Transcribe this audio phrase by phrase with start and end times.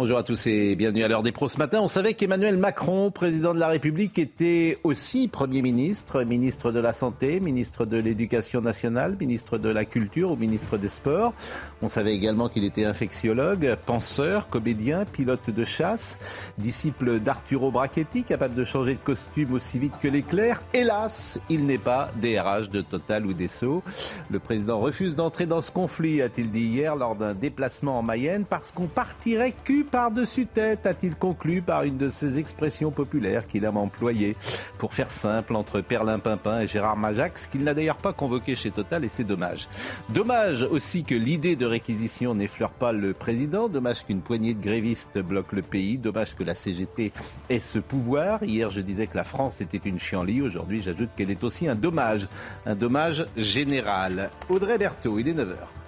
[0.00, 1.80] Bonjour à tous et bienvenue à l'heure des pros ce matin.
[1.80, 6.92] On savait qu'Emmanuel Macron, président de la République, était aussi Premier ministre, ministre de la
[6.92, 11.34] Santé, ministre de l'Éducation nationale, ministre de la Culture ou ministre des Sports.
[11.82, 16.16] On savait également qu'il était infectiologue, penseur, comédien, pilote de chasse,
[16.58, 20.62] disciple d'Arturo Brachetti, capable de changer de costume aussi vite que l'éclair.
[20.74, 23.82] Hélas, il n'est pas DRH de Total ou d'Esso.
[24.30, 28.44] Le président refuse d'entrer dans ce conflit, a-t-il dit hier lors d'un déplacement en Mayenne,
[28.48, 33.64] parce qu'on partirait cul par-dessus tête, a-t-il conclu par une de ces expressions populaires qu'il
[33.64, 34.36] aime employer
[34.78, 38.70] pour faire simple entre Perlin Pimpin et Gérard Majax, qu'il n'a d'ailleurs pas convoqué chez
[38.70, 39.68] Total et c'est dommage.
[40.10, 45.18] Dommage aussi que l'idée de réquisition n'effleure pas le président, dommage qu'une poignée de grévistes
[45.18, 47.12] bloque le pays, dommage que la CGT
[47.48, 48.42] ait ce pouvoir.
[48.42, 51.74] Hier, je disais que la France était une chienlit, aujourd'hui, j'ajoute qu'elle est aussi un
[51.74, 52.28] dommage,
[52.66, 54.30] un dommage général.
[54.48, 55.87] Audrey Berthaud, il est 9h.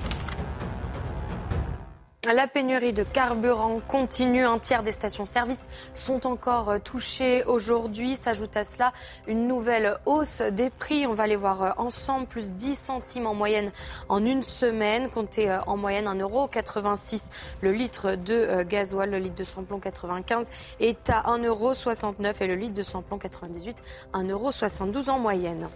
[2.27, 4.45] La pénurie de carburant continue.
[4.45, 8.15] Un tiers des stations-service sont encore euh, touchées aujourd'hui.
[8.15, 8.93] S'ajoute à cela
[9.25, 11.07] une nouvelle hausse des prix.
[11.07, 12.27] On va les voir euh, ensemble.
[12.27, 13.71] Plus 10 centimes en moyenne
[14.07, 15.09] en une semaine.
[15.09, 19.09] Comptez euh, en moyenne 1,86€ le litre de gasoil.
[19.09, 20.45] Le litre de samplon 95
[20.79, 23.81] est à 1,69€ et le litre de samplon 98
[24.13, 25.67] 1,72€ en moyenne.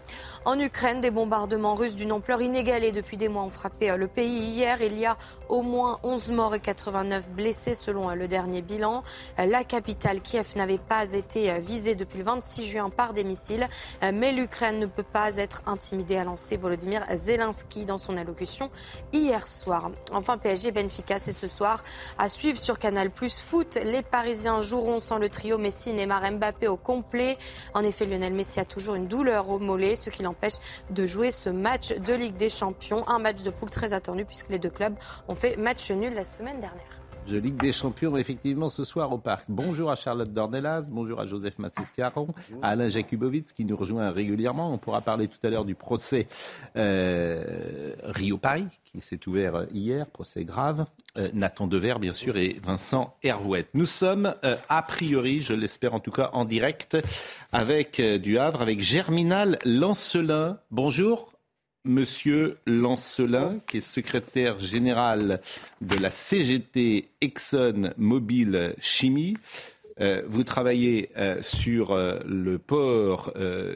[0.46, 4.52] En Ukraine, des bombardements russes d'une ampleur inégalée depuis des mois ont frappé le pays.
[4.52, 5.18] Hier, il y a
[5.50, 9.04] au moins 11 morts et 89 blessés selon euh, le dernier bilan.
[9.40, 13.24] Euh, la capitale Kiev n'avait pas été euh, visée depuis le 26 juin par des
[13.24, 13.68] missiles,
[14.14, 18.70] mais l'Ukraine ne peut pas être intimidée, a lancé Volodymyr Zelensky dans son allocution
[19.14, 19.92] hier soir.
[20.12, 21.84] Enfin, PSG Benfica, c'est ce soir
[22.18, 23.80] à suivre sur Canal Plus Foot.
[23.84, 27.38] Les Parisiens joueront sans le trio Messi, Neymar, Mbappé au complet.
[27.74, 30.56] En effet, Lionel Messi a toujours une douleur au mollet, ce qui l'empêche
[30.90, 33.08] de jouer ce match de Ligue des Champions.
[33.08, 34.96] Un match de poule très attendu puisque les deux clubs
[35.28, 37.06] ont fait match nul semaine dernière.
[37.28, 39.46] Je Ligue des Champions, effectivement, ce soir au Parc.
[39.50, 42.28] Bonjour à Charlotte Dornelas, bonjour à Joseph Massiscaron,
[42.62, 44.72] à Alain Jakubowicz qui nous rejoint régulièrement.
[44.72, 46.28] On pourra parler tout à l'heure du procès
[46.78, 50.86] euh, Rio-Paris qui s'est ouvert hier, procès grave.
[51.18, 53.70] Euh, Nathan Dever, bien sûr, et Vincent Hervouette.
[53.74, 56.96] Nous sommes, euh, a priori, je l'espère en tout cas, en direct
[57.54, 60.60] avec du Havre, avec Germinal Lancelin.
[60.70, 61.35] Bonjour.
[61.86, 65.40] Monsieur Lancelin, qui est secrétaire général
[65.82, 69.38] de la CGT Exxon Mobil Chimie.
[70.02, 73.32] Euh, vous travaillez euh, sur euh, le port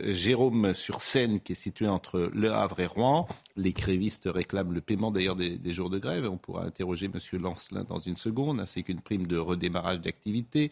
[0.06, 3.28] Jérôme sur Seine qui est situé entre Le Havre et Rouen.
[3.56, 6.28] Les grévistes réclament le paiement d'ailleurs des, des, jours de grève.
[6.30, 10.72] On pourra interroger Monsieur Lancelin dans une seconde, ainsi qu'une prime de redémarrage d'activité.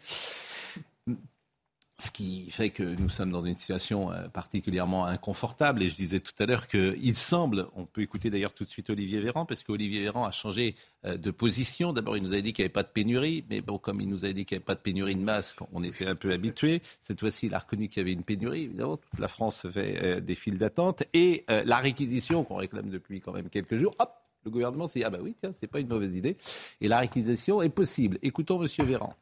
[2.00, 5.82] Ce qui fait que nous sommes dans une situation euh, particulièrement inconfortable.
[5.82, 8.92] Et je disais tout à l'heure qu'il semble, on peut écouter d'ailleurs tout de suite
[8.92, 10.76] Olivier Véran, parce qu'Olivier Véran a changé
[11.06, 11.94] euh, de position.
[11.94, 14.08] D'abord, il nous avait dit qu'il n'y avait pas de pénurie, mais bon, comme il
[14.08, 16.32] nous avait dit qu'il n'y avait pas de pénurie de masques, on était un peu
[16.32, 16.84] habitués.
[17.02, 18.66] Cette fois-ci, il a reconnu qu'il y avait une pénurie.
[18.66, 21.02] Évidemment, toute la France fait euh, des files d'attente.
[21.16, 24.14] Et la réquisition qu'on réclame depuis quand même quelques jours, hop,
[24.46, 26.36] le gouvernement s'est dit, ah bah oui, tiens, c'est pas une mauvaise idée.
[26.80, 28.20] Et la réquisition est possible.
[28.22, 29.16] Écoutons Monsieur Véran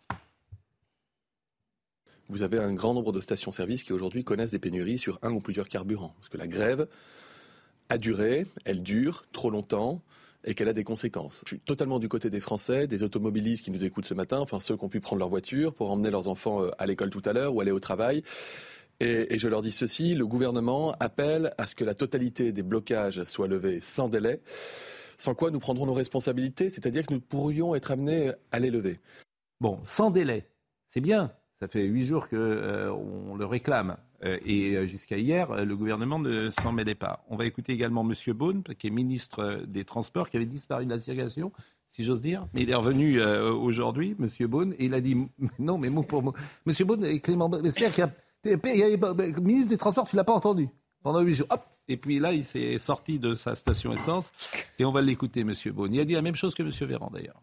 [2.30, 5.40] vous avez un grand nombre de stations-service qui aujourd'hui connaissent des pénuries sur un ou
[5.40, 6.14] plusieurs carburants.
[6.18, 6.88] Parce que la grève
[7.90, 10.02] a duré, elle dure trop longtemps
[10.44, 11.42] et qu'elle a des conséquences.
[11.46, 14.60] Je suis totalement du côté des Français, des automobilistes qui nous écoutent ce matin, enfin
[14.60, 17.22] ceux qui ont pu prendre leur voiture pour emmener leurs enfants euh, à l'école tout
[17.26, 18.24] à l'heure ou aller au travail.
[19.00, 22.64] Et, et, je leur dis ceci, le gouvernement appelle à ce que la totalité des
[22.64, 24.42] blocages soit levée sans délai,
[25.18, 29.00] sans quoi nous prendrons nos responsabilités, c'est-à-dire que nous pourrions être amenés à les lever.
[29.60, 30.48] Bon, sans délai,
[30.88, 31.34] c'est bien,
[31.66, 32.92] ça fait huit jours qu'on euh,
[33.38, 33.98] le réclame.
[34.24, 37.26] Euh, et euh, jusqu'à hier, le gouvernement ne s'en mêlait pas.
[37.28, 38.34] On va écouter également M.
[38.34, 41.52] Beaune, qui est ministre des Transports, qui avait disparu de la circulation,
[41.90, 42.46] si j'ose dire.
[42.54, 44.30] Mais il est revenu aujourd'hui, M.
[44.48, 45.18] Beaune, et il a dit
[45.60, 46.34] non, mais mot pour mot.
[46.68, 46.74] M.
[46.86, 50.70] Beaune et Clément c'est-à-dire qu'il y a, ministre des Transports, tu l'as pas entendu
[51.02, 51.48] pendant huit jours.
[51.88, 54.32] Et puis là, il s'est sorti de sa station essence,
[54.78, 55.54] et on va l'écouter, M.
[55.74, 55.96] Beaune.
[55.96, 56.70] Il a dit la même chose que M.
[56.88, 57.42] Véran, d'ailleurs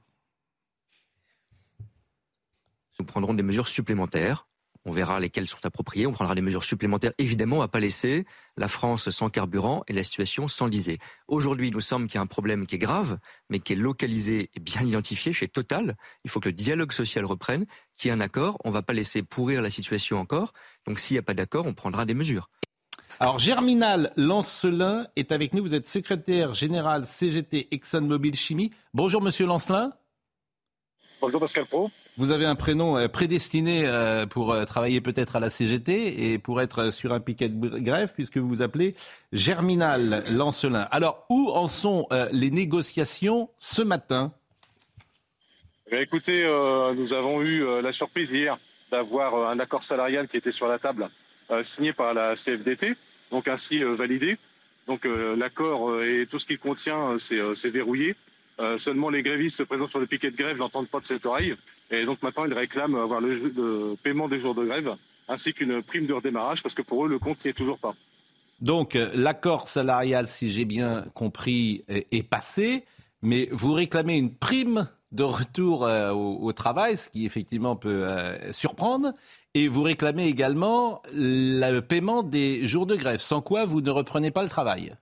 [3.03, 4.47] nous prendrons des mesures supplémentaires
[4.85, 6.07] On verra lesquelles sont appropriées.
[6.07, 7.13] On prendra des mesures supplémentaires.
[7.19, 8.27] Évidemment, on va pas laisser
[8.57, 10.99] la France sans carburant et la situation s'enliser.
[11.27, 13.19] Aujourd'hui, nous semble qu'il y a un problème qui est grave,
[13.51, 15.97] mais qui est localisé et bien identifié chez Total.
[16.25, 17.67] Il faut que le dialogue social reprenne,
[17.97, 18.57] qu'il y ait un accord.
[18.65, 20.53] On ne va pas laisser pourrir la situation encore.
[20.87, 22.51] Donc, s'il n'y a pas d'accord, on prendra des mesures.
[23.19, 25.63] Alors, Germinal Lancelin est avec nous.
[25.65, 28.71] Vous êtes secrétaire général CGT ExxonMobil Chimie.
[28.95, 29.93] Bonjour, monsieur Lancelin.
[31.23, 31.89] Bonjour Pascal Pro.
[32.17, 36.39] Vous avez un prénom euh, prédestiné euh, pour euh, travailler peut-être à la CGT et
[36.41, 38.97] pour être sur un piquet de grève puisque vous vous appelez
[39.33, 40.89] Germinal Lancelin.
[40.91, 44.33] Alors, où en sont les négociations ce matin?
[45.93, 46.43] Eh Écoutez,
[46.97, 48.59] nous avons eu la surprise hier
[48.91, 51.09] d'avoir un accord salarial qui était sur la table,
[51.63, 52.97] signé par la CFDT,
[53.31, 54.39] donc ainsi validé.
[54.89, 58.17] Donc l'accord et tout ce qu'il contient, c'est verrouillé.
[58.61, 61.55] Euh, seulement les grévistes présents sur le piquet de grève n'entendent pas de cette oreille.
[61.91, 64.95] Et donc maintenant, ils réclament avoir le, paiement des jours de grève
[65.29, 67.95] ainsi qu'une prime de redémarrage parce que pour eux, le compte n'y est toujours pas.
[68.61, 72.85] Donc euh, l'accord salarial, si j'ai bien compris, est, passé,
[73.23, 78.07] mais vous réclamez une prime de retour euh, au, travail, ce qui effectivement peut
[78.53, 79.13] surprendre,
[79.55, 84.31] et vous réclamez également le paiement des jours de grève, sans quoi vous ne reprenez
[84.31, 84.95] pas le travail.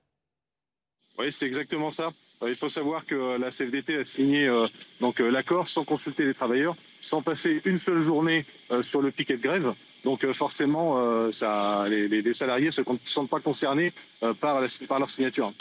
[1.18, 2.10] Oui, c'est exactement ça.
[2.42, 4.66] Euh, il faut savoir que la CFDT a signé euh,
[5.00, 8.46] donc euh, l'accord sans consulter les travailleurs, sans passer une seule journée
[8.82, 9.72] sur le piquet de grève.
[10.04, 13.92] Donc forcément, les, salariés ne se sentent pas concernés
[14.40, 15.52] par, leur signature.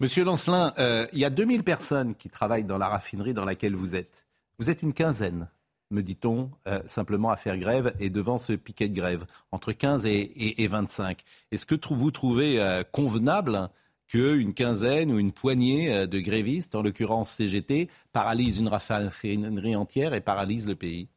[0.00, 0.72] Monsieur Lancelin,
[1.12, 4.26] il y a 2000 personnes qui travaillent dans la raffinerie dans laquelle vous êtes.
[4.58, 5.48] Vous êtes une quinzaine,
[5.90, 6.50] me dit-on,
[6.86, 11.22] simplement à faire grève et devant ce piquet de grève, entre 15 et, et 25.
[11.52, 13.70] Est-ce que vous trouvez convenable
[14.10, 20.14] qu'une quinzaine ou une poignée euh, de grévistes, en l'occurrence CGT, paralysent une raffinerie entière
[20.14, 21.08] et paralysent le pays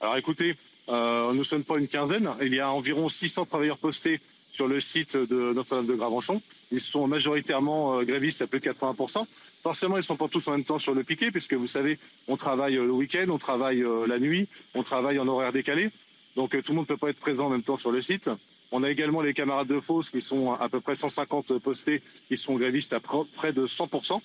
[0.00, 0.56] Alors écoutez,
[0.88, 2.30] euh, nous ne sommes pas une quinzaine.
[2.40, 6.40] Il y a environ 600 travailleurs postés sur le site de Notre-Dame de Gravenchon.
[6.70, 9.26] Ils sont majoritairement euh, grévistes à plus de 80%.
[9.64, 11.98] Forcément, ils ne sont pas tous en même temps sur le piquet, puisque vous savez,
[12.28, 15.90] on travaille le week-end, on travaille la nuit, on travaille en horaire décalé.
[16.36, 18.30] Donc tout le monde ne peut pas être présent en même temps sur le site.
[18.72, 22.36] On a également les camarades de Fosse qui sont à peu près 150 postés, qui
[22.36, 24.20] sont grévistes à près de 100%.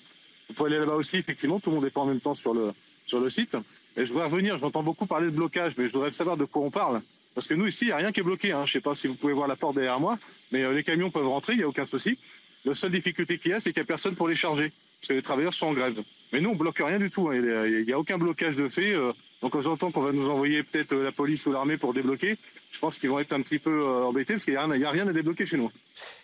[0.48, 2.54] Vous pouvez aller là-bas aussi, effectivement, tout le monde n'est pas en même temps sur
[2.54, 2.72] le,
[3.06, 3.56] sur le site.
[3.96, 6.62] Et je voudrais revenir, j'entends beaucoup parler de blocage, mais je voudrais savoir de quoi
[6.62, 7.02] on parle.
[7.34, 8.52] Parce que nous, ici, il n'y a rien qui est bloqué.
[8.52, 8.64] Hein.
[8.64, 10.18] Je ne sais pas si vous pouvez voir la porte derrière moi,
[10.52, 12.18] mais euh, les camions peuvent rentrer, il n'y a aucun souci.
[12.64, 15.08] La seule difficulté qu'il y a, c'est qu'il n'y a personne pour les charger, parce
[15.08, 16.02] que les travailleurs sont en grève.
[16.32, 17.28] Mais nous, on bloque rien du tout.
[17.28, 17.66] Hein.
[17.66, 18.94] Il n'y a, aucun blocage de fait.
[18.94, 21.92] Euh, donc quand j'entends qu'on va nous envoyer peut-être euh, la police ou l'armée pour
[21.92, 22.38] débloquer,
[22.72, 25.06] je pense qu'ils vont être un petit peu euh, embêtés parce qu'il n'y a, rien
[25.06, 25.70] à débloquer chez nous.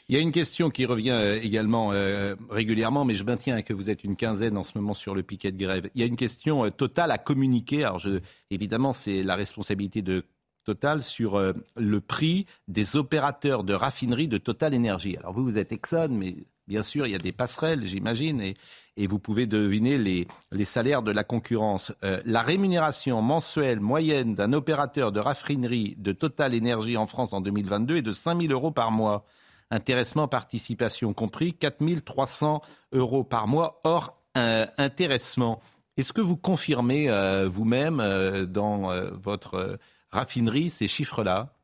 [0.08, 1.92] Il y a une question qui revient également
[2.50, 5.52] régulièrement, mais je maintiens que vous êtes une quinzaine en ce moment sur le piquet
[5.52, 5.88] de grève.
[5.94, 7.84] Il y a une question totale à communiquer.
[7.84, 8.02] Alors
[8.50, 10.24] évidemment, c'est la responsabilité de
[10.64, 11.40] Total sur
[11.76, 15.16] le prix des opérateurs de raffinerie de Total Énergie.
[15.16, 16.36] Alors vous, vous êtes Exxon, mais
[16.68, 18.54] bien sûr, il y a des passerelles, j'imagine,
[18.96, 21.92] et vous pouvez deviner les, salaires de la concurrence.
[22.04, 27.40] Euh, la rémunération mensuelle moyenne d'un opérateur de raffinerie de Total Énergie en France en
[27.40, 29.24] 2022 est de 5 000 euros par mois.
[29.70, 32.60] Intéressement, participation compris, 4 300
[32.92, 35.60] euros par mois hors euh, intéressement.
[35.96, 37.98] Est-ce que vous confirmez euh, vous-même
[38.46, 39.78] dans votre
[40.10, 41.54] raffinerie ces chiffres-là?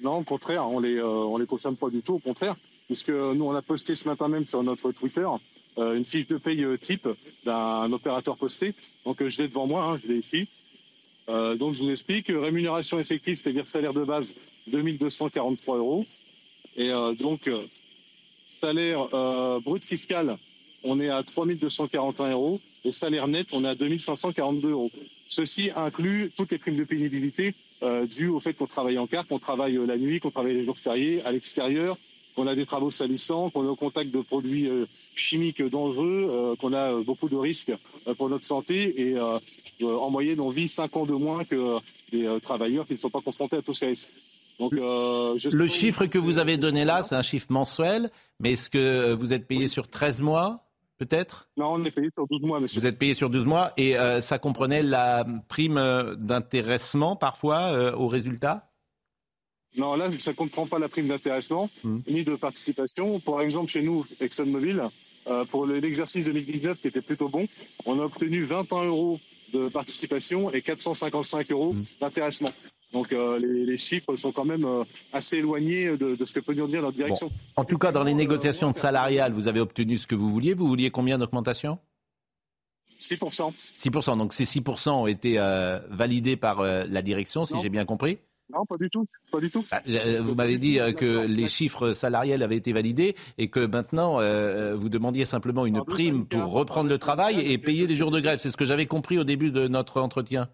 [0.00, 2.56] Non, au contraire, on les, on les confirme pas du tout, au contraire,
[2.86, 5.36] puisque nous, on a posté ce matin même sur notre Twitter euh,
[5.78, 7.08] une fiche de paye euh, type
[7.44, 8.74] d'un opérateur posté.
[9.04, 10.48] Donc euh, je l'ai devant moi, hein, je l'ai ici.
[11.28, 14.34] donc je vous explique, rémunération effective, c'est-à-dire salaire de base,
[14.68, 16.04] 2243 euros.
[16.76, 17.50] Et donc
[18.46, 19.08] salaire
[19.60, 20.38] brut fiscal,
[20.84, 22.60] on est à 3241 euros.
[22.84, 24.90] Et salaire net, on est à 2542 euros.
[25.26, 27.54] Ceci inclut toutes les primes de pénibilité
[28.16, 30.78] dues au fait qu'on travaille en carte, qu'on travaille la nuit, qu'on travaille les jours
[30.78, 31.98] fériés, à l'extérieur,
[32.38, 36.54] qu'on a des travaux salissants, qu'on est au contact de produits euh, chimiques dangereux, euh,
[36.54, 37.72] qu'on a euh, beaucoup de risques
[38.16, 39.18] pour notre santé et
[39.82, 41.78] en moyenne on vit 5 ans de moins que
[42.12, 44.14] des travailleurs qui ne sont pas confrontés à tous ces risques.
[44.60, 49.12] Donc, le chiffre que vous avez donné là, c'est un chiffre mensuel, mais est-ce que
[49.14, 50.64] vous êtes payé sur 13 mois
[50.98, 51.48] peut-être?
[51.56, 52.80] Non, on est payé sur 12 mois, monsieur.
[52.80, 58.67] Vous êtes payé sur 12 mois et ça comprenait la prime d'intéressement parfois au résultat?
[59.78, 61.98] Non, là, ça ne comprend pas la prime d'intéressement hmm.
[62.08, 63.20] ni de participation.
[63.20, 64.82] Par exemple, chez nous, ExxonMobil,
[65.28, 67.46] euh, pour l'exercice 2019 qui était plutôt bon,
[67.86, 69.20] on a obtenu 21 euros
[69.52, 71.84] de participation et 455 euros hmm.
[72.00, 72.50] d'intéressement.
[72.92, 74.82] Donc euh, les, chiffres sont quand même euh,
[75.12, 77.30] assez éloignés de, ce que peut nous dire notre direction.
[77.54, 80.54] En tout cas, dans les négociations salariales, vous avez obtenu ce que vous vouliez.
[80.54, 81.78] Vous vouliez combien d'augmentation
[82.98, 83.52] 6%.
[83.52, 84.18] 6%.
[84.18, 88.18] Donc ces 6% ont été euh, validés par la direction, si j'ai bien compris
[88.52, 89.06] non, pas du tout.
[89.30, 89.64] Pas du tout.
[89.70, 89.82] Bah,
[90.20, 94.18] vous m'avez dit que les chiffres salariels avaient été validés et que maintenant
[94.76, 98.38] vous demandiez simplement une prime pour reprendre le travail et payer les jours de grève.
[98.38, 100.48] C'est ce que j'avais compris au début de notre entretien.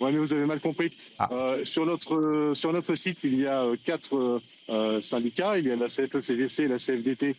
[0.00, 0.92] Oui, mais vous avez mal compris.
[1.18, 1.28] Ah.
[1.32, 4.40] Euh, sur, notre, sur notre site, il y a euh, quatre
[4.70, 5.58] euh, syndicats.
[5.58, 7.34] Il y a la CFE-CGC, la CFDT,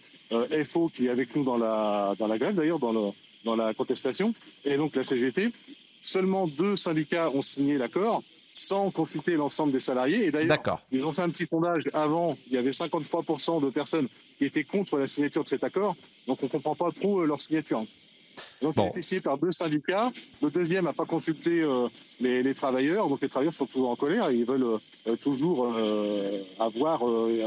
[0.65, 3.15] FO qui est avec nous dans la, dans la grève, d'ailleurs, dans,
[3.45, 4.33] dans la contestation,
[4.65, 5.53] et donc la CGT.
[6.01, 10.25] Seulement deux syndicats ont signé l'accord sans consulter l'ensemble des salariés.
[10.25, 12.37] Et d'ailleurs, ils ont fait un petit sondage avant.
[12.47, 15.95] Il y avait 53% de personnes qui étaient contre la signature de cet accord.
[16.27, 17.85] Donc on ne comprend pas trop leur signature.
[18.61, 20.11] Donc, il a été signé par deux syndicats.
[20.41, 21.87] Le deuxième n'a pas consulté euh,
[22.19, 23.07] les, travailleurs.
[23.07, 24.31] Donc, les travailleurs sont toujours en colère.
[24.31, 27.01] ils veulent euh, toujours euh, avoir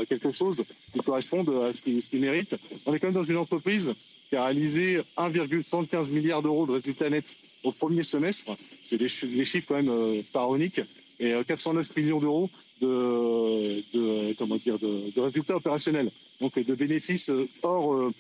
[0.09, 2.56] quelque chose qui corresponde à ce qu'ils méritent.
[2.87, 3.92] On est quand même dans une entreprise
[4.28, 8.57] qui a réalisé 1,75 milliard d'euros de résultats nets au premier semestre.
[8.83, 10.81] C'est des, chiffres quand même pharaoniques
[11.21, 12.50] et 409 millions d'euros
[12.81, 17.31] de, comment dire de, résultats opérationnels, donc de bénéfices
[17.62, 18.11] hors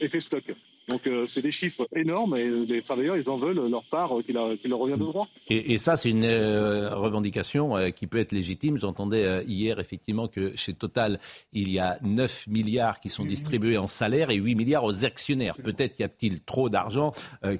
[0.00, 0.44] effet stock.
[0.90, 4.32] Donc euh, c'est des chiffres énormes et les travailleurs, ils en veulent leur part qui
[4.32, 5.28] leur, revient de droit.
[5.48, 8.76] Et, ça, c'est une euh, revendication euh, qui peut être légitime.
[8.76, 11.20] J'entendais hier effectivement que chez Total,
[11.52, 15.54] il y a 9 milliards qui sont distribués en salaire et 8 milliards aux actionnaires.
[15.56, 17.12] Peut-être y a-t-il trop d'argent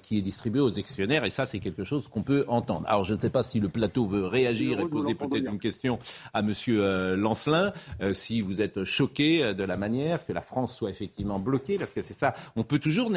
[0.02, 2.86] qui est distribué aux actionnaires et ça, c'est quelque chose qu'on peut entendre.
[2.88, 5.98] Alors je ne sais pas si le plateau veut réagir et poser peut-être une question
[6.32, 7.72] à Monsieur Lancelin,
[8.12, 12.00] si vous êtes choqué de la manière que la France soit effectivement bloquée, parce que
[12.00, 13.10] c'est ça, on peut toujours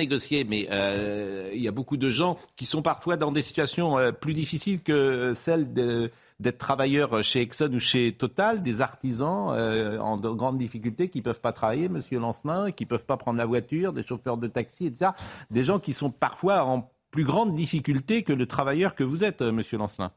[0.47, 4.11] mais euh, il y a beaucoup de gens qui sont parfois dans des situations euh,
[4.11, 10.17] plus difficiles que celles d'être travailleurs chez Exxon ou chez Total, des artisans euh, en
[10.17, 13.37] de grandes difficultés qui ne peuvent pas travailler, monsieur Lancelin, qui ne peuvent pas prendre
[13.37, 15.11] la voiture, des chauffeurs de taxi, etc.
[15.51, 19.41] Des gens qui sont parfois en plus grande difficulté que le travailleur que vous êtes,
[19.41, 20.11] monsieur Lancelin.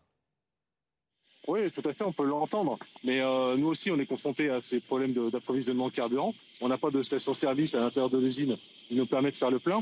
[1.46, 2.78] Oui, tout à fait, on peut l'entendre.
[3.04, 6.34] Mais euh, nous aussi, on est confrontés à ces problèmes d'approvisionnement carburant.
[6.60, 8.56] On n'a pas de station-service à l'intérieur de l'usine
[8.88, 9.80] qui nous permet de faire le plein.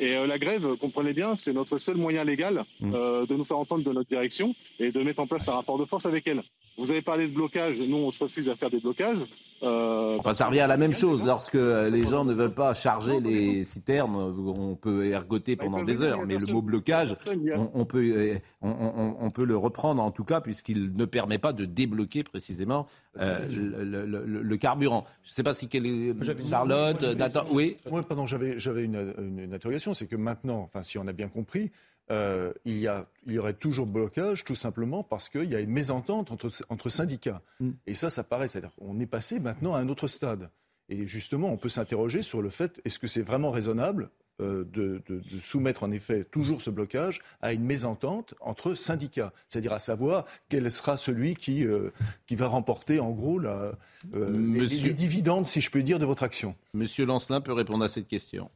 [0.00, 2.94] Et euh, la grève, comprenez bien, c'est notre seul moyen légal mmh.
[2.94, 5.78] euh, de nous faire entendre de notre direction et de mettre en place un rapport
[5.78, 6.42] de force avec elle.
[6.76, 7.78] Vous avez parlé de blocage.
[7.78, 9.18] Nous, on se refuse à faire des blocages.
[9.62, 11.24] Euh, enfin, ça revient à la même chose.
[11.24, 16.26] Lorsque les gens ne veulent pas charger les citernes, on peut ergoter pendant des heures.
[16.26, 17.16] Mais le mot blocage,
[17.54, 22.22] on, peut, on, peut le reprendre en tout cas, puisqu'il ne permet pas de débloquer
[22.22, 22.86] précisément
[23.20, 25.04] euh, le, carburant.
[25.22, 26.14] Je ne sais pas si quelle est
[26.48, 27.44] Charlotte, Nathan.
[27.50, 27.76] Oui.
[27.90, 29.94] Moi, pardon, j'avais une, une interrogation.
[29.94, 31.70] C'est que maintenant, enfin, si on a bien compris,
[32.10, 35.60] euh, il, y a, il y aurait toujours blocage, tout simplement parce qu'il y a
[35.60, 37.42] une mésentente entre, entre syndicats.
[37.60, 37.70] Mm.
[37.86, 38.48] Et ça, ça paraît.
[38.48, 40.50] C'est-à-dire qu'on est passé maintenant à un autre stade.
[40.88, 44.10] Et justement, on peut s'interroger sur le fait est-ce que c'est vraiment raisonnable
[44.42, 49.32] euh, de, de, de, soumettre en effet toujours ce blocage à une mésentente entre syndicats,
[49.48, 51.88] c'est-à-dire à savoir quel sera celui qui, euh,
[52.26, 53.72] qui va remporter en gros la,
[54.12, 56.54] les, dividendes, si je peux dire, de votre action?
[56.74, 58.50] Monsieur Lancelin peut répondre à cette question.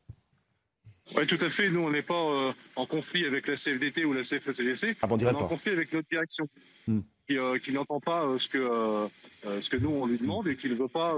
[1.17, 1.71] Oui, tout à fait.
[1.71, 4.97] Nous, on n'est pas euh, en conflit avec la CFDT ou la CFECGC.
[5.03, 6.49] Ah on est en conflit avec notre direction,
[6.87, 7.01] hmm.
[7.33, 9.09] euh, qui, n'entend pas euh, ce, que,
[9.61, 11.17] ce que nous, on lui demande et qui ne veut pas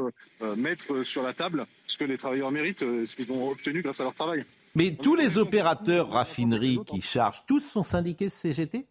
[0.57, 4.05] mettre sur la table ce que les travailleurs méritent, ce qu'ils ont obtenu grâce à
[4.05, 4.45] leur travail.
[4.75, 8.87] Mais tous les opérateurs raffineries qui chargent, tous sont syndiqués CGT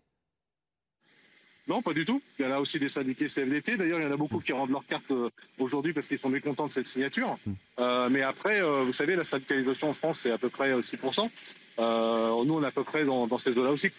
[1.68, 2.22] non, pas du tout.
[2.39, 3.77] Il y en a aussi des syndiqués CFDT.
[3.77, 6.30] D'ailleurs, il y en a beaucoup qui rendent leur carte euh, aujourd'hui parce qu'ils sont
[6.30, 7.38] mécontents de cette signature.
[7.46, 7.53] Hmm.
[7.80, 11.30] Euh, mais après, euh, vous savez, la syndicalisation en France, c'est à peu près 6%.
[11.77, 13.91] nous, on est à peu près dans, dans ces eaux-là aussi.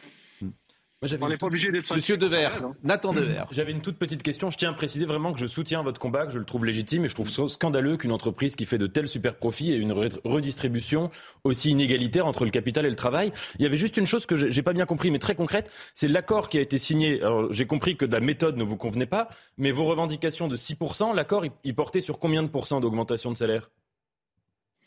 [1.02, 2.62] On n'est pas obligé d'être Monsieur Devers.
[2.84, 3.46] Nathan Devers.
[3.50, 4.50] J'avais une toute petite question.
[4.50, 7.04] Je tiens à préciser vraiment que je soutiens votre combat, que je le trouve légitime
[7.04, 11.10] et je trouve scandaleux qu'une entreprise qui fait de tels super profits ait une redistribution
[11.42, 13.32] aussi inégalitaire entre le capital et le travail.
[13.58, 16.08] Il y avait juste une chose que j'ai pas bien compris, mais très concrète, c'est
[16.08, 17.20] l'accord qui a été signé.
[17.20, 19.28] Alors j'ai compris que la méthode ne vous convenait pas,
[19.58, 23.70] mais vos revendications de 6%, l'accord, il portait sur combien de pourcents d'augmentation de salaire?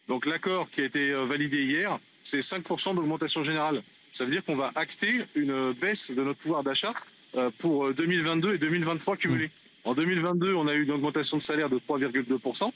[0.08, 3.82] Donc l'accord qui a été euh, validé hier, c'est 5% d'augmentation générale
[4.16, 6.94] ça veut dire qu'on va acter une baisse de notre pouvoir d'achat
[7.36, 9.52] euh, pour 2022 et 2023 cumulés.
[9.84, 12.72] En 2022, on a eu une augmentation de salaire de 3,2%,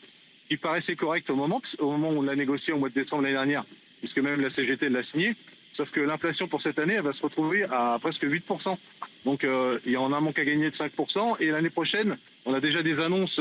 [0.49, 3.23] qui paraissait correcte au moment, au moment où on l'a négocié au mois de décembre
[3.23, 3.63] l'année dernière,
[3.99, 5.33] puisque même la CGT l'a signé.
[5.71, 8.75] Sauf que l'inflation pour cette année, elle va se retrouver à presque 8%.
[9.23, 9.47] Donc
[9.85, 11.37] il y en a un manque à gagner de 5%.
[11.39, 13.39] Et l'année prochaine, on a déjà des annonces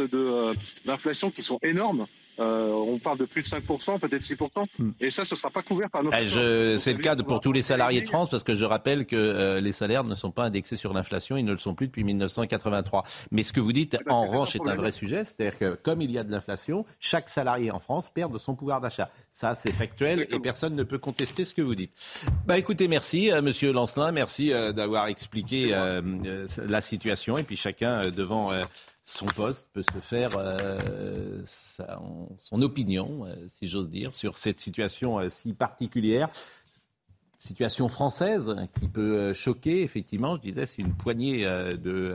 [0.85, 2.07] d'inflation qui sont énormes.
[2.41, 4.67] Euh, on parle de plus de 5%, peut-être 6%.
[4.79, 4.91] Hmm.
[5.01, 6.11] Et ça, ce ne sera pas couvert par nos.
[6.13, 9.17] Eh, c'est le cas pour tous les salariés de France, parce que je rappelle que
[9.17, 12.05] euh, les salaires ne sont pas indexés sur l'inflation, ils ne le sont plus depuis
[12.05, 13.05] 1983.
[13.31, 15.25] Mais ce que vous dites, en revanche, est un vrai sujet.
[15.25, 18.55] C'est-à-dire que comme il y a de l'inflation, chaque salarié en France perd de son
[18.55, 19.11] pouvoir d'achat.
[19.31, 21.93] Ça, c'est factuel et personne ne peut contester ce que vous dites.
[22.47, 25.75] Bah écoutez, merci, euh, Monsieur Lancelin, merci d'avoir expliqué
[26.67, 28.51] la situation et puis chacun devant
[29.09, 35.19] son poste peut se faire euh, son opinion, euh, si j'ose dire, sur cette situation
[35.19, 36.29] euh, si particulière.
[37.39, 42.13] Situation française qui peut choquer, effectivement, je disais, c'est une poignée de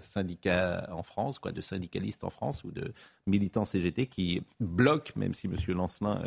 [0.00, 2.94] syndicats en France, quoi, de syndicalistes en France ou de
[3.26, 5.56] militants CGT qui bloquent, même si M.
[5.76, 6.22] Lancelin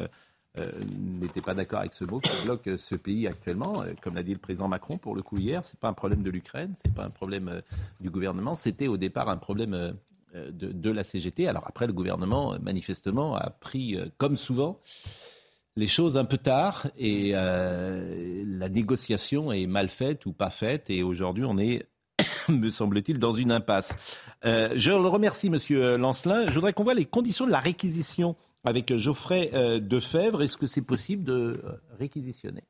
[1.20, 3.84] n'était pas d'accord avec ce mot, qui bloque ce pays actuellement.
[4.02, 6.30] comme l'a dit le président Macron, pour le coup hier, c'est pas un problème de
[6.30, 7.62] l'Ukraine, c'est pas un problème
[8.00, 9.96] du gouvernement, c'était au départ un problème
[10.36, 11.48] euh, de, la CGT.
[11.48, 14.80] Alors après, le gouvernement, euh, manifestement, a pris, euh, comme souvent,
[15.76, 20.90] les choses un peu tard et la négociation est mal faite ou pas faite.
[20.90, 21.86] Et aujourd'hui, on est,
[22.50, 23.94] me semble-t-il, dans une impasse.
[24.44, 26.48] je le remercie, Monsieur Lancelin.
[26.48, 30.42] Je voudrais qu'on voit les conditions de la réquisition avec Geoffrey Defebvre.
[30.42, 31.62] Est-ce que c'est possible de
[31.98, 32.64] réquisitionner?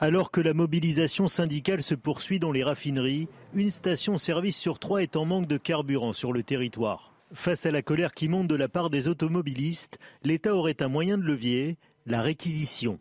[0.00, 5.16] Alors que la mobilisation syndicale se poursuit dans les raffineries, une station-service sur trois est
[5.16, 7.12] en manque de carburant sur le territoire.
[7.32, 11.16] Face à la colère qui monte de la part des automobilistes, l'État aurait un moyen
[11.16, 12.98] de levier, la réquisition.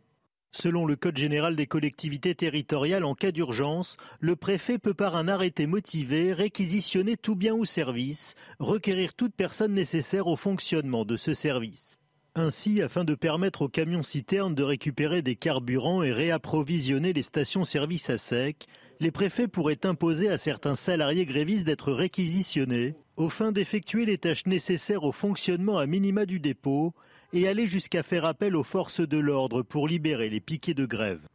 [0.55, 5.27] Selon le Code général des collectivités territoriales, en cas d'urgence, le préfet peut par un
[5.27, 11.33] arrêté motivé réquisitionner tout bien ou service, requérir toute personne nécessaire au fonctionnement de ce
[11.33, 11.97] service.
[12.35, 18.19] Ainsi, afin de permettre aux camions-citernes de récupérer des carburants et réapprovisionner les stations-service à
[18.19, 18.67] sec,
[18.99, 24.45] les préfets pourraient imposer à certains salariés grévistes d'être réquisitionnés au fin d'effectuer les tâches
[24.45, 26.93] nécessaires au fonctionnement à minima du dépôt
[27.33, 31.27] et aller jusqu'à faire appel aux forces de l'ordre pour libérer les piquets de grève.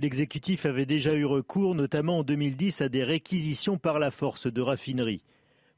[0.00, 4.60] L'exécutif avait déjà eu recours, notamment en 2010, à des réquisitions par la force de
[4.60, 5.22] raffinerie.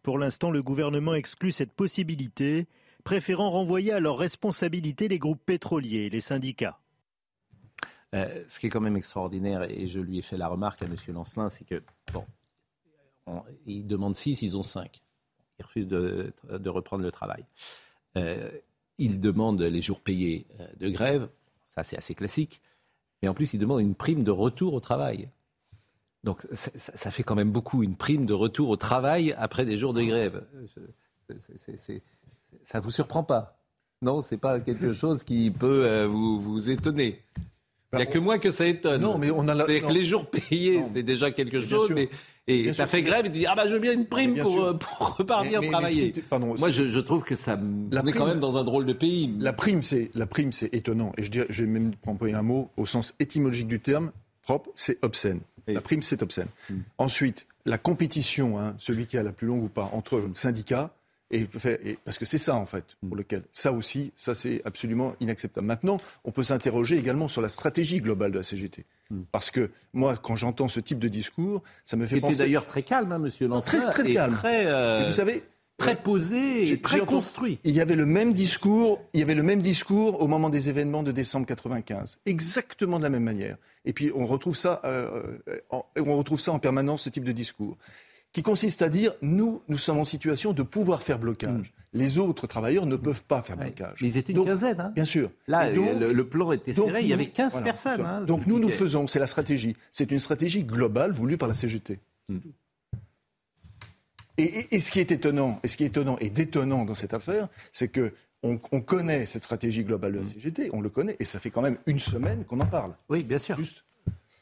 [0.02, 2.66] Pour l'instant, le gouvernement exclut cette possibilité
[3.04, 6.78] préférant renvoyer à leur responsabilité les groupes pétroliers et les syndicats.
[8.14, 10.86] Euh, ce qui est quand même extraordinaire, et je lui ai fait la remarque à
[10.86, 10.94] M.
[11.14, 12.24] Lancelin, c'est que, bon,
[13.66, 15.00] ils demandent 6, ils ont 5.
[15.58, 16.32] Ils refusent de,
[16.68, 17.44] reprendre le travail.
[18.16, 18.50] Euh,
[19.00, 21.28] ils demandent les jours payés euh, de grève,
[21.64, 22.60] ça c'est assez classique,
[23.22, 25.28] mais en plus ils demandent une prime de retour au travail.
[26.22, 29.78] Donc ça, ça fait quand même beaucoup, une prime de retour au travail après des
[29.78, 30.44] jours de grève.
[31.56, 32.02] C'est
[32.62, 33.56] ça ne vous surprend pas?
[34.02, 37.22] Non, c'est pas quelque chose qui peut euh, vous, vous, étonner.
[37.92, 39.02] Il n'y a bah, que moi que ça étonne.
[39.02, 41.90] Non, mais on a que les jours payés, c'est déjà quelque chose.
[41.90, 42.08] Mais,
[42.50, 44.60] et ça fait grève et tu dis ah bah je veux bien une prime pour,
[44.62, 46.12] euh, pour, repartir travailler.
[46.30, 47.58] moi je, je, trouve que ça
[47.90, 49.34] la on est quand même dans un drôle de pays.
[49.38, 52.42] La prime c'est la prime c'est étonnant et je dirais, je vais même employer un
[52.42, 55.40] mot au sens étymologique du terme propre, c'est obscène.
[55.66, 56.48] La prime c'est obscène.
[56.68, 56.80] Hmm.
[56.98, 60.94] Ensuite la compétition, hein, celui qui a la plus longue ou pas entre syndicats
[61.30, 61.46] et,
[62.04, 63.42] parce que c'est ça, en fait, pour lequel.
[63.52, 65.66] Ça aussi, ça, c'est absolument inacceptable.
[65.66, 68.84] Maintenant, on peut s'interroger également sur la stratégie globale de la CGT.
[69.10, 69.22] Hmm.
[69.30, 72.34] Parce que moi, quand j'entends ce type de discours, ça me fait penser.
[72.34, 73.78] C'était d'ailleurs très calme, hein, monsieur Lancin.
[73.80, 74.34] Très, très calme.
[74.34, 75.44] Très, euh, vous savez,
[75.78, 77.58] très posé, et très construit.
[77.64, 79.00] Il y avait le même discours.
[79.14, 83.04] Il y avait le même discours au moment des événements de décembre 95, exactement de
[83.04, 83.56] la même manière.
[83.84, 85.38] Et puis on retrouve ça, euh,
[85.96, 87.78] on retrouve ça en permanence, ce type de discours
[88.32, 91.50] qui consiste à dire nous, nous sommes en situation de pouvoir faire blocage.
[91.50, 91.64] Mm.
[91.92, 93.98] Les autres travailleurs ne peuvent pas faire blocage.
[94.00, 94.80] Mais ils étaient une quinzaine.
[94.80, 94.92] Hein.
[94.94, 95.30] Bien sûr.
[95.48, 98.00] Là, le, plan était serré, il y avait 15 personnes.
[98.02, 99.76] Hein, donc nous, nous faisons, c'est la stratégie.
[99.90, 101.98] C'est une stratégie globale voulue par la CGT.
[102.28, 102.38] Mm.
[104.38, 107.48] Et, ce qui est étonnant, et ce qui est étonnant et détonnant dans cette affaire,
[107.72, 110.26] c'est que on, connaît cette stratégie globale de la mm.
[110.26, 112.94] CGT, on le connaît, et ça fait quand même une semaine qu'on en parle.
[113.10, 113.56] Oui, bien sûr.
[113.56, 113.84] Juste.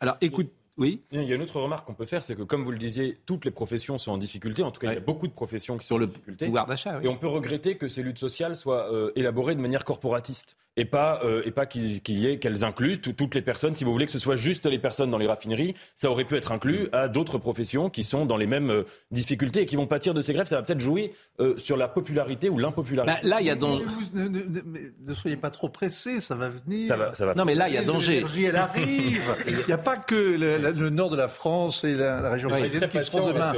[0.01, 1.02] Alors, écoute, oui.
[1.10, 3.18] Il y a une autre remarque qu'on peut faire, c'est que comme vous le disiez,
[3.26, 4.62] toutes les professions sont en difficulté.
[4.62, 6.46] En tout cas, il y a beaucoup de professions qui sont en difficulté.
[6.46, 7.00] Pouvoir d'achat.
[7.02, 10.84] Et on peut regretter que ces luttes sociales soient euh, élaborées de manière corporatiste et
[10.84, 13.74] pas euh, et pas qu'il y ait qu'elles incluent toutes les personnes.
[13.74, 16.36] Si vous voulez que ce soit juste les personnes dans les raffineries, ça aurait pu
[16.36, 19.88] être inclus à d'autres professions qui sont dans les mêmes euh, difficultés et qui vont
[19.88, 20.46] pâtir de ces grèves.
[20.46, 21.12] Ça va peut-être jouer
[21.56, 23.12] sur la popularité ou l'impopularité.
[23.12, 23.84] Bah, là, il y a danger.
[24.14, 26.88] Ne, soyez pas trop pressés, ça va venir.
[27.14, 28.24] Ça va, Non, mais là, il y a danger.
[28.38, 29.34] Elle arrive.
[29.48, 32.88] Il n'y a pas que le, le nord de la France et la, région parisienne
[32.88, 33.52] qui seront demain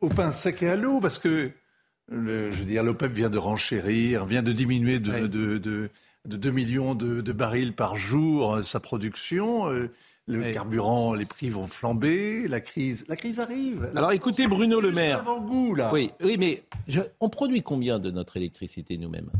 [0.00, 1.50] au pain sec et à l'eau, parce que
[2.08, 5.90] le, je veux dire, l'OPEP vient de renchérir, vient de diminuer de, de
[6.26, 9.66] 2 millions de, barils par jour sa production.
[10.28, 13.88] Le carburant, les prix vont flamber, la crise, la crise arrive.
[13.94, 15.24] Alors écoutez Bruno Le Maire.
[15.24, 15.90] Goût, là.
[15.92, 16.64] Oui, oui, mais
[17.20, 19.30] on produit combien de notre électricité nous-mêmes?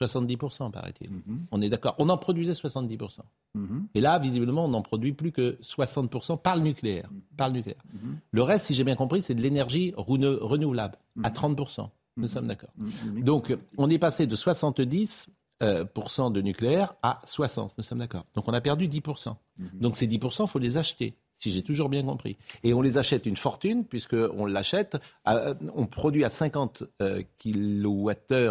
[0.00, 1.10] 70%, paraît-il.
[1.10, 1.46] Mhm.
[1.50, 1.94] On est d'accord.
[1.98, 3.20] On en produisait 70%.
[3.54, 3.86] Mhm.
[3.94, 7.08] Et là, visiblement, on n'en produit plus que 60% par le nucléaire.
[7.10, 7.20] Mhm.
[7.36, 7.82] Par le, nucléaire.
[8.30, 11.90] le reste, si j'ai bien compris, c'est de l'énergie renouvelable à 30%.
[12.16, 12.70] Nous sommes d'accord.
[13.16, 15.28] Donc, on est passé de 70%
[15.62, 18.24] euh, de nucléaire à 60%, nous sommes d'accord.
[18.34, 19.36] Donc on a perdu 10%.
[19.58, 19.68] Mhm.
[19.80, 22.36] Donc ces 10%, il faut les acheter, si j'ai toujours bien compris.
[22.62, 27.22] Et on les achète une fortune, puisqu'on l'achète, on produit à 50 euh,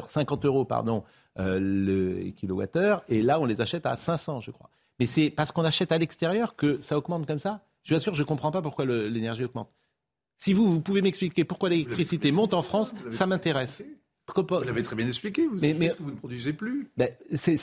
[0.07, 1.03] 50 euros, pardon, euh,
[1.39, 4.69] le kilowattheure, et là on les achète à 500, je crois.
[4.99, 7.63] Mais c'est parce qu'on achète à l'extérieur que ça augmente comme ça.
[7.83, 9.69] Je vous assure, je ne comprends pas pourquoi l'énergie augmente.
[10.35, 13.83] Si vous, vous pouvez m'expliquer pourquoi l'électricité monte en France, ça m'intéresse.
[14.35, 16.91] Vous l'avez très bien expliqué, vous, mais, que vous ne produisez plus.
[16.97, 17.57] Ben, c'est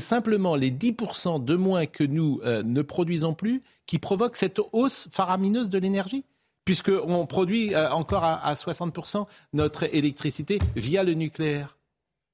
[0.00, 5.08] simplement les 10% de moins que nous euh, ne produisons plus qui provoquent cette hausse
[5.10, 6.24] faramineuse de l'énergie
[6.64, 11.75] puisqu'on produit euh, encore à, 60% notre électricité via le nucléaire.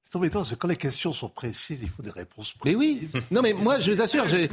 [0.03, 2.77] C'est embêtant, parce que quand les questions sont précises, il faut des réponses précises.
[2.77, 4.47] Mais oui, non mais moi je vous assure, je,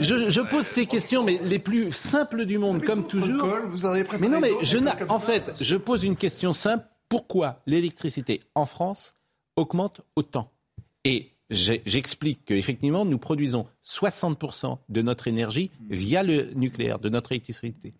[0.00, 3.46] je, pose ces questions, mais les plus simples du monde, comme toujours.
[3.66, 7.62] Vous en avez mais non mais je en fait, je pose une question simple pourquoi
[7.66, 9.14] l'électricité en France
[9.56, 10.52] augmente autant?
[11.04, 17.94] Et j'explique qu'effectivement, nous produisons 60% de notre énergie via le nucléaire, de notre électricité.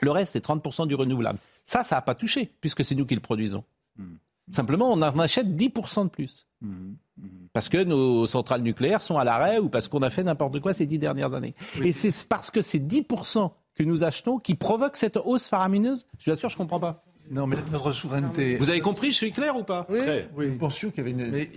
[0.00, 1.38] Le reste, c'est 30% du renouvelable.
[1.64, 3.64] Ça, ça n'a pas touché, puisque c'est nous qui le produisons.
[4.50, 6.46] Simplement, on en achète 10% de plus.
[7.52, 10.74] Parce que nos centrales nucléaires sont à l'arrêt ou parce qu'on a fait n'importe quoi
[10.74, 11.54] ces dix dernières années.
[11.82, 16.06] Et c'est parce que c'est 10% que nous achetons qui provoque cette hausse faramineuse?
[16.18, 17.02] Je vous assure, je ne comprends pas.
[17.30, 18.56] Non, mais notre souveraineté.
[18.56, 19.86] Vous avez compris, je suis clair ou pas?
[19.88, 20.00] Oui.
[20.36, 20.48] oui.
[20.48, 21.30] Nous pensions qu'il y avait une.
[21.30, 21.48] Mais,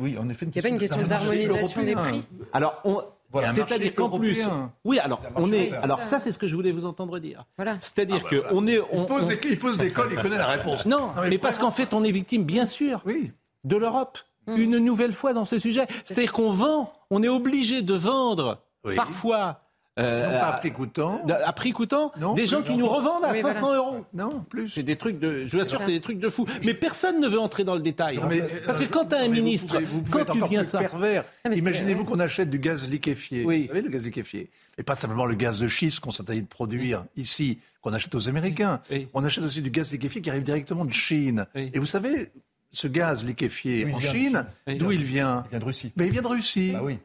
[0.00, 2.26] oui, en effet, une Il n'y a pas une question d'harmonisation des prix?
[2.52, 3.00] Alors, on.
[3.32, 4.42] Voilà, C'est-à-dire qu'en plus,
[4.84, 7.44] oui, alors on est, alors ça c'est ce que je voulais vous entendre dire.
[7.56, 7.76] Voilà.
[7.80, 10.38] C'est-à-dire ah, bah, qu'on est, on, il pose, Des, il pose des cols, il connaît
[10.38, 10.86] la réponse.
[10.86, 13.32] Non, mais, parce qu'en fait on est victime, bien sûr, oui.
[13.64, 14.18] de l'Europe.
[14.48, 14.60] Hum.
[14.60, 18.58] Une nouvelle fois dans ce sujet, c'est-à-dire qu'on vend, on est obligé de vendre
[18.96, 19.58] parfois
[19.98, 21.20] euh, pas à prix coûtant.
[21.44, 24.04] À prix coûtant Des gens qui nous revendent à 500 euros.
[24.14, 24.70] Non, plus.
[24.70, 25.46] C'est des trucs de.
[25.46, 26.46] Je vous assure, c'est des trucs de fou.
[26.64, 28.18] Mais personne ne veut entrer dans le détail.
[28.66, 29.78] Parce que quand tu as un ministre,
[30.10, 30.78] quand tu viens ça.
[30.78, 31.24] pervers.
[31.52, 33.44] Imaginez-vous qu'on achète du gaz liquéfié.
[33.44, 33.62] Oui.
[33.62, 34.50] Vous savez, le gaz liquéfié.
[34.78, 38.28] Et pas simplement le gaz de schiste qu'on s'interdit de produire ici, qu'on achète aux
[38.28, 38.80] Américains.
[39.12, 41.46] On achète aussi du gaz liquéfié qui arrive directement de Chine.
[41.54, 42.32] Et vous savez,
[42.72, 45.92] ce gaz liquéfié en Chine, d'où il vient Il vient de Russie.
[45.96, 46.72] Mais il vient de Russie.
[46.72, 46.98] Bah oui.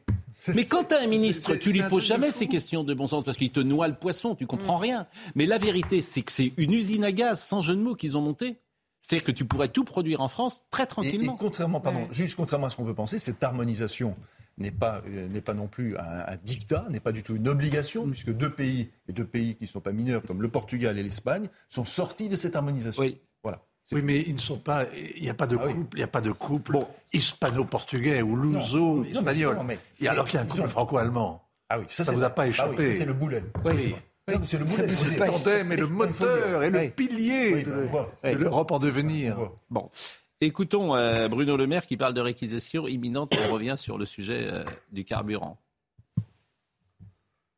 [0.56, 3.24] Mais quand tu as un ministre, tu lui poses jamais ces questions de bon sens
[3.24, 4.82] parce qu'il te noie le poisson, tu comprends mm.
[4.82, 5.08] rien.
[5.36, 8.18] Mais la vérité, c'est que c'est une usine à gaz, sans jeu de mots, qu'ils
[8.18, 8.60] ont montée.
[9.02, 11.36] C'est-à-dire que tu pourrais tout produire en France très tranquillement.
[11.36, 14.16] Et, contrairement, pardon, juste contrairement à ce qu'on peut penser, cette harmonisation
[14.58, 18.06] n'est pas, euh, n'est pas non plus un, dictat, n'est pas du tout une obligation,
[18.06, 18.12] mm.
[18.12, 21.04] puisque deux pays, et deux pays qui ne sont pas mineurs, comme le Portugal et
[21.04, 23.02] l'Espagne, sont sortis de cette harmonisation.
[23.02, 23.20] Oui.
[23.92, 24.86] Oui, mais ils ne sont pas.
[25.16, 25.98] Il n'y a pas de ah couple.
[25.98, 26.78] Il a pas de couple
[27.14, 29.58] hispano-portugais ou luso-espagnol.
[30.08, 31.44] Alors qu'il y a un couple franco-allemand.
[31.70, 32.94] Ah oui, ça, ça vous a pas ah échappé.
[32.94, 33.44] c'est le boulet.
[33.66, 33.96] Oui.
[34.44, 34.88] c'est le boulet.
[34.88, 39.52] C'est le tandem et le moteur et le pilier de, l'Europe en devenir.
[39.70, 39.90] Bon.
[40.40, 43.36] Écoutons euh, Bruno Le Maire qui parle de réquisition imminente.
[43.48, 45.58] On revient sur le sujet euh, du carburant.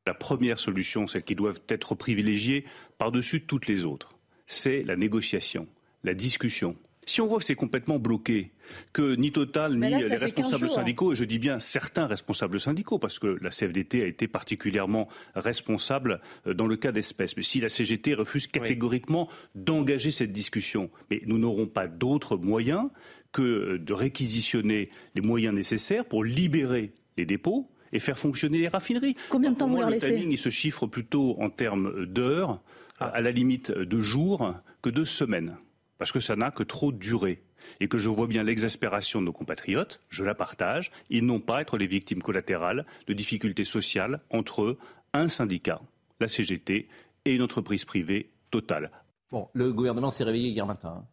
[0.08, 2.66] La première solution, celle qui doit être privilégiée
[2.98, 5.68] par-dessus toutes les autres, c'est la négociation
[6.04, 6.76] la discussion.
[7.10, 8.52] Si on voit que c'est complètement bloqué,
[8.94, 13.18] que ni Total ni les responsables syndicaux, et je dis bien certains responsables syndicaux, parce
[13.18, 17.70] que la CFDT a été particulièrement responsable euh, dans le cas d'espèces, mais si la
[17.70, 22.90] CGT refuse catégoriquement d'engager cette discussion, mais nous n'aurons pas d'autres moyens
[23.32, 28.68] que euh, de réquisitionner les moyens nécessaires pour libérer les dépôts et faire fonctionner les
[28.68, 29.16] raffineries.
[29.30, 32.62] Combien de temps vous leur laissez Le timing, il se chiffre plutôt en termes d'heures,
[33.00, 33.08] ah.
[33.08, 35.58] à la limite de jours, que de semaines
[36.00, 37.44] parce que ça n'a que trop duré
[37.80, 41.58] et que je vois bien l'exaspération de nos compatriotes, je la partage, ils n'ont pas
[41.58, 44.78] à être les victimes collatérales de difficultés sociales entre
[45.14, 45.82] un syndicat,
[46.20, 46.88] la CGT,
[47.26, 48.92] et une entreprise privée totale.
[49.30, 51.06] Bon, le gouvernement s'est réveillé hier matin.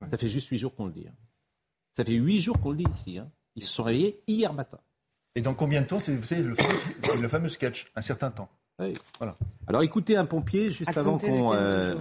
[0.00, 0.08] Hein.
[0.10, 1.06] Ça fait juste huit jours qu'on le dit.
[1.06, 1.14] Hein.
[1.92, 3.18] Ça fait huit jours qu'on le dit ici.
[3.18, 3.30] Hein.
[3.56, 4.78] Ils se sont réveillés hier matin.
[5.34, 6.54] Et dans combien de temps C'est le,
[7.20, 8.48] le, fameux sketch, un certain temps.
[9.18, 9.36] Voilà.
[9.66, 11.94] Alors écoutez un pompier juste avant qu'on euh,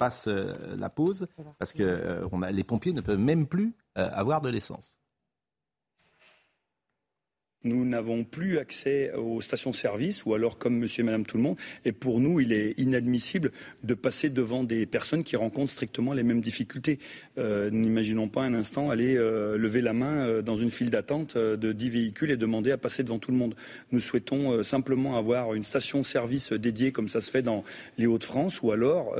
[0.00, 1.26] passe euh, la pause,
[1.58, 4.99] parce que euh, les pompiers ne peuvent même plus avoir de l'essence.
[7.62, 11.58] Nous n'avons plus accès aux stations-service ou alors comme monsieur et madame tout le monde.
[11.84, 13.52] Et pour nous, il est inadmissible
[13.84, 16.98] de passer devant des personnes qui rencontrent strictement les mêmes difficultés.
[17.36, 21.36] Euh, N'imaginons pas un instant aller euh, lever la main euh, dans une file d'attente
[21.36, 23.54] de 10 véhicules et demander à passer devant tout le monde.
[23.92, 27.62] Nous souhaitons simplement avoir une station-service dédiée comme ça se fait dans
[27.98, 29.14] les Hauts-de-France ou alors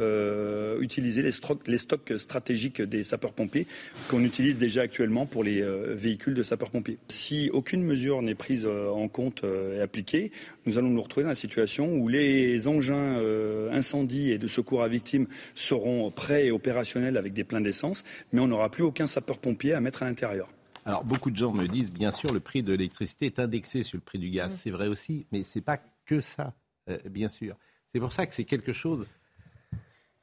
[0.81, 1.33] utiliser les,
[1.67, 3.67] les, stocks stratégiques des sapeurs-pompiers
[4.09, 5.63] qu'on utilise déjà actuellement pour les
[5.95, 6.99] véhicules de sapeurs-pompiers.
[7.09, 10.33] Si aucune mesure n'est prise euh, en compte euh, et appliquée,
[10.67, 14.83] nous allons nous retrouver dans la situation où les engins euh, incendies et de secours
[14.83, 19.07] à victimes seront prêts et opérationnels avec des pleins d'essence, mais on n'aura plus aucun
[19.07, 20.49] sapeur-pompier à mettre à l'intérieur.
[20.87, 23.97] Alors, beaucoup de gens me disent, bien sûr, le prix de l'électricité est indexé sur
[23.97, 24.53] le prix du gaz.
[24.53, 24.57] Mmh.
[24.57, 26.55] C'est vrai aussi, mais ce n'est pas que ça,
[27.11, 27.55] bien sûr.
[27.93, 29.07] C'est pour ça que c'est quelque chose,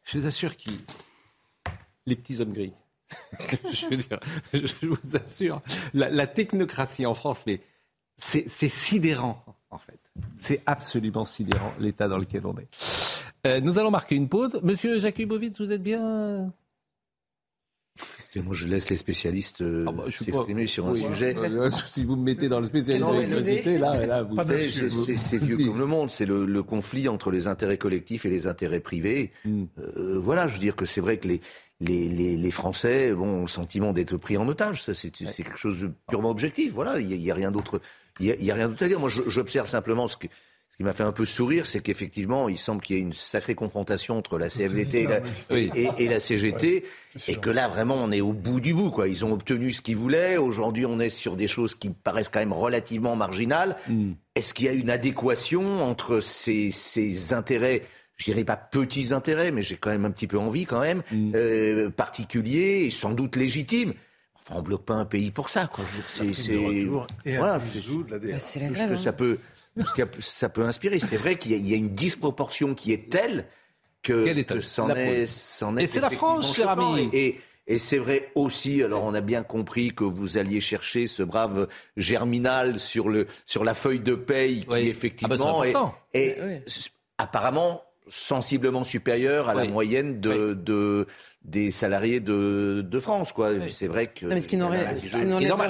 [0.03, 0.71] je vous assure, qui...
[2.05, 2.73] Les petits hommes gris.
[3.71, 4.19] je veux dire,
[4.53, 5.61] je vous assure,
[5.93, 7.61] la, la technocratie en France, mais
[8.17, 9.99] c'est sidérant, en fait.
[10.39, 12.67] C'est absolument sidérant, l'état dans lequel on est.
[13.45, 14.59] Euh, nous allons marquer une pause.
[14.63, 16.51] Monsieur Jakubowicz, vous êtes bien
[18.35, 21.35] moi, je laisse les spécialistes euh, ah bah, s'exprimer sur un sujet.
[21.35, 24.37] Euh, si vous me mettez dans le spécialiste de l'électricité, là, là, vous.
[25.17, 26.11] C'est vieux comme le monde.
[26.11, 29.31] C'est le, conflit entre les intérêts collectifs et les intérêts privés.
[29.43, 29.65] Hmm.
[30.17, 31.41] voilà, je veux dire que c'est vrai que les,
[31.79, 34.83] les, les, les, Français ont le sentiment d'être pris en otage.
[34.83, 36.73] Ça, c'est quelque chose de purement objectif.
[36.73, 37.81] Voilà, il n'y a, a, rien d'autre
[38.19, 38.99] il n'y a, rien d'autre à dire.
[38.99, 40.27] Moi, j'observe simplement ce, que,
[40.69, 43.13] ce qui m'a fait un peu sourire, c'est qu'effectivement, il semble qu'il y ait une
[43.13, 45.21] sacrée confrontation entre la CFDT et la,
[45.97, 46.83] et, la CGT,
[47.27, 48.91] et que là, vraiment, on est au bout du bout.
[48.91, 49.07] Quoi.
[49.07, 50.37] Ils ont obtenu ce qu'ils voulaient.
[50.37, 53.77] Aujourd'hui, on est sur des choses qui paraissent quand même relativement marginales.
[53.87, 54.13] Hmm.
[54.35, 57.83] Est-ce qu'il y a une adéquation entre ces, ces intérêts
[58.17, 61.03] je dirais pas petits intérêts, mais j'ai quand même un petit peu envie quand même,
[61.11, 61.33] hmm.
[61.35, 63.93] euh, particuliers et sans doute légitimes.
[64.47, 65.83] Enfin, on bloque pas un pays pour ça, quoi.
[65.83, 66.31] C'est,
[67.37, 67.59] voilà,
[68.39, 68.95] c'est la grève.
[68.95, 69.39] Ça peut,
[70.19, 70.99] ça peut inspirer.
[70.99, 73.45] C'est vrai qu'il y, a une disproportion qui est telle
[74.03, 77.09] que, que c'en est, est, Et c'est la France, cher ami.
[77.11, 81.21] Et, et c'est vrai aussi, alors on a bien compris que vous alliez chercher ce
[81.21, 86.63] brave Germinal sur, le, sur la feuille de paye qui effectivement ah bah est,
[87.17, 91.07] apparemment sensiblement supérieur à la moyenne de, de,
[91.47, 93.31] des salariés de, de France.
[93.31, 93.69] Quoi.
[93.69, 94.25] C'est vrai que.
[94.25, 94.93] mais, ce qui n'aurait,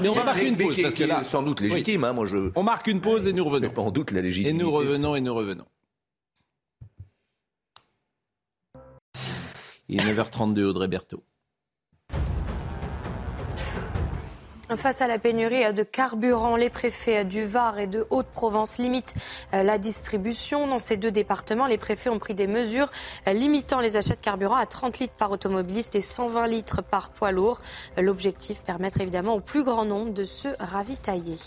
[0.02, 2.04] mais on va marquer une pause parce que là, sans doute légitime.
[2.04, 2.52] Hein, moi je.
[2.56, 3.72] On marque une pause et nous revenons.
[3.78, 4.50] en doute la légitimité.
[4.50, 5.66] Et nous revenons et nous revenons.
[9.90, 11.24] Il est 9h32, Audrey Berthaud.
[14.76, 19.14] Face à la pénurie de carburant, les préfets du Var et de Haute-Provence limitent
[19.54, 20.68] euh, la distribution.
[20.68, 22.92] Dans ces deux départements, les préfets ont pris des mesures
[23.28, 27.12] euh, limitant les achats de carburant à 30 litres par automobiliste et 120 litres par
[27.12, 27.62] poids lourd.
[27.98, 31.38] L'objectif, permettre évidemment au plus grand nombre de se ravitailler.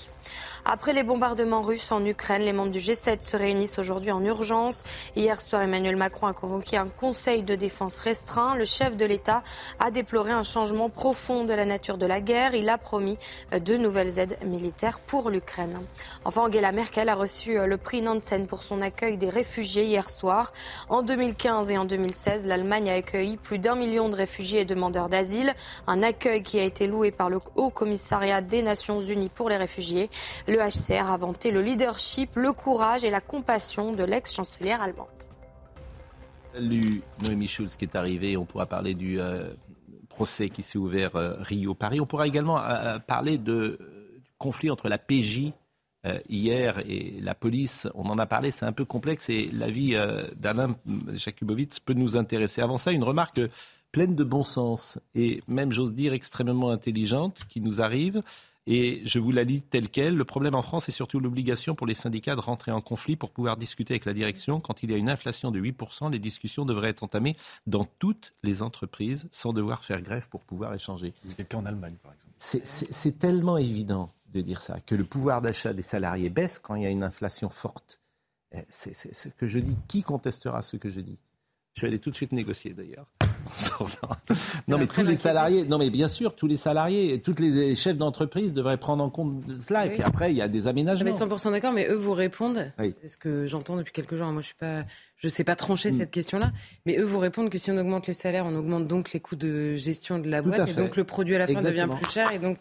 [0.65, 4.83] Après les bombardements russes en Ukraine, les membres du G7 se réunissent aujourd'hui en urgence.
[5.17, 8.55] Hier soir, Emmanuel Macron a convoqué un conseil de défense restreint.
[8.55, 9.43] Le chef de l'État
[9.79, 12.55] a déploré un changement profond de la nature de la guerre.
[12.55, 13.17] Il a promis
[13.53, 15.81] de nouvelles aides militaires pour l'Ukraine.
[16.25, 20.53] Enfin, Angela Merkel a reçu le prix Nansen pour son accueil des réfugiés hier soir.
[20.89, 25.09] En 2015 et en 2016, l'Allemagne a accueilli plus d'un million de réfugiés et demandeurs
[25.09, 25.55] d'asile.
[25.87, 29.57] Un accueil qui a été loué par le Haut Commissariat des Nations Unies pour les
[29.57, 30.11] réfugiés.
[30.51, 35.07] Le HCR a vanté le leadership, le courage et la compassion de l'ex-chancelière allemande.
[36.53, 38.37] Salut Noémie Schulz qui est arrivée.
[38.37, 39.53] On pourra parler du euh,
[40.09, 42.01] procès qui s'est ouvert euh, Rio-Paris.
[42.01, 43.79] On pourra également euh, parler de,
[44.17, 45.53] du conflit entre la PJ
[46.29, 47.87] hier et la police.
[47.95, 49.95] On en a parlé, c'est un peu complexe et l'avis
[50.35, 50.75] d'Alain
[51.13, 52.63] Jakubowicz peut nous intéresser.
[52.63, 53.41] Avant ça, une remarque
[53.93, 58.23] pleine de bon sens et même, j'ose dire, extrêmement intelligente qui nous arrive.
[58.67, 60.17] Et je vous la lis telle quelle.
[60.17, 63.31] Le problème en France est surtout l'obligation pour les syndicats de rentrer en conflit pour
[63.31, 64.61] pouvoir discuter avec la direction.
[64.61, 68.35] Quand il y a une inflation de 8%, les discussions devraient être entamées dans toutes
[68.43, 71.15] les entreprises sans devoir faire grève pour pouvoir échanger.
[71.37, 72.35] C'est en Allemagne, par exemple.
[72.37, 76.83] C'est tellement évident de dire ça, que le pouvoir d'achat des salariés baisse quand il
[76.83, 78.01] y a une inflation forte.
[78.53, 79.77] Eh, c'est ce que je dis.
[79.89, 81.19] Qui contestera ce que je dis?
[81.75, 83.07] Je vais aller tout de suite négocier d'ailleurs.
[84.69, 87.97] non, mais tous les salariés, non, mais bien sûr, tous les salariés, toutes les chefs
[87.97, 89.87] d'entreprise devraient prendre en compte cela.
[89.87, 91.11] Et puis après, il y a des aménagements.
[91.11, 92.73] Mais 100% d'accord, mais eux vous répondent.
[92.79, 94.27] C'est ce que j'entends depuis quelques jours.
[94.29, 94.85] Moi, je suis pas,
[95.17, 95.95] je sais pas trancher mm.
[95.95, 96.53] cette question-là.
[96.87, 99.37] Mais eux vous répondent que si on augmente les salaires, on augmente donc les coûts
[99.37, 102.33] de gestion de la boîte, et donc le produit à la fin devient plus cher,
[102.33, 102.59] et donc.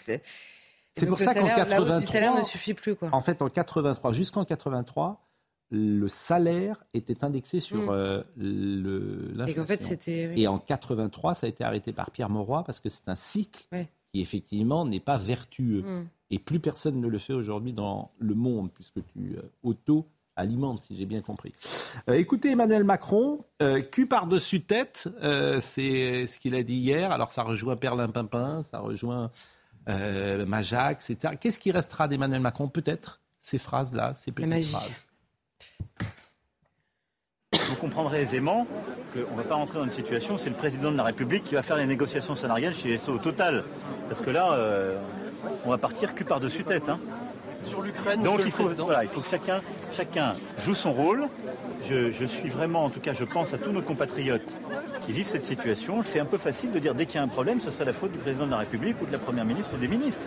[0.93, 2.95] C'est pour ça qu'en 83, le salaire ne suffit plus.
[2.95, 3.09] Quoi.
[3.11, 5.28] En fait, en 83, jusqu'en 83,
[5.71, 7.89] le salaire était indexé sur mm.
[7.89, 8.23] euh,
[9.35, 9.61] l'inflation.
[9.61, 10.39] Et en fait, c'était.
[10.39, 13.67] Et en 83, ça a été arrêté par Pierre Mauroy parce que c'est un cycle
[14.11, 15.83] qui effectivement n'est pas vertueux.
[15.83, 16.07] Mm.
[16.31, 21.07] Et plus personne ne le fait aujourd'hui dans le monde, puisque tu auto-alimentes, si j'ai
[21.07, 21.53] bien compris.
[22.07, 23.43] écoutez, Emmanuel Macron,
[23.91, 25.09] cul par-dessus tête,
[25.59, 27.11] c'est ce qu'il a dit hier.
[27.11, 29.31] Alors ça rejoint Perlin Pimpin, ça rejoint
[29.87, 31.33] Majax, etc.
[31.39, 32.67] Qu'est-ce qui restera d'Emmanuel Macron?
[32.67, 35.08] Peut-être ces phrases-là, ces petites phrases.
[37.69, 38.67] Vous comprendrez aisément
[39.13, 41.43] qu'on ne va pas rentrer dans une situation où c'est le président de la République
[41.43, 43.63] qui va faire les négociations salariales chez SO Total.
[44.07, 44.97] Parce que là, euh,
[45.65, 46.89] on va partir cul par-dessus tête.
[46.89, 46.99] Hein.
[47.65, 51.27] Sur l'Ukraine, Donc il faut, voilà, il faut que chacun, chacun joue son rôle.
[51.89, 54.55] Je, je, suis vraiment, en tout cas, je pense à tous nos compatriotes
[55.05, 56.01] qui vivent cette situation.
[56.03, 57.93] C'est un peu facile de dire dès qu'il y a un problème, ce serait la
[57.93, 60.25] faute du président de la République ou de la Première ministre ou des ministres.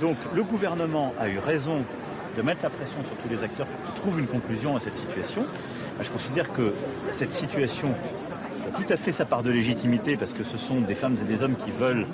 [0.00, 1.84] Donc le gouvernement a eu raison
[2.36, 4.96] de mettre la pression sur tous les acteurs pour qu'ils trouvent une conclusion à cette
[4.96, 5.44] situation.
[6.00, 6.72] Je considère que
[7.12, 7.94] cette situation
[8.66, 11.24] a tout à fait sa part de légitimité parce que ce sont des femmes et
[11.24, 12.06] des hommes qui veulent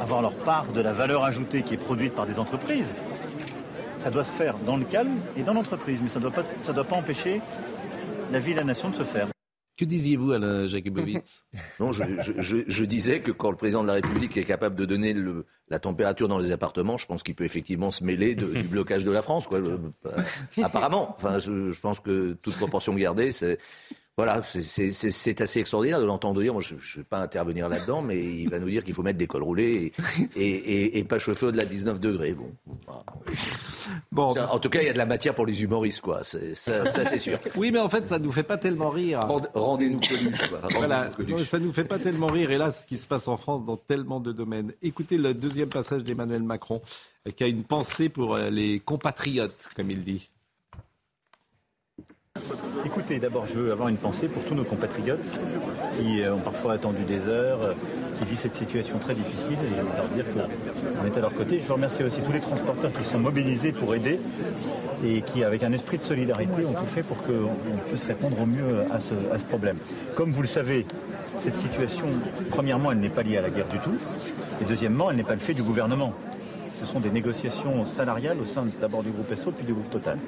[0.00, 2.94] avoir leur part de la valeur ajoutée qui est produite par des entreprises.
[3.96, 6.72] Ça doit se faire dans le calme et dans l'entreprise, mais ça ne doit, pas,
[6.72, 7.40] doit pas empêcher
[8.32, 9.28] la vie et la nation de se faire.
[9.76, 11.46] Que disiez-vous, Alain Jakubowicz?
[11.80, 15.14] Non, je, disais que quand le président de la République est capable de donner
[15.70, 19.10] la température dans les appartements, je pense qu'il peut effectivement se mêler du blocage de
[19.10, 19.46] la France.
[19.46, 19.60] Quoi.
[20.06, 21.14] Euh, apparemment.
[21.16, 23.58] Enfin, je, je, pense que toute proportion gardée, c'est
[24.22, 26.52] voilà, c'est assez extraordinaire de l'entendre dire.
[26.52, 29.16] Moi, je ne vais pas intervenir là-dedans, mais il va nous dire qu'il faut mettre
[29.16, 29.94] des cols roulés
[30.36, 32.34] et, pas chauffer au-delà de 19 degrés.
[32.34, 32.52] Bon.
[34.12, 36.22] bon en tout cas, il y a de la matière pour les humoristes, quoi.
[36.22, 37.38] Ça, c'est sûr.
[37.56, 39.20] Oui, mais en fait, ça ne nous fait pas tellement rire.
[39.54, 40.50] Rendez-nous Coluche.
[40.76, 41.10] voilà,
[41.46, 42.50] ça ne nous fait pas tellement rire.
[42.50, 44.74] Et là, ce qui se passe en France dans tellement de domaines.
[44.82, 46.82] Écoutez le deuxième passage d'Emmanuel Macron,
[47.34, 50.28] qui a une pensée pour euh, les compatriotes, comme il dit.
[52.84, 55.24] Écoutez, d'abord, je veux avoir une pensée pour tous nos compatriotes
[55.96, 57.72] qui euh, ont parfois attendu des heures, euh,
[58.18, 61.32] qui vivent cette situation très difficile et je veux leur dire qu'on est à leur
[61.32, 61.60] côté.
[61.60, 64.20] Je veux remercier aussi tous les transporteurs qui sont mobilisés pour aider
[65.04, 67.50] et qui, avec un esprit de solidarité, ont tout fait pour qu'on
[67.88, 69.78] puisse répondre au mieux à ce, à ce problème.
[70.14, 70.86] Comme vous le savez,
[71.38, 72.06] cette situation,
[72.50, 73.96] premièrement, elle n'est pas liée à la guerre du tout,
[74.60, 76.12] et deuxièmement, elle n'est pas le fait du gouvernement.
[76.78, 80.18] Ce sont des négociations salariales au sein d'abord du groupe SO puis du groupe Total.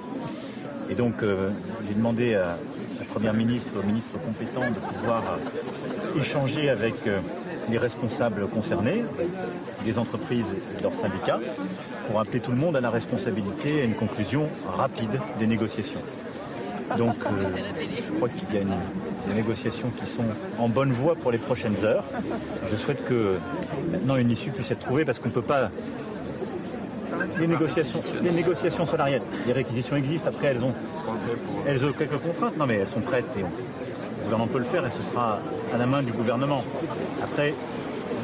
[0.92, 1.48] Et donc, euh,
[1.88, 2.58] j'ai demandé à
[2.98, 7.20] la Première ministre, au ministre compétent, de pouvoir euh, échanger avec euh,
[7.70, 9.02] les responsables concernés,
[9.86, 10.44] les entreprises
[10.78, 11.40] et leurs syndicats,
[12.06, 16.02] pour appeler tout le monde à la responsabilité et à une conclusion rapide des négociations.
[16.98, 18.64] Donc, je crois qu'il y a
[19.28, 20.26] des négociations qui sont
[20.58, 22.04] en bonne voie pour les prochaines heures.
[22.70, 23.38] Je souhaite que
[23.90, 25.70] maintenant une issue puisse être trouvée parce qu'on ne peut pas
[27.38, 29.22] les négociations, les négociations salariales.
[29.46, 30.74] Les réquisitions existent, après elles ont,
[31.66, 34.86] elles ont quelques contraintes, non mais elles sont prêtes et le gouvernement peut le faire
[34.86, 35.40] et ce sera
[35.74, 36.62] à la main du gouvernement.
[37.22, 37.54] Après,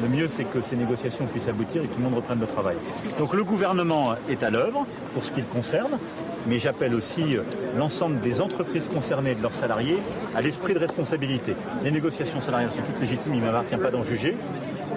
[0.01, 2.47] le mieux c'est que ces négociations puissent aboutir et que tout le monde reprenne le
[2.47, 2.77] travail.
[3.17, 5.99] Donc le gouvernement est à l'œuvre pour ce qui le concerne,
[6.47, 7.37] mais j'appelle aussi
[7.77, 9.97] l'ensemble des entreprises concernées et de leurs salariés
[10.35, 11.55] à l'esprit de responsabilité.
[11.83, 14.37] Les négociations salariales sont toutes légitimes, il ne m'appartient pas d'en juger,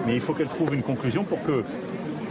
[0.05, 1.63] mais il faut qu'elles trouvent une conclusion pour que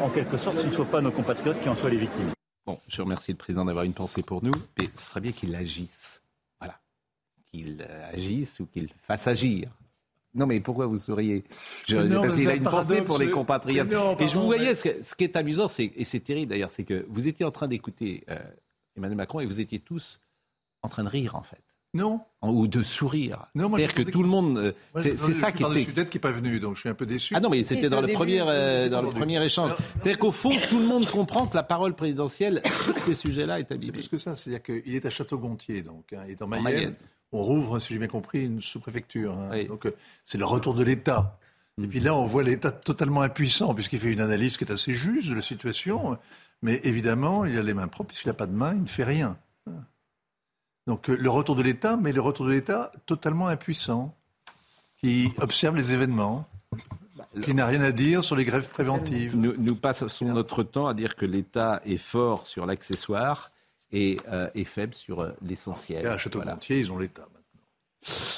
[0.03, 2.31] en quelque sorte, ce ne soient pas nos compatriotes qui en soient les victimes.
[2.67, 5.55] Bon, je remercie le président d'avoir une pensée pour nous, mais ce serait bien qu'il
[5.55, 6.23] agisse.
[6.61, 6.81] Voilà.
[7.51, 9.71] Qu'il euh, agisse ou qu'il fasse agir.
[10.35, 11.43] Non, mais pourquoi vous souriez?
[11.43, 13.93] Parce qu'il a une pensée pour les compatriotes.
[14.21, 17.29] et je vous voyais, ce, qui est amusant, et c'est terrible d'ailleurs, c'est que vous
[17.29, 18.39] étiez en train d'écouter euh,
[18.97, 20.19] Emmanuel Macron et vous étiez tous
[20.83, 21.62] en train de rire, en fait.
[21.95, 22.23] Non.
[22.43, 23.47] Ou de sourire.
[23.55, 24.59] C'est-à-dire que tout le monde.
[24.59, 25.85] Euh, c'est ça qui était.
[25.85, 27.35] Sud-Est qui n'est pas venu, donc je suis un peu déçu.
[27.37, 29.73] Ah non, mais c'était dans, le premier, euh, dans le premier échange.
[29.97, 33.71] C'est-à-dire qu'au fond, tout le monde comprend que la parole présidentielle sur ces sujets-là est
[33.71, 33.93] abîmée.
[33.93, 34.37] C'est plus que ça.
[34.37, 36.13] C'est-à-dire qu'il est à Château-Gontier, donc.
[36.15, 36.95] Hein, il est en Mayenne.
[37.31, 39.33] On rouvre, si j'ai bien compris, une sous-préfecture.
[39.33, 39.65] Hein.
[39.65, 41.39] Donc euh, c'est le retour de l'État.
[41.83, 44.93] Et puis là, on voit l'État totalement impuissant, puisqu'il fait une analyse qui est assez
[44.93, 46.19] juste de la situation.
[46.61, 49.05] Mais évidemment, il a les mains propres, puisqu'il n'a pas de main, il ne fait
[49.05, 49.37] rien.
[50.87, 54.15] Donc euh, le retour de l'État, mais le retour de l'État totalement impuissant,
[54.99, 56.49] qui observe les événements,
[57.43, 59.37] qui n'a rien à dire sur les grèves préventives.
[59.37, 63.51] Nous, nous passons notre temps à dire que l'État est fort sur l'accessoire
[63.91, 66.07] et euh, est faible sur euh, l'essentiel.
[66.07, 68.32] À Château-Gontier, ils ont l'État maintenant.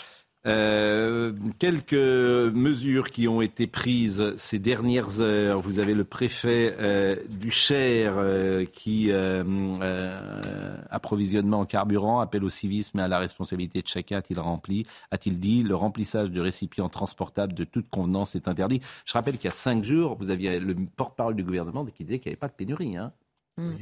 [0.46, 5.61] Euh, quelques mesures qui ont été prises ces dernières heures.
[5.61, 9.11] Vous avez le préfet euh, du Cher euh, qui
[10.90, 15.40] approvisionnement en carburant, appelle au civisme et à la responsabilité de chacun, a-t-il rempli, a-t-il
[15.40, 15.62] dit.
[15.62, 18.80] Le remplissage de récipients transportables de toute convenance est interdit.
[19.07, 22.18] Je rappelle qu'il y a cinq jours, vous aviez le porte-parole du gouvernement qui disait
[22.18, 22.96] qu'il n'y avait pas de pénurie.
[22.96, 23.12] Hein.
[23.57, 23.75] Mm.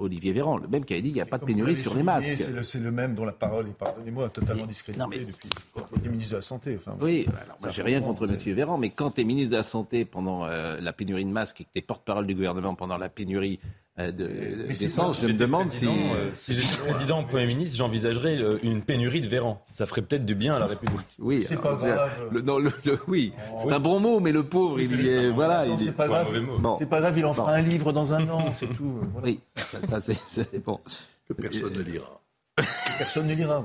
[0.00, 2.02] Olivier Véran, le même qui a dit qu'il n'y a pas de pénurie sur les
[2.02, 2.42] masques.
[2.64, 6.36] C'est le, même dont la parole est, pardonnez-moi, totalement discréditée depuis qu'il est ministre de
[6.36, 6.78] la Santé.
[7.00, 8.34] oui, alors, j'ai rien contre M.
[8.54, 11.60] Véran, mais quand tu es ministre de la Santé pendant euh, la pénurie de masques
[11.60, 13.60] et que tu es porte-parole du gouvernement pendant la pénurie
[13.98, 14.12] euh,
[14.68, 15.20] d'essence.
[15.22, 15.86] je me demande si.
[15.86, 19.64] Euh, si j'étais président ou Premier ministre, j'envisagerais une pénurie de Véran.
[19.72, 21.06] Ça ferait peut-être du bien à la République.
[21.18, 22.28] Oui, c'est pas grave.
[22.30, 22.72] Le, non, le,
[23.08, 23.32] oui,
[23.62, 25.30] c'est un bon mot, mais le pauvre, il y est.
[25.30, 26.28] Voilà, c'est pas grave.
[26.78, 29.00] C'est pas grave, il en fera un livre dans un an, c'est tout.
[29.24, 29.40] Oui,
[29.88, 30.80] ça, c'est bon.
[31.28, 32.20] Que personne ne lira.
[32.56, 33.62] Personne ne lira.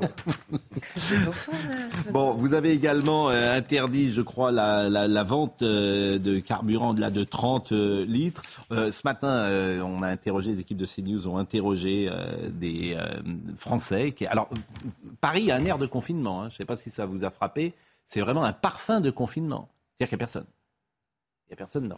[2.12, 7.10] bon, vous avez également euh, interdit, je crois, la, vente euh, de carburant de, là,
[7.10, 8.44] de 30 euh, litres.
[8.70, 12.12] ce matin, on a interrogé, les équipes de CNews ont interrogé
[12.50, 12.98] des
[13.56, 14.12] Français.
[14.12, 14.50] Qui, alors,
[15.22, 16.44] Paris a un air de confinement.
[16.44, 16.50] Hein.
[16.50, 17.74] je ne sais pas si ça vous a frappé.
[18.06, 19.70] C'est vraiment un parfum de confinement.
[19.96, 20.46] C'est-à-dire qu'il n'y a personne.
[21.52, 21.90] Il n'y a personne.
[21.90, 21.98] Non.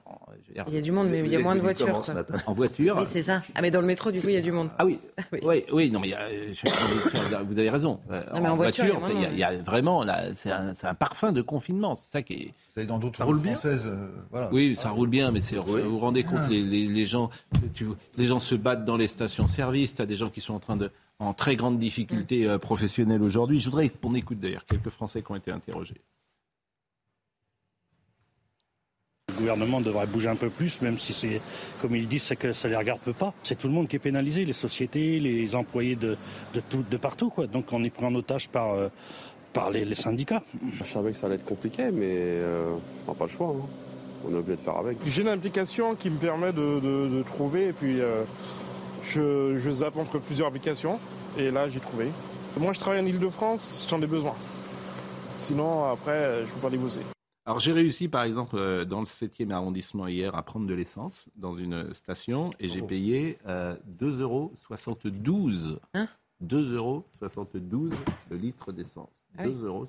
[0.68, 2.02] il y a du monde, mais il y a moins de voitures.
[2.48, 3.44] En voiture Oui, c'est ça.
[3.54, 4.72] Ah, mais dans le métro, du coup, il y a du monde.
[4.80, 5.00] Ah oui.
[5.44, 5.64] oui.
[5.72, 6.16] oui, non, mais
[7.46, 8.00] vous avez raison.
[8.10, 9.00] Non, mais en, voiture,
[9.32, 10.04] il y, a, vraiment,
[10.36, 12.00] c'est un, un, parfum de confinement.
[12.02, 12.46] C'est ça qui est.
[12.46, 14.50] Vous savez, dans d'autres françaises, euh, voilà.
[14.52, 17.30] Oui, ça roule bien, mais c'est, vous vous rendez compte, les, les, gens,
[18.18, 19.94] les gens se battent dans les stations-service.
[19.94, 20.90] Tu as des gens qui sont en train de
[21.20, 22.50] en très grande difficulté mm.
[22.50, 23.60] euh, professionnelle aujourd'hui.
[23.60, 26.02] Je voudrais qu'on écoute d'ailleurs quelques Français qui ont été interrogés.
[29.34, 31.42] Le gouvernement devrait bouger un peu plus, même si c'est,
[31.82, 33.34] comme ils disent, c'est que ça ne les regarde pas.
[33.42, 36.18] C'est tout le monde qui est pénalisé, les sociétés, les employés de,
[36.54, 37.30] de, partout.
[37.30, 37.48] Quoi.
[37.48, 38.90] Donc on est pris en otage par, euh,
[39.52, 40.44] par les, syndicats.
[40.80, 42.76] Je savais que ça allait être compliqué, mais euh,
[43.08, 43.56] on n'a pas le choix.
[43.58, 43.66] Hein.
[44.28, 44.98] On est obligé de faire avec.
[45.06, 48.24] J'ai une application qui me permet de, trouver, et puis euh,
[49.04, 51.00] je, je zappe entre plusieurs applications,
[51.38, 52.10] et là j'ai trouvé.
[52.58, 54.36] Moi je travaille en Ile-de-France, j'en ai besoin.
[55.40, 57.00] Sinon après je ne peux pas débousser.
[57.46, 61.26] Alors j'ai réussi par exemple euh, dans le 7e arrondissement hier à prendre de l'essence
[61.36, 64.54] dans une station et j'ai payé euh, 2,72 euros.
[66.42, 67.06] 2,72 euros
[68.32, 69.26] le litre d'essence.
[69.38, 69.88] 2,72 ah euros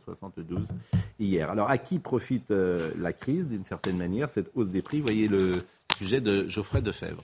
[1.20, 1.48] hier.
[1.48, 5.00] Alors à qui profite euh, la crise d'une certaine manière, cette hausse des prix?
[5.00, 5.62] Voyez le
[5.96, 7.22] sujet de Geoffrey Defebvre.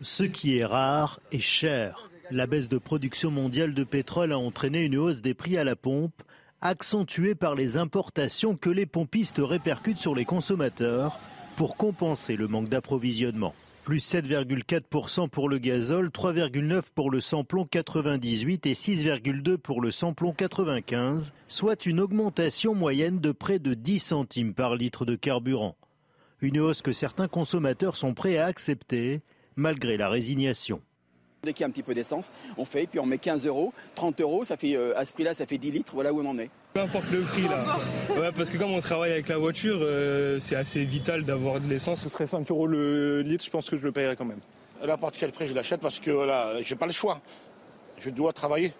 [0.00, 2.10] Ce qui est rare est cher.
[2.32, 5.76] La baisse de production mondiale de pétrole a entraîné une hausse des prix à la
[5.76, 6.22] pompe
[6.62, 11.18] accentuée par les importations que les pompistes répercutent sur les consommateurs
[11.56, 13.54] pour compenser le manque d'approvisionnement.
[13.84, 20.32] Plus 7,4% pour le gazole, 3,9% pour le samplon 98 et 6,2% pour le samplon
[20.32, 25.76] 95, soit une augmentation moyenne de près de 10 centimes par litre de carburant.
[26.40, 29.20] Une hausse que certains consommateurs sont prêts à accepter
[29.56, 30.80] malgré la résignation.
[31.44, 33.72] Dès qu'il y a un petit peu d'essence, on fait, puis on met 15 euros,
[33.96, 36.24] 30 euros, ça fait, euh, à ce prix-là, ça fait 10 litres, voilà où on
[36.24, 36.50] en est.
[36.72, 37.64] Peu importe le prix là.
[38.16, 41.68] Ouais, parce que comme on travaille avec la voiture, euh, c'est assez vital d'avoir de
[41.68, 42.00] l'essence.
[42.00, 44.38] Ce serait 5 euros le litre, je pense que je le payerais quand même.
[44.80, 47.20] À n'importe quel prix, je l'achète parce que voilà, j'ai pas le choix.
[47.98, 48.72] Je dois travailler.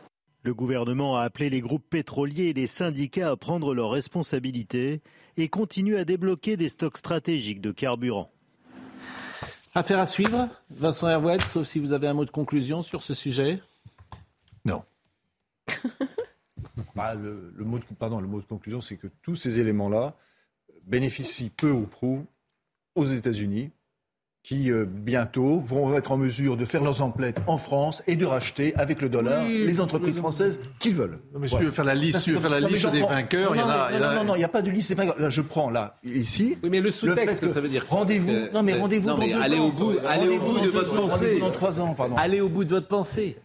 [0.44, 5.00] Le gouvernement a appelé les groupes pétroliers et les syndicats à prendre leurs responsabilités
[5.36, 8.30] et continue à débloquer des stocks stratégiques de carburant.
[9.74, 13.14] Affaire à suivre, Vincent Hervouet, sauf si vous avez un mot de conclusion sur ce
[13.14, 13.60] sujet.
[14.64, 14.84] Non.
[16.94, 20.14] Bah, le, mot de, pardon, le mot de conclusion, c'est que tous ces éléments-là
[20.84, 22.26] bénéficient peu ou prou
[22.94, 23.70] aux États-Unis,
[24.42, 28.26] qui euh, bientôt vont être en mesure de faire leurs emplettes en France et de
[28.26, 31.20] racheter avec le dollar les entreprises françaises qu'ils veulent.
[31.38, 33.60] mais si tu veux faire la liste, tu veux faire la liste des vainqueurs, il
[33.60, 33.90] y en a.
[33.92, 35.20] Non, non, non, il n'y a pas de liste des vainqueurs.
[35.20, 36.56] Là, je prends là ici.
[36.62, 37.86] Oui, mais le sous-texte, ça veut dire.
[37.88, 38.32] Rendez-vous.
[38.52, 39.66] Non, mais rendez-vous dans deux allez ans.
[39.66, 41.38] Au bout, allez au bout de votre pensée.
[41.38, 42.16] Dans trois ans, pardon.
[42.16, 43.36] Allez au bout de votre pensée.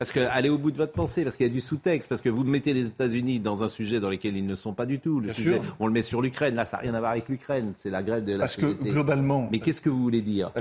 [0.00, 2.22] Parce que allez au bout de votre pensée, parce qu'il y a du sous-texte, parce
[2.22, 4.98] que vous mettez les États-Unis dans un sujet dans lequel ils ne sont pas du
[4.98, 5.20] tout.
[5.20, 6.54] Le sujet, on le met sur l'Ukraine.
[6.54, 7.72] Là, ça n'a rien à voir avec l'Ukraine.
[7.74, 9.50] C'est la grève de la Parce que globalement.
[9.52, 10.52] Mais qu'est-ce que vous voulez dire?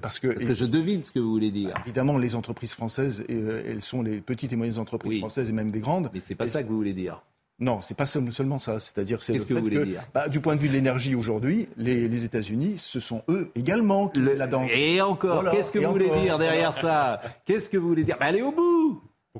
[0.00, 1.74] parce, que, parce que je devine ce que vous voulez dire.
[1.84, 5.70] Évidemment, les entreprises françaises, euh, elles sont les petites et moyennes entreprises françaises et même
[5.70, 6.08] des grandes.
[6.14, 7.20] Mais c'est pas ça que vous voulez dire.
[7.58, 8.78] Non, c'est pas seulement ça.
[8.78, 10.02] C'est-à-dire, c'est le que, vous dire?
[10.12, 14.20] bah, du point de vue de l'énergie aujourd'hui, les, États-Unis, ce sont eux également qui
[14.20, 14.70] la danse.
[14.74, 17.20] Et encore, qu'est-ce que vous voulez dire derrière ça?
[17.46, 18.16] Qu'est-ce que vous voulez dire?
[18.20, 18.65] Bah, Allez au bout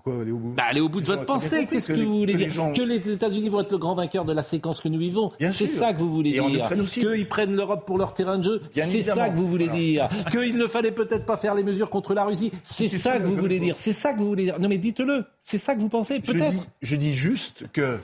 [0.07, 1.67] pourquoi aller au bout bah, Aller au bout de votre pensée.
[1.67, 4.43] Qu'est-ce que, vous voulez dire Que les États-Unis vont être le grand vainqueur de la
[4.43, 5.33] séquence que nous vivons.
[5.41, 6.69] C'est ça que vous voulez dire.
[6.87, 8.63] Qu'ils prennent l'Europe pour leur terrain de jeu.
[8.73, 10.09] C'est ça que vous voulez dire.
[10.31, 12.53] Qu'il ne fallait peut-être pas faire les mesures contre la Russie.
[12.63, 13.75] C'est ça que vous voulez dire.
[13.79, 14.61] C'est ça que vous voulez dire.
[14.61, 15.25] Non mais dites-le.
[15.41, 16.67] C'est ça que vous pensez peut-être.
[16.83, 17.99] Je, dis juste que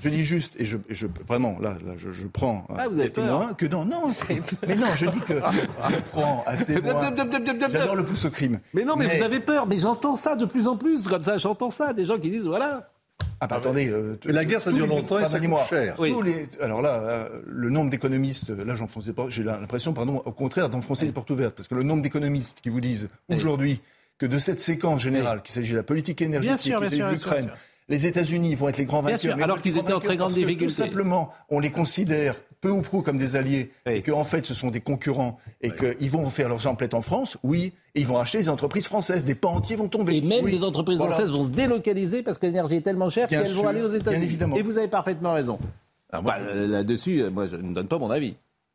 [0.00, 3.54] je dis juste, et je, je vraiment, là, là je, je prends ah, vous témoin
[3.54, 4.08] que non, non,
[4.66, 7.12] mais non, je dis que je prends un témoin.
[7.68, 8.60] J'adore le pouce au crime.
[8.74, 9.66] Mais non, mais, vous avez peur.
[9.66, 11.38] Mais j'entends ça de plus en plus comme ça.
[11.38, 12.88] J'entends ça, des gens qui disent voilà.
[13.40, 16.00] Ah bah, attendez, euh, mais la guerre ça dure longtemps et ça coûte cher.
[16.00, 20.68] Les, alors là, euh, le nombre d'économistes, là j'enfonce pas, j'ai l'impression, pardon, au contraire
[20.68, 23.80] d'enfoncer les portes ouvertes, parce que le nombre d'économistes qui vous disent aujourd'hui
[24.18, 27.50] que de cette séquence générale, qu'il s'agit de la politique énergétique, qu'il s'agit de l'Ukraine,
[27.92, 29.40] les États-Unis vont être les grands vainqueurs.
[29.42, 30.64] alors qu'ils étaient en très grande difficulté.
[30.64, 34.46] Tout simplement, on les considère peu ou prou comme des alliés, et qu'en en fait
[34.46, 38.06] ce sont des concurrents, et qu'ils vont faire leurs emplettes en France, oui, et ils
[38.06, 40.16] vont acheter des entreprises françaises, des pans entiers vont tomber.
[40.16, 40.52] Et même Oui.
[40.58, 41.14] des entreprises Voilà.
[41.14, 43.88] françaises vont se délocaliser parce que l'énergie est tellement chère qu'elles vont sûr, aller aux
[43.88, 44.24] bien États-Unis.
[44.24, 44.56] évidemment.
[44.56, 45.58] Et vous avez parfaitement raison.
[46.12, 48.34] Bah, euh, Là-dessus, euh, moi, je ne donne pas mon avis.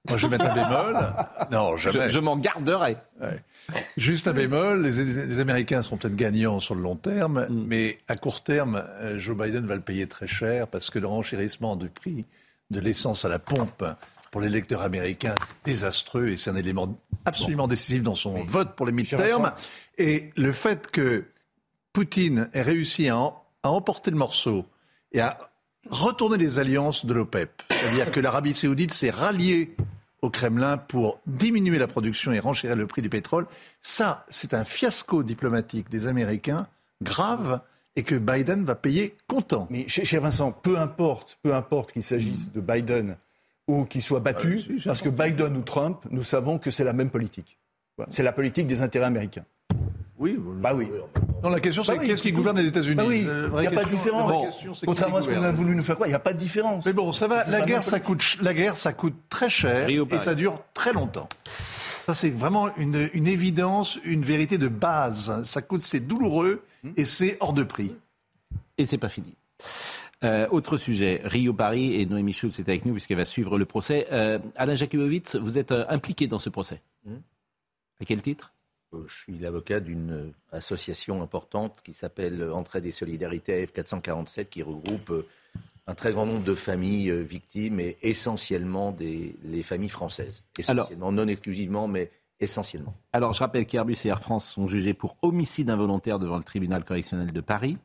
[0.10, 0.98] Moi, je vais mettre un bémol.
[1.52, 2.06] Non, jamais.
[2.10, 2.98] Je, je m'en garderai.
[3.22, 3.38] Ouais.
[3.98, 8.16] Juste un bémol, les, les Américains seront peut-être gagnants sur le long terme, mais à
[8.16, 11.90] court terme, euh, Joe Biden va le payer très cher parce que le renchérissement du
[11.90, 12.26] prix
[12.72, 13.84] de l'essence à la pompe
[14.32, 18.86] pour l'électeur américain est désastreux et c'est un élément absolument décisif dans son vote pour
[18.86, 19.52] les mi-termes.
[19.98, 21.26] Et le fait que
[21.94, 24.66] Poutine ait réussi à, en- à emporter le morceau
[25.12, 25.38] et à
[25.90, 29.76] retourner les alliances de l'OPEP, c'est-à-dire que l'Arabie saoudite s'est ralliée
[30.22, 33.46] au Kremlin pour diminuer la production et renchérir le prix du pétrole.
[33.82, 36.68] Ça, c'est un fiasco diplomatique des Américains
[37.02, 37.62] grave
[37.96, 39.68] et que Biden va payer content.
[39.70, 43.18] Mais cher, Vincent, peu importe, peu importe qu'il s'agisse de Biden
[43.68, 47.10] ou qu'il soit battu, parce que Biden ou Trump, nous savons que c'est la même
[47.10, 47.60] politique.
[48.10, 49.46] C'est la politique des intérêts américains.
[50.20, 50.90] Oui, bah oui.
[51.44, 53.68] Non, la question, c'est Bah oui, qu'est-ce qui gouverne les États-Unis Bah oui, il n'y
[53.68, 54.58] a pas de différence.
[54.58, 56.40] qui Contrairement à ce qu'on a voulu nous faire croire, il n'y a pas de
[56.40, 56.86] différence.
[56.86, 57.46] Mais bon, ça va.
[57.46, 60.24] La guerre, ça coûte, la guerre, ça coûte très cher Rio et Paris.
[60.24, 61.30] ça dure très longtemps.
[62.08, 65.44] Ça, c'est vraiment une, une évidence, une vérité de base.
[65.44, 66.64] Ça coûte, c'est douloureux
[66.96, 67.94] et c'est hors de prix.
[68.78, 69.36] Et c'est pas fini.
[70.24, 74.08] Euh, autre sujet, Rio-Paris, et Noémie Schulz est avec nous puisqu'elle va suivre le procès.
[74.12, 76.82] Euh, Alain Jakubowicz, vous êtes euh, impliqué dans ce procès.
[77.06, 77.18] Hmm.
[78.02, 78.54] À quel titre?
[78.94, 84.50] Je suis l'avocat d'une euh, association importante qui s'appelle euh, Entraide et Solidarité AF 447
[84.50, 85.28] qui regroupe euh,
[85.88, 90.44] un très grand nombre de familles euh, victimes et essentiellement des, les familles françaises.
[90.58, 92.96] Essentiellement, non exclusivement, mais essentiellement.
[93.14, 96.84] Alors, je rappelle qu'Airbus et Air France sont jugés pour homicide involontaire devant le tribunal
[96.84, 97.78] correctionnel de Paris.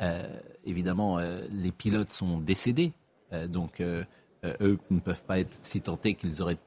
[0.00, 0.26] Euh,
[0.64, 2.92] évidemment, euh, les pilotes sont décédés,
[3.32, 4.04] Euh, donc euh,
[4.44, 6.58] euh, eux ne peuvent pas être si tentés qu'ils auraient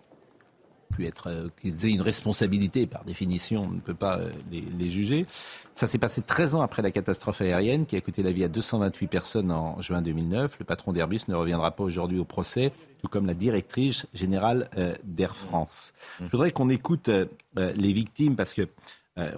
[0.95, 2.87] pu être, euh, qu'ils aient une responsabilité.
[2.87, 5.25] Par définition, on ne peut pas euh, les, juger.
[5.73, 8.47] Ça s'est passé 13 ans après la catastrophe aérienne qui a coûté la vie à
[8.47, 10.57] 228 personnes en juin 2009.
[10.59, 12.71] Le patron d'Airbus ne reviendra pas aujourd'hui au procès,
[13.01, 15.93] tout comme la directrice générale euh, d'Air France.
[16.19, 17.09] Je voudrais qu'on écoute
[17.55, 18.67] les victimes parce que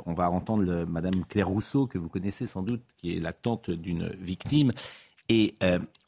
[0.06, 3.34] on va entendre le- Madame Claire Rousseau, que vous connaissez sans doute, qui est la
[3.34, 4.72] tante d'une victime.
[5.28, 5.56] Et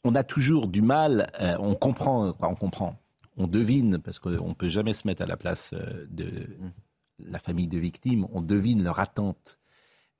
[0.04, 2.96] on a toujours du mal, on comprend, on comprend,
[3.38, 6.30] on devine, parce qu'on ne peut jamais se mettre à la place euh, de
[7.18, 9.58] la famille de victimes, on devine leur attente.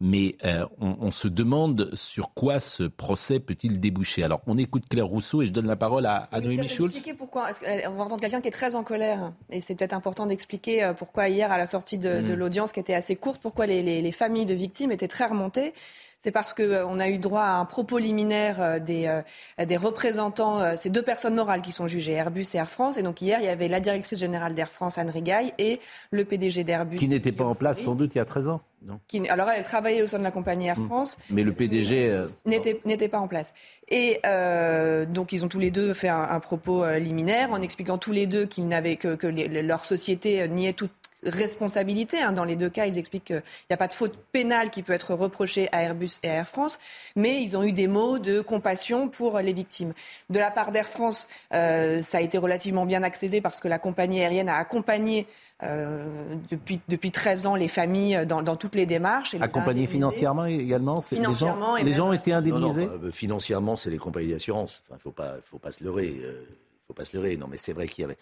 [0.00, 4.22] Mais euh, on, on se demande sur quoi ce procès peut-il déboucher.
[4.22, 6.90] Alors, on écoute Claire Rousseau et je donne la parole à, à Noémie Schulz.
[6.94, 7.48] expliquer pourquoi.
[7.88, 9.32] On va entendre quelqu'un qui est très en colère.
[9.50, 12.38] Et c'est peut-être important d'expliquer euh, pourquoi hier, à la sortie de, de Mm.
[12.38, 15.74] l'audience qui était assez courte, pourquoi les, les- les familles de victimes étaient très remontées.
[16.20, 20.58] C'est parce qu'on a eu droit à un propos liminaire euh, des, euh, des représentants,
[20.60, 22.96] euh, ces deux personnes morales qui sont jugées, Airbus et Air France.
[22.96, 25.78] Et donc hier, il y avait la directrice générale d'Air France, Anne Rigaille, et
[26.10, 26.96] le PDG d'Airbus.
[26.96, 28.60] Qui n'était pas en place sans doute il y a 13 ans.
[28.86, 29.00] Non?
[29.08, 30.86] qui- alors elle, elle travaillait au sein de la compagnie Air Mm.
[30.86, 32.10] France Mais le PDG.
[32.10, 33.52] euh, n'était pas en place.
[33.88, 37.60] Et euh, donc ils ont tous les deux fait un, un propos euh, liminaire en
[37.60, 40.92] expliquant tous les deux qu'ils n'avaient que, que les- les- leur société euh, niait toute
[41.24, 42.18] responsabilité.
[42.20, 42.32] hein.
[42.32, 44.92] Dans les deux cas, ils expliquent qu'il n'y a pas de faute pénale qui peut
[44.92, 46.78] être reprochée à Airbus et à Air France,
[47.16, 49.92] mais ils ont eu des mots de compassion pour les victimes.
[50.30, 53.78] De la part d'Air France, euh, ça a été relativement bien accédé parce que la
[53.78, 55.26] compagnie aérienne a accompagné
[55.64, 59.34] euh, depuis, depuis 13 ans les familles dans, dans toutes les démarches.
[59.34, 62.86] et Accompagné financièrement également c'est- Les Financièrement gens, et les même- gens ont été indemnisés
[62.86, 64.82] Non, non, euh, financièrement, c'est les compagnies d'assurance.
[64.88, 66.20] Enfin, faut pas, faut pas se leurrer.
[66.22, 66.44] euh,
[66.86, 67.36] faut pas se leurrer.
[67.36, 68.16] Non, mais c'est vrai qu'il y avait,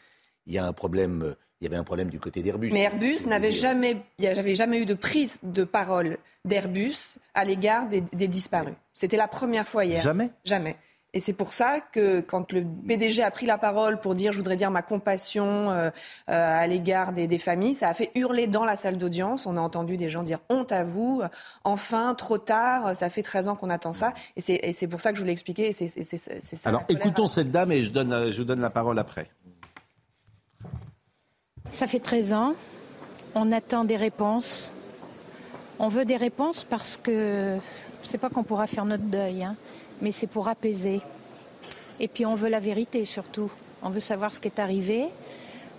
[0.46, 1.36] il y a un problème.
[1.56, 2.70] Euh, Il y avait un problème du côté d'Airbus.
[2.72, 7.44] Mais Airbus n'avait jamais, il n'y avait jamais eu de prise de parole d'Airbus à
[7.44, 8.74] l'égard des, des disparus.
[8.94, 10.00] C'était la première fois hier.
[10.00, 10.30] Jamais?
[10.44, 10.76] Jamais.
[11.16, 14.36] Et c'est pour ça que quand le PDG a pris la parole pour dire, je
[14.36, 15.88] voudrais dire ma compassion euh,
[16.28, 19.46] euh, à l'égard des, des familles, ça a fait hurler dans la salle d'audience.
[19.46, 21.22] On a entendu des gens dire honte à vous,
[21.64, 24.12] enfin, trop tard, ça fait 13 ans qu'on attend ça.
[24.36, 25.68] Et c'est, et c'est pour ça que je voulais expliquer.
[25.68, 26.68] et C'est, c'est, c'est, c'est ça.
[26.68, 29.30] Alors écoutons cette dame et je, donne, euh, je vous donne la parole après.
[31.70, 32.54] Ça fait 13 ans.
[33.34, 34.72] On attend des réponses.
[35.78, 37.58] On veut des réponses parce que
[38.02, 39.56] c'est pas qu'on pourra faire notre deuil, hein,
[40.00, 41.02] mais c'est pour apaiser.
[42.00, 43.50] Et puis on veut la vérité surtout.
[43.82, 45.06] On veut savoir ce qui est arrivé.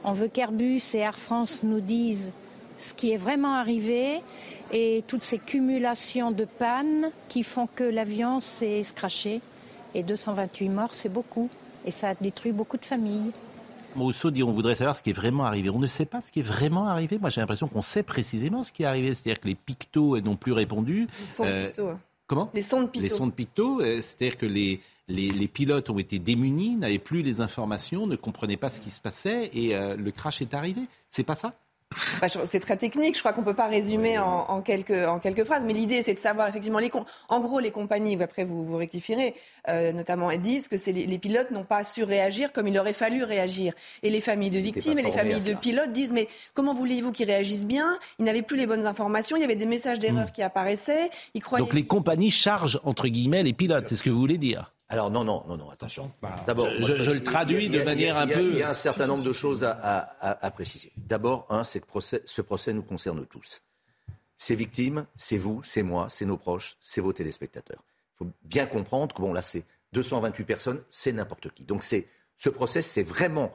[0.03, 2.31] On veut qu'Airbus et Air France nous disent
[2.77, 4.21] ce qui est vraiment arrivé
[4.71, 9.41] et toutes ces cumulations de pannes qui font que l'avion s'est scratché.
[9.95, 11.49] Et 228 morts, c'est beaucoup.
[11.85, 13.31] Et ça a détruit beaucoup de familles.
[14.01, 15.69] Rousseau dit on voudrait savoir ce qui est vraiment arrivé.
[15.69, 17.17] On ne sait pas ce qui est vraiment arrivé.
[17.17, 19.13] Moi j'ai l'impression qu'on sait précisément ce qui est arrivé.
[19.13, 21.07] C'est-à-dire que les pictos n'ont plus répondu.
[21.21, 21.89] Ils sont Euh, plutôt.
[22.27, 23.03] Comment Les sondes pitot.
[23.03, 27.39] Les sondes pitot, euh, c'est-à-dire que les, les, pilotes ont été démunis, n'avaient plus les
[27.39, 30.81] informations, ne comprenaient pas ce qui se passait et euh, le crash est arrivé.
[31.07, 31.53] C'est pas ça
[32.21, 35.43] bah, c'est très technique, je crois qu'on ne peut pas résumer en, quelques, en quelques
[35.45, 36.91] phrases, mais l'idée c'est de savoir effectivement, les
[37.29, 39.35] en gros les compagnies, après vous, vous rectifierez,
[39.69, 42.93] euh, notamment elles disent que les, les, pilotes n'ont pas su réagir comme il aurait
[42.93, 43.73] fallu réagir.
[44.03, 47.27] Et les familles de victimes et les familles de pilotes disent mais comment voulez-vous qu'ils
[47.27, 47.99] réagissent bien?
[48.19, 50.31] Ils n'avaient plus les bonnes informations, il y avait des messages d'erreur hmm.
[50.31, 51.09] qui apparaissaient.
[51.33, 51.65] Ils croyaient...
[51.65, 55.11] Donc les compagnies chargent entre guillemets les pilotes, c'est ce que vous voulez dire alors
[55.11, 56.11] non, non, non, non, attention.
[56.45, 58.41] D'abord, je, le traduis de manière un peu.
[58.41, 60.91] Il y a un certain nombre de choses à, préciser.
[60.95, 63.63] D'abord, un, c'est que ce procès nous concerne tous.
[64.37, 67.83] Ces victimes, c'est vous, c'est moi, c'est nos proches, c'est vos téléspectateurs.
[68.13, 71.65] Il faut bien comprendre que bon, là, c'est 228 personnes, c'est n'importe qui.
[71.65, 72.07] Donc, c'est
[72.37, 73.51] ce procès, c'est vraiment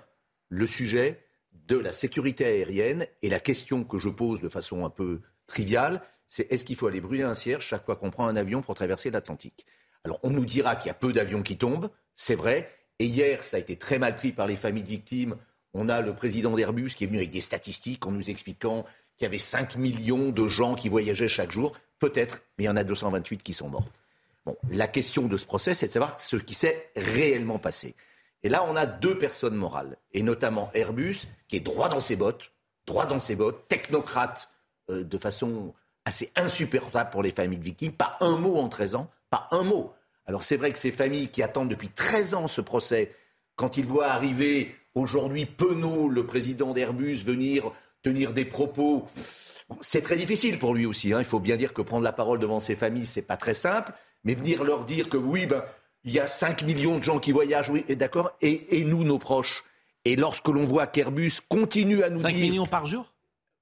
[0.49, 1.25] le sujet
[1.67, 6.03] de la sécurité aérienne et la question que je pose de façon un peu triviale,
[6.29, 8.75] c'est est-ce qu'il faut aller brûler un cierge chaque fois qu'on prend un avion pour
[8.75, 9.67] traverser l'Atlantique?
[10.05, 12.71] Alors on nous dira qu'il y a peu d'avions qui tombent, c'est vrai.
[12.99, 15.37] Et hier, ça a été très mal pris par les familles de victimes.
[15.75, 18.85] On a le président d'Airbus qui est venu avec des statistiques en nous expliquant
[19.17, 21.73] qu'il y avait 5 millions de gens qui voyageaient chaque jour.
[21.99, 23.89] Peut-être, mais il y en a 228 qui sont morts.
[24.45, 27.95] Bon, la question de ce procès, c'est de savoir ce qui s'est réellement passé.
[28.43, 32.17] Et là, on a deux personnes morales, et notamment Airbus, qui est droit dans ses
[32.17, 32.51] bottes,
[32.87, 34.49] droit dans ses bottes, technocrate
[34.91, 35.75] euh, de façon
[36.05, 39.65] assez insupportable pour les familles de victimes, pas un mot en 13 ans, pas un
[39.65, 39.93] mot.
[40.27, 43.13] Alors c'est vrai que ces familles qui attendent depuis 13 ans ce procès,
[43.57, 47.73] quand ils voient arriver aujourd'hui Penaud, le président d'Airbus, venir
[48.03, 49.09] tenir des propos,
[49.81, 51.13] c'est très difficile pour lui aussi.
[51.13, 51.19] Hein.
[51.21, 53.93] Il faut bien dire que prendre la parole devant ces familles, c'est pas très simple.
[54.25, 55.65] Mais venir leur dire que oui, ben,
[56.05, 59.19] il y a 5 millions de gens qui voyagent, oui, et d'accord, et, nous, nos
[59.19, 59.65] proches.
[60.05, 62.27] Et lorsque l'on voit qu'Airbus continue à nous dire.
[62.27, 63.13] 5 millions par jour?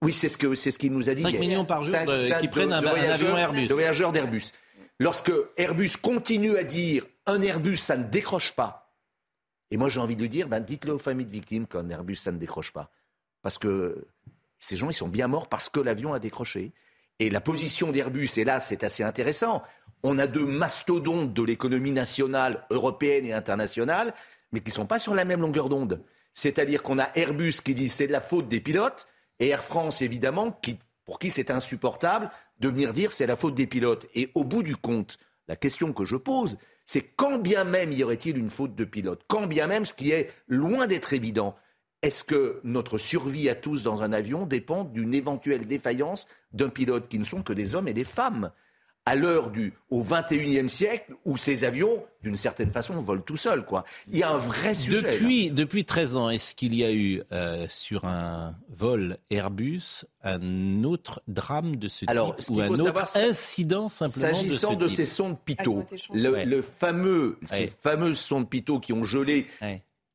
[0.03, 1.23] Oui, c'est ce qu'il ce qu'il nous a dit.
[1.23, 1.97] 5 millions par jour
[2.41, 3.67] qui prennent un, avion Airbus.
[3.67, 4.53] De voyageurs d'Airbus.
[5.01, 8.93] Lorsque Airbus continue à dire un Airbus, ça ne décroche pas,
[9.71, 12.17] et moi j'ai envie de lui dire, ben, dites-le aux familles de victimes qu'un Airbus,
[12.17, 12.91] ça ne décroche pas.
[13.41, 14.07] Parce que
[14.59, 16.73] ces gens, ils sont bien morts parce que l'avion a décroché.
[17.19, 19.63] Et la position d'Airbus, et là c'est assez intéressant,
[20.03, 24.13] on a deux mastodontes de l'économie nationale, européenne et internationale,
[24.53, 26.05] mais qui ne sont pas sur la même longueur d'onde.
[26.35, 29.07] C'est-à-dire qu'on a Airbus qui dit c'est de la faute des pilotes,
[29.39, 32.31] et Air France, évidemment, qui, pour qui c'est insupportable
[32.61, 34.07] de venir dire c'est la faute des pilotes.
[34.15, 38.05] Et au bout du compte, la question que je pose, c'est quand bien même y
[38.05, 41.57] aurait-il une faute de pilote, quand bien même ce qui est loin d'être évident,
[42.03, 47.09] est-ce que notre survie à tous dans un avion dépend d'une éventuelle défaillance d'un pilote
[47.09, 48.53] qui ne sont que des hommes et des femmes?
[49.11, 53.65] À l'heure du au 21e siècle où ces avions, d'une certaine façon, volent tout seuls.
[53.65, 53.85] Quoi.
[54.13, 55.03] Il y a un vrai sujet.
[55.03, 60.85] Depuis, depuis 13 ans, est-ce qu'il y a eu euh, sur un vol Airbus un
[60.85, 65.07] autre drame de ce Alors, type ou un autre incident simplement S'agissant de, de, ces
[65.07, 65.85] sondes pitot,
[66.15, 69.49] le, le, fameux, ces fameuses sondes pitot qui ont gelé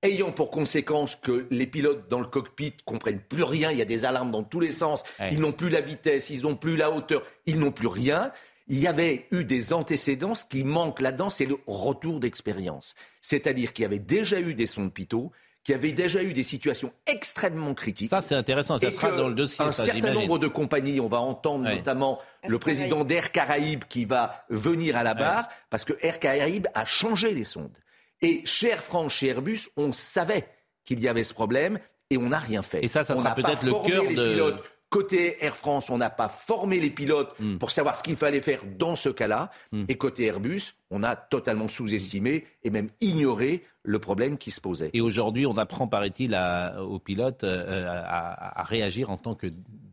[0.03, 3.85] ayant pour conséquence que les pilotes dans le cockpit comprennent plus rien, il y a
[3.85, 6.91] des alarmes dans tous les sens, ils n'ont plus la vitesse, ils n'ont plus la
[6.91, 8.31] hauteur, ils n'ont plus rien
[8.67, 10.35] il y avait eu des antécédents.
[10.35, 12.95] Ce qui manque là-dedans, c'est le retour d'expérience.
[13.21, 15.31] C'est-à-dire qu'il y avait déjà eu des sons de pitot,
[15.63, 18.09] qu'il y avait déjà eu des situations extrêmement critiques.
[18.09, 18.77] Ça, c'est intéressant.
[18.77, 19.65] Ça sera dans le dossier.
[19.65, 24.45] Un certain nombre de compagnies, on va entendre notamment le président d'Air Caraïbes qui va
[24.49, 27.77] venir à la barre, parce que Air Caraïbes a changé les sondes.
[28.21, 30.47] Et chez Air France, chez Airbus, on savait
[30.85, 32.83] qu'il y avait ce problème et on n'a rien fait.
[32.83, 34.55] Et ça, ça sera peut-être le cœur de.
[34.95, 37.57] Côté Air France, on n'a pas formé les pilotes hmm.
[37.57, 39.51] pour savoir ce qu'il fallait faire dans ce cas-là.
[39.73, 39.83] Hmm.
[39.89, 44.91] Et côté Airbus, on a totalement sous-estimé et même ignoré le problème qui se posait.
[44.93, 46.33] Et aujourd'hui, on apprend, paraît-il,
[46.79, 49.47] aux pilotes euh, à, réagir en tant que...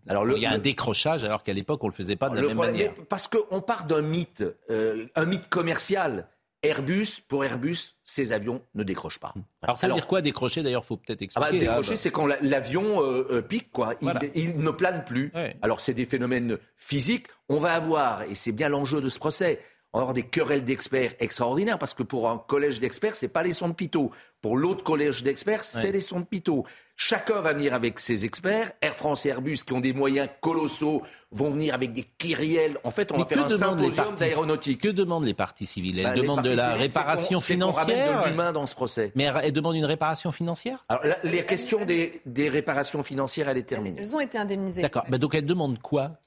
[0.06, 2.36] Alors, il y a un décrochage, alors qu'à l'époque, on ne le faisait pas de
[2.36, 2.94] la même manière.
[3.08, 6.28] Parce qu'on part d'un mythe, euh, un mythe commercial.
[6.62, 9.34] Airbus, pour Airbus, ces avions ne décrochent pas.
[9.62, 10.62] Alors ça veut dire quoi décrocher?
[10.62, 11.48] D'ailleurs, faut peut-être expliquer.
[11.48, 13.94] Ah bah, décrocher, c'est quand l'avion euh, euh, pique, quoi.
[14.34, 15.32] Il, ne plane plus.
[15.60, 17.26] Alors c'est des phénomènes physiques.
[17.48, 19.60] On va avoir, et c'est bien l'enjeu de ce procès,
[19.98, 23.68] avoir des querelles d'experts extraordinaires parce que pour un collège d'experts, c'est pas les sons
[23.68, 24.10] de Pitot.
[24.40, 26.64] Pour l'autre collège d'experts, c'est les sons de Pitot.
[26.96, 28.72] Chacun va venir avec ses experts.
[28.80, 32.78] Air France et Airbus, qui ont des moyens colossaux, vont venir avec des kyriels.
[32.84, 34.80] En fait, on va faire un symposium d'aéronautique.
[34.80, 38.24] Que demandent les parties civiles Elles bah, demandent de la réparation financière.
[38.24, 39.12] de l'humain dans ce procès.
[39.14, 40.82] Mais elles demandent une réparation financière?
[40.88, 44.00] Alors, la, les questions des, des, réparations financières, elle est terminée.
[44.00, 44.82] Elles ont été indemnisées.
[44.82, 45.04] D'accord.
[45.08, 46.18] Bah, donc elles demandent quoi?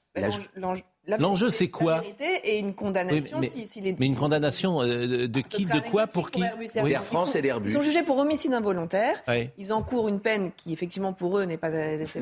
[0.56, 0.82] L'enjeu,
[1.50, 2.02] c'est quoi
[2.44, 3.94] Et une condamnation mais, si, les...
[3.98, 6.92] mais, une condamnation euh, de qui, de quoi, pour qui oui.
[6.92, 7.70] Air France et d'Airbus.
[7.70, 9.22] Ils sont jugés pour homicide involontaire.
[9.58, 11.70] Ils encourent une peine qui, effectivement, pour eux, n'est pas.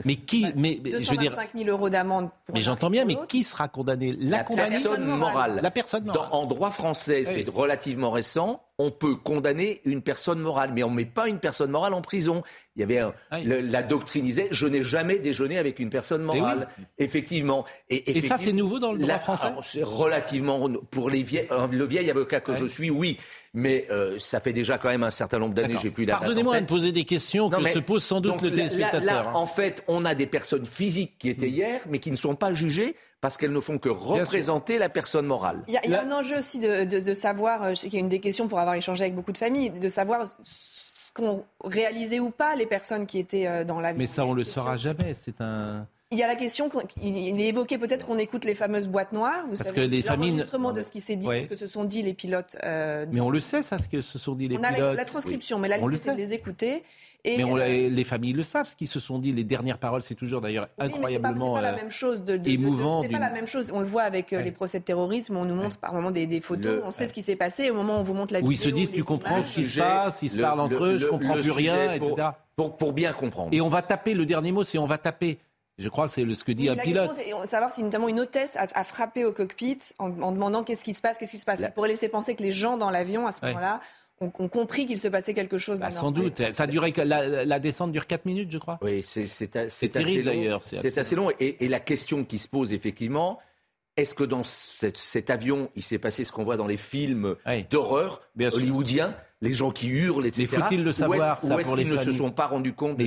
[0.05, 1.37] Mais qui Mais, je veux dire.
[1.55, 2.31] 000 euros d'amende.
[2.53, 4.15] Mais j'entends bien, mais qui sera condamné?
[4.19, 5.61] La, la personne morale.
[5.63, 6.29] La personne morale.
[6.31, 10.91] Dans, en droit français, c'est relativement récent on peut condamner une personne morale, mais on
[10.91, 12.43] ne met pas une personne morale en prison.
[12.75, 16.69] Il y avait la doctrine disait je n'ai jamais déjeuné avec une personne morale.
[16.99, 17.65] Effectivement.
[17.89, 19.49] Et, ça, c'est nouveau dans le droit français.
[19.63, 23.19] C'est relativement pour les vieilles, euh, le vieil avocat que je suis, oui.
[23.57, 26.67] Mais euh, ça fait déjà quand même un certain nombre d'années, j'ai plus Pardonnez-moi de
[26.67, 29.25] poser des questions que se pose sans doute le téléspectateur.
[29.25, 31.55] Là, en fait, on a des personnes physiques qui étaient mm.
[31.55, 35.27] hier, mais qui ne sont pas jugées parce qu'elles ne font que représenter la personne
[35.27, 35.63] morale.
[35.69, 38.09] Il y a, un enjeu aussi de, savoir, euh, je sais qu'il y a une
[38.09, 42.31] des questions pour avoir échangé avec beaucoup de familles, de savoir ce qu'ont réalisé ou
[42.31, 43.99] pas les personnes qui étaient euh, dans l'avion.
[43.99, 45.15] Mais ça, on le saura jamais.
[45.15, 45.87] C'est un.
[46.11, 46.69] Il y a la question,
[47.03, 49.43] il est évoqué peut-être qu'on écoute les fameuses boîtes noires.
[49.45, 50.37] Vous Parce savez, que les familles.
[50.37, 52.57] de ce qui s'est dit, ce que se sont dit les pilotes.
[52.63, 54.73] Euh, mais on le sait, ça, ce que se sont dit les pilotes.
[54.79, 56.85] On a la, transcription, mais là, c'est de les écouter.
[57.25, 59.33] mais euh, les familles le savent, ce qui se sont dit.
[59.33, 63.03] Les dernières paroles, c'est toujours d'ailleurs incroyablement C'est pas, la même chose de, émouvant.
[63.03, 63.73] C'est pas la même chose.
[63.75, 65.37] On le voit avec euh, les procès de terrorisme.
[65.37, 66.83] On nous montre par moment des, photos.
[66.85, 67.71] on sait ce qui s'est passé.
[67.71, 68.51] Au moment où on vous montre la vidéo.
[68.51, 70.99] Où ils se disent, tu comprends ce qui se passe, ils se parlent entre eux,
[70.99, 72.29] je comprends plus rien, etc.
[72.57, 73.49] Pour bien comprendre.
[73.53, 74.15] Et on va taper.
[74.15, 75.39] Le dernier mot, c'est on va taper.
[75.79, 77.09] Je crois que c'est ce que dit un pilote.
[77.09, 80.85] La question, c'est savoir si notamment une hôtesse a, frappé au cockpit en, demandant qu'est-ce
[80.85, 81.61] qui se passe, qu'est-ce qui se passe.
[81.61, 83.81] Ça pourrait laisser penser que les gens dans l'avion, à ce moment-là,
[84.21, 85.81] ont, compris qu'il se passait quelque chose.
[85.81, 86.53] Bah, sans doute.
[86.53, 88.79] Ça durait, la, la, descente dure 4 minutes, je crois.
[88.83, 90.25] Oui, c'est assez long.
[90.25, 90.63] d'ailleurs.
[90.63, 91.31] C'est assez long.
[91.41, 93.41] Et, la question qui se pose effectivement,
[93.97, 97.37] est-ce que dans cet, avion, il s'est passé ce qu'on voit dans les films
[97.71, 99.15] d'horreur hollywoodiens
[99.45, 100.49] les gens qui hurlent, etc.
[100.51, 103.07] Mais faut-il le savoir Ou est-ce qu'ils ne se sont pas rendus compte Mais,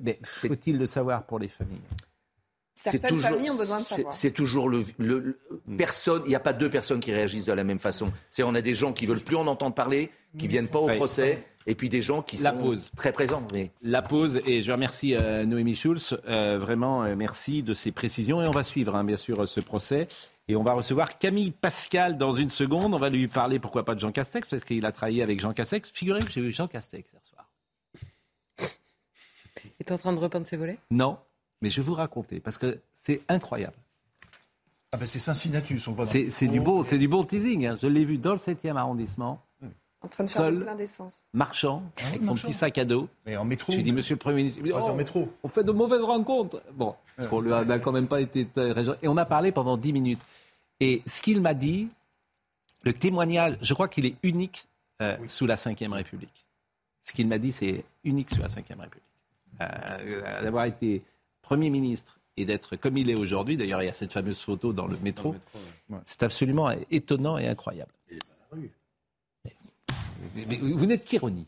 [0.00, 1.78] mais, faut-il le savoir pour les familles
[2.74, 4.12] Certaines familles ont besoin de savoir.
[4.12, 4.82] C'est toujours le,
[5.76, 6.22] personne.
[6.24, 8.10] Il n'y a pas deux personnes qui réagissent de la même façon.
[8.32, 10.88] C'est on a des gens qui veulent plus en entendre parler, qui viennent pas au
[10.88, 12.90] procès, et puis des gens qui la sont pause.
[12.96, 13.46] très présents.
[13.82, 16.18] La pause et je remercie euh, Noémie Schulz.
[16.26, 19.60] Euh, vraiment euh, merci de ces précisions et on va suivre hein, bien sûr ce
[19.60, 20.08] procès.
[20.46, 22.92] Et on va recevoir Camille Pascal dans une seconde.
[22.92, 25.52] On va lui parler, pourquoi pas, de Jean Castex, parce qu'il a travaillé avec Jean
[25.52, 25.90] Castex.
[25.90, 27.50] Figurez que j'ai eu Jean Castex hier soir.
[28.60, 30.78] Il est en train de repeindre ses volets?
[30.90, 31.18] Non,
[31.62, 33.76] mais je vais vous raconter, parce que c'est incroyable.
[34.92, 36.06] Ah ben c'est Cincinnatus, on voit.
[36.06, 37.66] C'est du beau, c'est du beau teasing.
[37.66, 37.78] Hein.
[37.82, 39.44] Je l'ai vu dans le 7e arrondissement.
[40.04, 41.24] En train de faire seul, plein d'essence.
[41.32, 43.08] Marchand, avec son petit sac à dos.
[43.24, 43.72] Mais en métro.
[43.72, 44.60] J'ai dit, monsieur le Premier ministre.
[44.74, 45.32] en oh, métro.
[45.42, 46.60] On fait de mauvaises rencontres.
[46.74, 48.46] Bon, parce qu'on lui a, quand même pas été.
[49.00, 50.20] Et on a parlé pendant 10 minutes.
[50.80, 51.88] Et ce qu'il m'a dit,
[52.82, 54.68] le témoignage, je crois qu'il est unique
[55.00, 56.44] euh, sous la Ve République.
[57.02, 59.02] Ce qu'il m'a dit, c'est unique sous la Ve République.
[59.62, 61.02] Euh, d'avoir été
[61.40, 64.72] Premier ministre et d'être comme il est aujourd'hui, d'ailleurs il y a cette fameuse photo
[64.72, 65.36] dans le métro,
[66.04, 67.92] c'est absolument étonnant et incroyable.
[70.34, 71.46] Mais, vous n'êtes qu'ironie.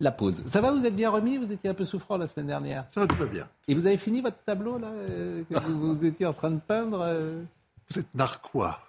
[0.00, 0.42] La pause.
[0.48, 1.38] Ça va, vous êtes bien remis?
[1.38, 3.48] Vous étiez un peu souffrant la semaine dernière Ça va, tout va bien.
[3.68, 7.00] Et vous avez fini votre tableau, là, euh, que vous, étiez en train de peindre
[7.02, 7.40] euh?
[7.88, 8.80] Vous êtes narquois.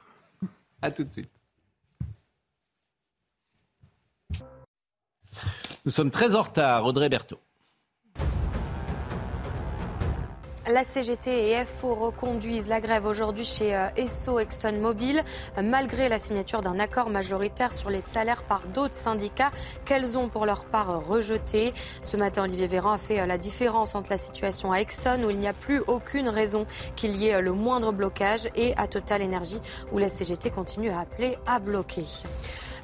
[0.81, 1.29] À tout de suite.
[5.85, 7.39] Nous sommes très en retard, Audrey Berthaud.
[10.71, 15.21] La CGT et FO reconduisent la grève aujourd'hui chez euh, Esso ExxonMobil,
[15.61, 19.51] malgré la signature d'un accord majoritaire sur les salaires par d'autres syndicats
[19.83, 21.73] qu'elles ont pour leur part rejeté.
[22.01, 25.29] Ce matin, Olivier Véran a fait euh, la différence entre la situation à Exxon, où
[25.29, 28.87] il n'y a plus aucune raison qu'il y ait euh, le moindre blocage, et à
[28.87, 29.59] Total Energy,
[29.91, 32.05] où la CGT continue à appeler à bloquer.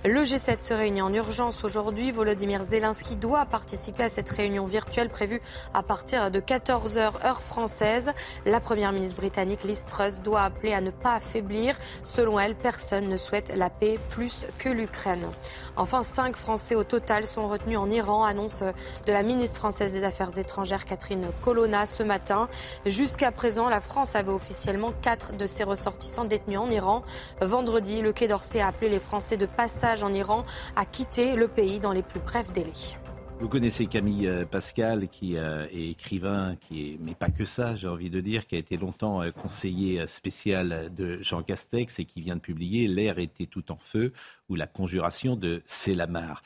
[0.05, 2.11] Le G7 se réunit en urgence aujourd'hui.
[2.11, 5.41] Volodymyr Zelensky doit participer à cette réunion virtuelle prévue
[5.73, 8.13] à partir de 14h heure française.
[8.45, 11.75] La première ministre britannique Liz Truss doit appeler à ne pas affaiblir.
[12.05, 15.27] Selon elle, personne ne souhaite la paix plus que l'Ukraine.
[15.75, 18.63] Enfin, cinq Français au total sont retenus en Iran, annonce
[19.05, 22.47] de la ministre française des Affaires étrangères Catherine Colonna ce matin.
[22.85, 27.03] Jusqu'à présent, la France avait officiellement quatre de ses ressortissants détenus en Iran.
[27.41, 31.47] Vendredi, le Quai d'Orsay a appelé les Français de passage en Iran a quitté le
[31.47, 32.97] pays dans les plus brefs délais.
[33.39, 37.77] Vous connaissez Camille euh, Pascal, qui euh, est écrivain, qui est, mais pas que ça,
[37.77, 42.05] j'ai envie de dire, qui a été longtemps euh, conseiller spécial de Jean Castex et
[42.05, 44.11] qui vient de publier L'air était tout en feu
[44.49, 46.41] ou la conjuration de Célamar.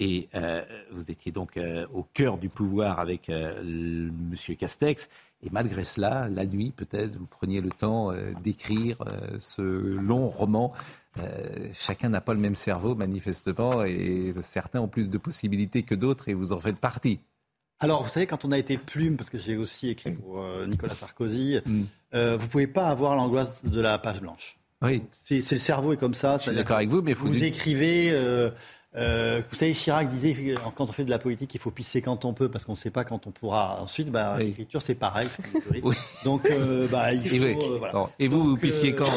[0.00, 0.28] Et
[0.92, 1.58] vous étiez donc
[1.92, 4.12] au cœur du pouvoir avec M.
[4.58, 5.08] Castex.
[5.42, 8.96] Et malgré cela, la nuit, peut-être, vous preniez le temps d'écrire
[9.40, 10.72] ce long roman
[11.20, 15.94] euh, chacun n'a pas le même cerveau, manifestement, et certains ont plus de possibilités que
[15.94, 17.20] d'autres, et vous en faites partie.
[17.80, 20.96] alors, vous savez, quand on a été plume, parce que j'ai aussi écrit pour Nicolas
[20.96, 21.82] Sarkozy, mm.
[22.12, 24.58] vous ne pouvez pas avoir l'angoisse de la page blanche.
[24.82, 25.02] Oui.
[25.22, 26.38] C'est le cerveau est comme ça.
[26.38, 28.12] Je suis d'accord avec vous, mais vous, vous écrivez.
[28.96, 30.34] Euh, vous savez, Chirac disait
[30.74, 32.76] quand on fait de la politique, il faut pisser quand on peut parce qu'on ne
[32.76, 33.82] sait pas quand on pourra.
[33.82, 35.28] Ensuite, bah, l'écriture c'est pareil.
[36.24, 38.06] Donc, euh, bah, il faut, euh, voilà.
[38.18, 39.10] Et vous, vous pissiez quand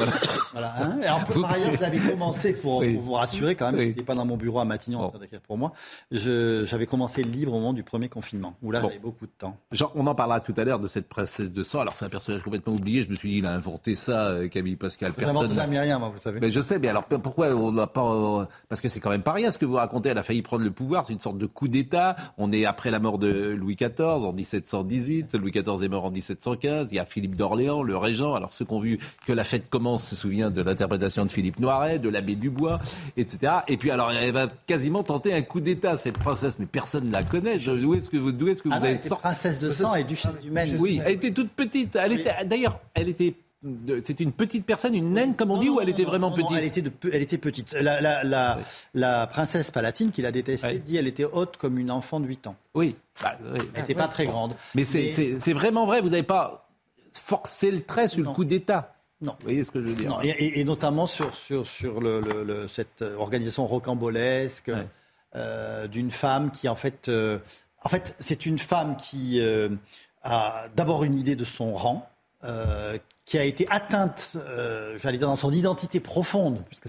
[0.51, 0.73] voilà.
[0.81, 3.79] Hein Alors, par ailleurs, vous avez commencé pour, vous rassurer quand même.
[3.79, 3.87] Oui.
[3.87, 5.71] n'était pas dans mon bureau à Matignon en train d'écrire pour moi.
[6.11, 9.57] J'avais commencé le livre au moment du premier confinement où là j'avais beaucoup de temps.
[9.71, 11.79] Jean, on en parlera tout à l'heure de cette princesse de sang.
[11.79, 13.03] Alors c'est un personnage complètement oublié.
[13.03, 15.13] Je me suis dit il a inventé ça, Camille Pascal.
[15.13, 15.53] Personne.
[15.53, 16.39] J'ai rien, moi, vous savez.
[16.39, 16.79] Mais je sais.
[16.79, 19.70] Mais alors pourquoi on n'a pas Parce que c'est quand même pas rien que vous
[19.75, 21.05] racontez, elle a failli prendre le pouvoir.
[21.05, 22.15] C'est une sorte de coup d'État.
[22.37, 25.35] On est après la mort de Louis XIV en 1718.
[25.35, 26.89] Louis XIV est mort en 1715.
[26.91, 28.33] Il y a Philippe d'Orléans, le régent.
[28.35, 31.59] Alors ceux qui ont vu que la fête commence se souviennent de l'interprétation de Philippe
[31.59, 32.79] Noiret, de l'abbé Dubois,
[33.17, 33.53] etc.
[33.67, 37.11] Et puis alors elle va quasiment tenter un coup d'État cette princesse, mais personne ne
[37.11, 37.57] la connaît.
[37.57, 40.03] D'où est-ce que vous, d'où est-ce que vous ah avez sorti Princesse de sang et
[40.03, 40.77] duchesse du Maine.
[40.79, 41.95] Oui, elle était toute petite.
[41.95, 43.35] Elle était d'ailleurs, elle était
[44.03, 46.63] c'était une petite personne, une naine, comme on dit, ou elle était vraiment petite elle,
[46.65, 47.73] était de, elle était petite.
[47.73, 48.59] La, la, la,
[48.93, 52.25] la princesse palatine, qui la détestait, dit dit elle était haute comme une enfant de
[52.27, 52.55] 8 ans.
[52.73, 52.95] Oui.
[53.21, 54.55] Bah, elle n'était pas très grande.
[54.73, 56.67] Mais, c'est vraiment vrai, vous n'avez pas
[57.13, 58.95] forcé le trait sur le coup d'État.
[59.21, 59.33] Non.
[59.39, 60.19] Vous voyez ce que je veux dire non.
[60.23, 64.71] Et, notamment sur, sur, sur le, le, cette organisation rocambolesque
[65.35, 67.37] euh, d'une femme qui, en fait, euh,
[67.83, 69.69] en fait c'est une femme qui euh,
[70.23, 72.09] a d'abord une idée de son rang,
[72.43, 76.87] euh, qui a été atteinte, euh, j'allais dire, dans son identité profonde, puisque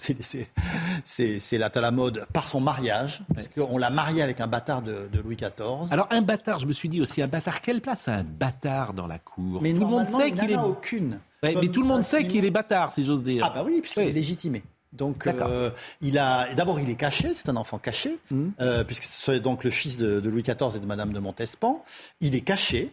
[1.04, 4.82] c'est là à la mode, par son mariage, parce qu'on l'a marié avec un bâtard
[4.82, 5.92] de, Louis XIV.
[5.92, 8.94] Alors un bâtard, je me suis dit aussi, un bâtard, quelle place a un bâtard
[8.94, 9.60] dans la cour?
[9.62, 11.20] Mais tout le monde sait qu'il est aucune.
[11.42, 13.44] mais tout le monde sait qu'il est bâtard, si j'ose dire.
[13.46, 14.62] Ah bah oui, puisqu'il est légitimé.
[14.92, 15.70] Donc, euh,
[16.02, 18.48] il a d'abord il est caché, c'est un enfant caché, mmh.
[18.60, 21.82] euh, puisque c'est donc le fils de, de, Louis XIV et de Madame de Montespan.
[22.20, 22.92] Il est caché.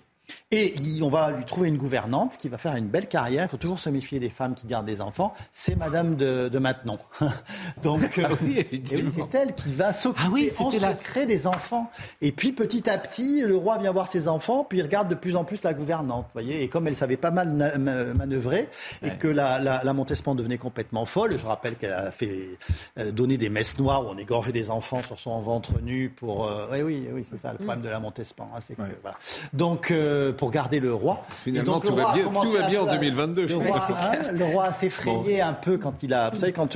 [0.52, 3.46] Et on va lui trouver une gouvernante qui va faire une belle carrière.
[3.46, 5.34] Il faut toujours se méfier des femmes qui gardent des enfants.
[5.52, 7.00] C'est Madame de, de Maintenon.
[7.84, 8.66] Donc, ah oui,
[9.12, 11.90] c'est elle qui va s'occuper ah en secret des enfants.
[12.22, 15.16] Et puis, petit à petit, le roi vient voir ses enfants, puis il regarde de
[15.16, 16.28] plus en plus la gouvernante.
[16.34, 17.54] Voyez et comme elle savait pas mal
[18.16, 18.70] manœuvrer,
[19.04, 22.50] et que la, la, Montespan devenait complètement folle, je rappelle qu'elle a fait
[22.98, 26.48] euh, donner des messes noires où on égorgeait des enfants sur son ventre nu pour.
[26.48, 28.50] Euh, oui, oui, oui, c'est ça le problème de la Montespan.
[28.56, 28.76] Hein,
[29.54, 31.24] Donc, euh, euh, pour garder le roi.
[31.30, 33.48] Finalement, tout, va bien, tout va bien en 2022.
[33.48, 36.30] Le, roi, hein, le roi s'est effrayé un peu quand il a.
[36.30, 36.76] Vous savez, quand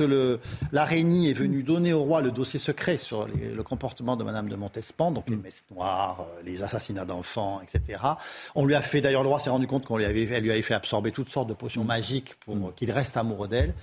[0.72, 4.56] l'araignée est venue donner au roi le dossier secret sur le comportement de Madame de
[4.56, 5.42] Montespan, donc les mm.
[5.42, 8.00] messes noires, euh, les assassinats d'enfants, etc.
[8.54, 10.62] On lui a fait, d'ailleurs, le roi s'est rendu compte qu'on lui avait, lui avait
[10.62, 11.88] fait absorber toutes sortes de potions mm.
[11.88, 12.72] magiques pour mm.
[12.76, 13.74] qu'il reste amoureux d'elle.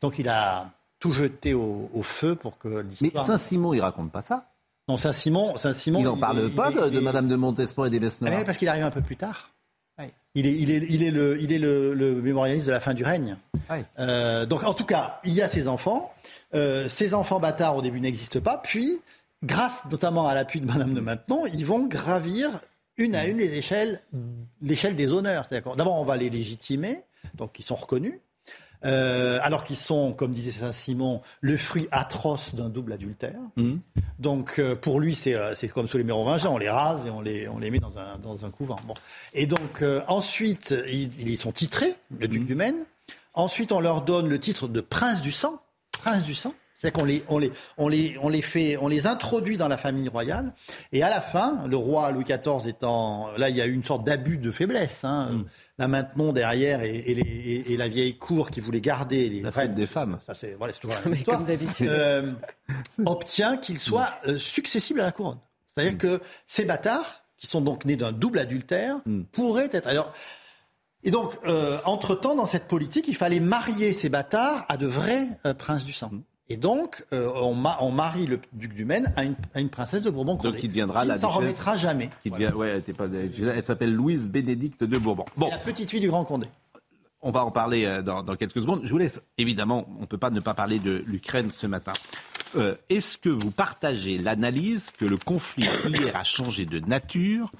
[0.00, 3.24] Donc il a tout jeté au, feu pour que l'histoire.
[3.24, 4.49] Mais Saint-Simon, il raconte pas ça
[4.90, 6.00] non, Saint-Simon, Saint-Simon.
[6.00, 8.82] Il n'en parle pas de, Madame de Montespan et des Besses ah, parce qu'il arrive
[8.82, 9.50] un peu plus tard.
[10.34, 13.04] Il est, il, est, il, est, le, il est le, mémorialiste de la fin du
[13.04, 13.36] règne.
[13.98, 16.12] Euh, donc, en tout cas, il y a ses enfants.
[16.54, 18.56] Euh, ces enfants bâtards, au début, n'existent pas.
[18.56, 19.00] Puis,
[19.42, 22.48] grâce notamment à l'appui de Madame de Maintenon, ils vont gravir
[22.96, 24.00] une à une les échelles,
[24.62, 25.46] l'échelle des honneurs.
[25.50, 27.02] D'abord, on va les légitimer,
[27.34, 28.14] donc ils sont reconnus.
[28.84, 33.38] Euh, alors qu'ils sont, comme disait Saint-Simon, le fruit atroce d'un double adultère.
[33.56, 33.76] Mmh.
[34.18, 37.20] Donc euh, pour lui, euh, c'est comme sous les mérovingiens, on les rase et on
[37.20, 38.78] les, on les met dans un, dans un couvent.
[38.86, 38.94] Bon.
[39.34, 42.46] Et donc ensuite, ils, ils, sont titrés, le duc mmh.
[42.46, 42.84] du Maine.
[43.34, 45.60] Ensuite, on leur donne le titre de prince du sang.
[45.92, 46.54] Prince du sang.
[46.80, 49.76] C'est-à-dire qu'on les, on les, on les, on les fait, on les introduit dans la
[49.76, 50.54] famille royale.
[50.92, 53.84] Et à la fin, le roi Louis XIV étant, là, il y a eu une
[53.84, 55.04] sorte d'abus de faiblesse.
[55.04, 55.28] Hein.
[55.30, 55.44] Mm.
[55.76, 60.20] La Maintenon derrière et, et, la vieille cour qui voulait garder les la des femmes.
[60.24, 61.42] Ça c'est voilà, c'est l'histoire.
[61.82, 62.32] Euh,
[63.04, 65.38] obtient qu'ils soient euh, successibles à la couronne.
[65.66, 65.98] C'est-à-dire mm.
[65.98, 69.22] que ces bâtards, qui sont donc nés d'un double adultère, mm.
[69.32, 69.86] pourraient être.
[69.86, 70.14] Alors,
[71.02, 75.26] et donc, euh, entre-temps, dans cette politique, il fallait marier ces bâtards à de vrais
[75.58, 76.10] princes du sang.
[76.52, 77.54] Et donc, euh, on,
[77.92, 79.22] marie le duc du Maine à
[79.60, 82.10] une, princesse de Bourbon donc, qui deviendra la ne s'en remettra jamais.
[82.24, 85.24] Qui ouais, elle, pas, elle s'appelle Louise Bénédicte de Bourbon.
[85.36, 85.48] Bon.
[85.48, 86.48] la petite fille du Grand Condé.
[87.22, 88.80] On va en parler euh, dans, quelques secondes.
[88.82, 91.92] Je vous laisse, évidemment, on ne peut pas ne pas parler de l'Ukraine ce matin.
[92.56, 97.52] Euh, est-ce que vous partagez l'analyse que le conflit hier a changé de nature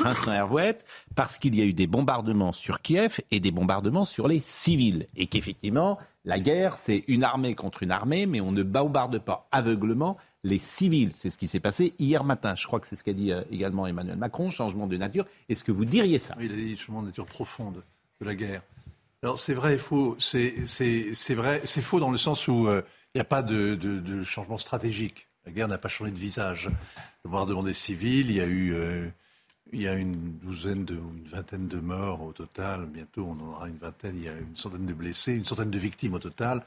[0.00, 0.84] Vincent Hervouette,
[1.14, 5.06] parce qu'il y a eu des bombardements sur Kiev et des bombardements sur les civils.
[5.16, 9.48] Et qu'effectivement, la guerre, c'est une armée contre une armée, mais on ne bombarde pas
[9.50, 11.12] aveuglement les civils.
[11.12, 12.54] C'est ce qui s'est passé hier matin.
[12.54, 15.26] Je crois que c'est ce qu'a dit euh, également Emmanuel Macron, changement de nature.
[15.48, 16.34] Est-ce que vous diriez ça?
[16.38, 17.82] Oui, il a dit changement de nature profonde
[18.20, 18.62] de la guerre.
[19.22, 20.16] Alors c'est vrai et faux.
[20.18, 20.54] C'est
[21.34, 22.82] vrai, c'est faux dans le sens où euh,
[23.14, 25.28] il n'y a pas de, changement stratégique.
[25.46, 26.68] La guerre n'a pas changé de visage.
[27.24, 28.74] Le bombardement des civils, il y a eu...
[28.74, 29.08] Euh,
[29.72, 32.86] Il y a une douzaine de, ou une vingtaine de morts au total.
[32.86, 34.14] Bientôt, on en aura une vingtaine.
[34.16, 36.64] Il y a une centaine de blessés, une centaine de victimes au total.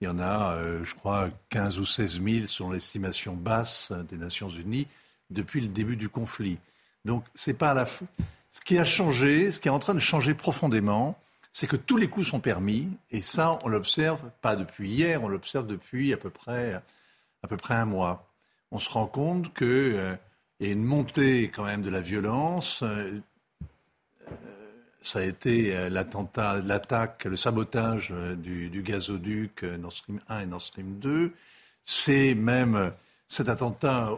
[0.00, 4.16] Il y en a, euh, je crois, 15 ou 16 000 selon l'estimation basse des
[4.16, 4.86] Nations Unies
[5.30, 6.58] depuis le début du conflit.
[7.04, 7.86] Donc, c'est pas à la.
[7.86, 11.18] Ce qui a changé, ce qui est en train de changer profondément,
[11.56, 15.28] c'est que tous les coups sont permis, et ça, on l'observe pas depuis hier, on
[15.28, 16.82] l'observe depuis à peu près,
[17.42, 18.30] à peu près un mois.
[18.72, 20.14] On se rend compte qu'il euh,
[20.60, 22.82] y a une montée quand même de la violence.
[22.82, 23.20] Euh,
[25.00, 30.46] ça a été euh, l'attentat, l'attaque, le sabotage du, du, gazoduc Nord Stream 1 et
[30.46, 31.32] Nord Stream 2.
[31.84, 32.92] C'est même
[33.28, 34.10] cet attentat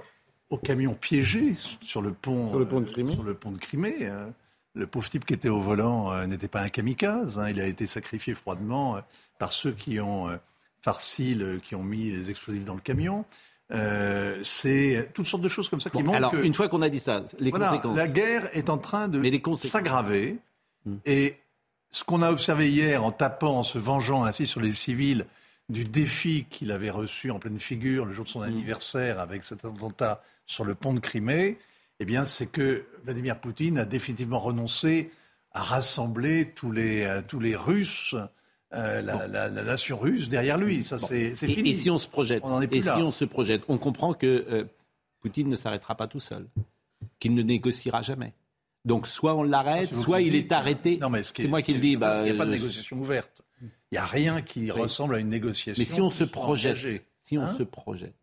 [0.51, 3.13] au camion piégé sur le pont, sur le pont de Crimée.
[3.13, 4.33] Sur le pont de Crimée hein.
[4.79, 7.39] Le pauvre type qui était au volant euh, n'était pas un kamikaze.
[7.39, 7.51] Hein.
[7.51, 9.01] il a été sacrifié froidement euh,
[9.41, 10.37] par ceux qui ont euh,
[10.81, 13.25] farci, qui ont mis les explosifs dans le camion.
[14.43, 17.01] c'est toutes sortes de choses comme ça qui montrent alors, une fois qu'on a dit
[17.01, 17.97] ça, les conséquences.
[17.97, 19.21] La guerre est en train de
[19.57, 20.39] s'aggraver.
[20.87, 20.97] Hmm.
[21.05, 21.37] Et
[21.91, 25.27] ce qu'on a observé hier en tapant, en se vengeant ainsi sur les civils
[25.69, 28.45] du défi qu'il avait reçu en pleine figure le jour de son hmm.
[28.45, 31.59] anniversaire avec cet attentat sur le pont de Crimée,
[32.01, 35.11] eh bien, c'est que Vladimir Poutine a définitivement renoncé
[35.53, 38.15] à rassembler tous les, euh, tous les Russes.
[38.75, 40.85] Euh, la, nation russe derrière lui.
[40.85, 41.71] Ça, c'est fini.
[41.71, 44.65] Et, si on se projette, on et si on se projette, on comprend que euh,
[45.21, 46.47] Poutine ne s'arrêtera pas tout seul,
[47.19, 48.35] qu'il ne négociera jamais.
[48.85, 50.99] Donc soit on l'arrête, soit il est arrêté.
[50.99, 51.97] Non, mais c'est moi qui le dis.
[51.97, 53.41] Bah, il n'y a pas de négociation ouverte.
[53.63, 55.81] Il n'y a rien qui ressemble à une négociation.
[55.81, 56.77] Mais si on se projette,
[57.23, 58.15] si on hein se projette,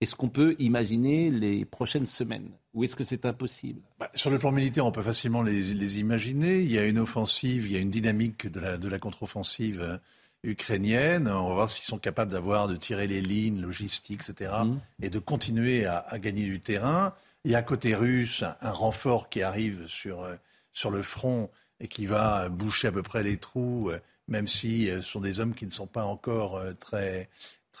[0.00, 2.50] est-ce qu'on peut imaginer les prochaines semaines?
[2.72, 3.80] Ou est-ce que c'est impossible?
[3.98, 6.60] Bah, Sur le plan militaire, on peut facilement les, imaginer.
[6.60, 9.80] Il y a une offensive, il y a une dynamique de la, de la contre-offensive
[9.80, 9.96] euh,
[10.44, 11.26] ukrainienne.
[11.26, 14.52] On va voir s'ils sont capables d'avoir, de tirer les lignes logistiques, etc.
[14.64, 14.78] Mmh.
[15.02, 17.12] Et de continuer à, gagner du terrain.
[17.44, 20.36] Il y a côté russe un, renfort qui arrive sur, euh,
[20.72, 24.86] sur le front et qui va boucher à peu près les trous, euh, même si
[24.86, 27.30] ce sont des hommes qui ne sont pas encore très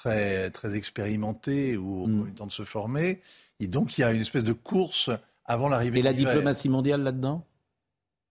[0.02, 3.20] très, très expérimentés ou ont eu le temps de se former.
[3.58, 5.10] Et donc, il y a une espèce de course
[5.44, 7.44] avant l'arrivée Et la diplomatie mondiale là-dedans?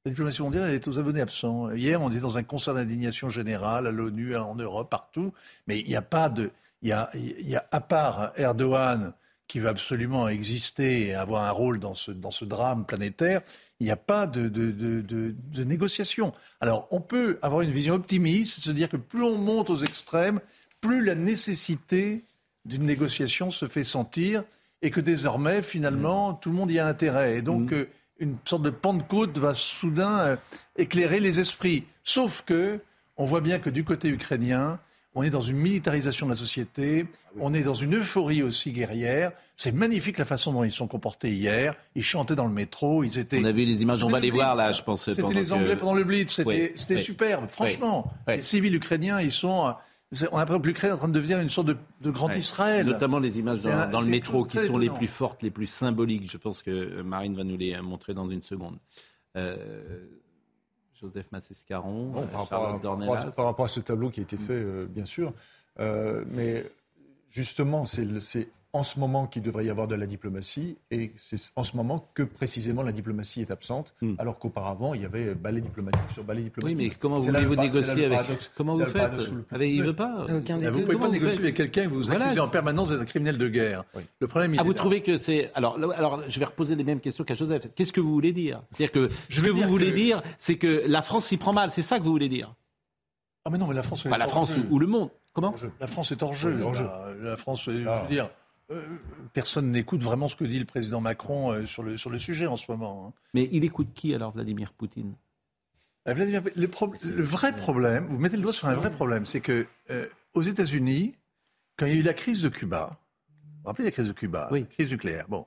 [0.05, 1.71] La diplomatie mondiale, elle est aux abonnés absents.
[1.71, 5.33] Hier, on était dans un concert d'indignation générale à l'ONU, en Europe, partout.
[5.67, 6.51] Mais il n'y a pas de.
[6.83, 9.13] Il y a, il y a, à part Erdogan,
[9.47, 13.41] qui veut absolument exister et avoir un rôle dans ce, dans ce drame planétaire,
[13.79, 16.33] il n'y a pas de, de, de, de, négociation.
[16.61, 20.39] Alors, on peut avoir une vision optimiste, se dire que plus on monte aux extrêmes,
[20.81, 22.23] plus la nécessité
[22.65, 24.43] d'une négociation se fait sentir
[24.81, 26.37] et que désormais, finalement, mm.
[26.41, 27.37] tout le monde y a intérêt.
[27.37, 27.75] Et donc, mm.
[27.75, 30.35] euh, une sorte de Pentecôte va soudain euh,
[30.77, 31.85] éclairer les esprits.
[32.03, 32.79] Sauf que,
[33.15, 34.79] on voit bien que du côté ukrainien,
[35.15, 38.71] on est dans une militarisation de la société, ah on est dans une euphorie aussi
[38.71, 39.31] guerrière.
[39.55, 41.73] C'est magnifique la façon dont ils sont comportés hier.
[41.95, 43.39] Ils chantaient dans le métro, ils étaient.
[43.39, 45.05] On a vu les images, on va les voir là, je pense.
[45.05, 47.47] C'était les Anglais pendant le Blitz, c'était superbe.
[47.47, 49.73] Franchement, les civils ukrainiens, ils sont
[50.11, 52.85] on a l'impression que l'Ukraine est en train de devenir une sorte de, grand Israël.
[52.85, 56.29] Notamment les images dans, le métro qui sont les plus fortes, les plus symboliques.
[56.29, 58.77] Je pense que Marine va nous les montrer dans une seconde.
[59.35, 60.05] Euh,
[60.99, 65.05] Joseph Massescaron, euh, par, par, rapport à ce tableau qui a été fait, euh, bien
[65.05, 65.33] sûr.
[65.77, 66.65] mais
[67.29, 71.63] justement, c'est en ce moment qu'il devrait y avoir de la diplomatie et c'est en
[71.63, 74.15] ce moment que précisément la diplomatie est absente, hmm.
[74.19, 76.77] alors qu'auparavant il y avait balai diplomatique sur balai diplomatique.
[76.77, 79.13] Oui, mais comment voulez-vous négocier avec Comment vous faites
[79.51, 80.25] avec, Il veut pas.
[80.27, 83.37] vous ne pouvez pas négocier avec quelqu'un que vous accusez en permanence d'être un criminel
[83.37, 83.83] de guerre.
[84.19, 84.53] Le problème.
[84.53, 87.35] Il ah, vous trouvez que c'est alors alors je vais reposer les mêmes questions qu'à
[87.35, 87.67] Joseph.
[87.75, 88.61] Qu'est-ce que vous voulez dire?
[88.71, 91.71] C'est-à-dire que ce que vous voulez dire, c'est que la France s'y prend mal.
[91.71, 92.53] C'est ça que vous voulez dire?
[93.47, 94.03] Ah mais non, mais la France.
[94.03, 95.09] la France ou, le monde.
[95.37, 96.57] Comment La France est hors jeu.
[97.21, 98.07] La, France, je veux ah.
[98.09, 98.31] dire.
[98.71, 98.81] Euh,
[99.33, 102.47] personne n'écoute vraiment ce que dit le président Macron euh, sur, le, sur le sujet
[102.47, 103.07] en ce moment.
[103.07, 103.13] Hein.
[103.35, 105.13] Mais il écoute qui alors, Vladimir Poutine?
[106.07, 109.67] Euh, le, vrai problème, vous mettez le doigt sur un vrai problème, c'est que
[110.33, 111.13] aux États-Unis,
[111.77, 114.13] quand il y a eu la crise de Cuba, vous vous rappelez la crise de
[114.13, 114.65] Cuba, oui.
[114.65, 115.45] crise nucléaire, bon,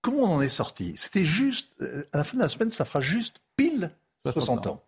[0.00, 0.92] comment on en est sorti?
[0.96, 1.74] C'était juste,
[2.12, 3.90] à la fin de la semaine, ça fera juste pile
[4.24, 4.84] 60, ans.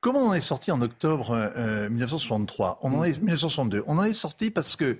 [0.00, 1.52] Comment on en est sorti en octobre
[1.90, 3.84] 1963 On en est 1962.
[3.86, 4.98] On en est sorti parce que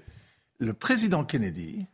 [0.58, 1.86] le président Kennedy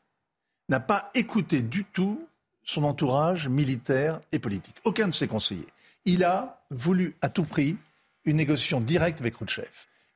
[0.69, 2.27] n'a pas écouté du tout
[2.63, 4.77] son entourage militaire et politique.
[4.85, 5.67] Aucun de ses conseillers.
[6.07, 7.77] Il a voulu à tout prix
[8.25, 9.69] une négociation directe avec Khrouchtchev.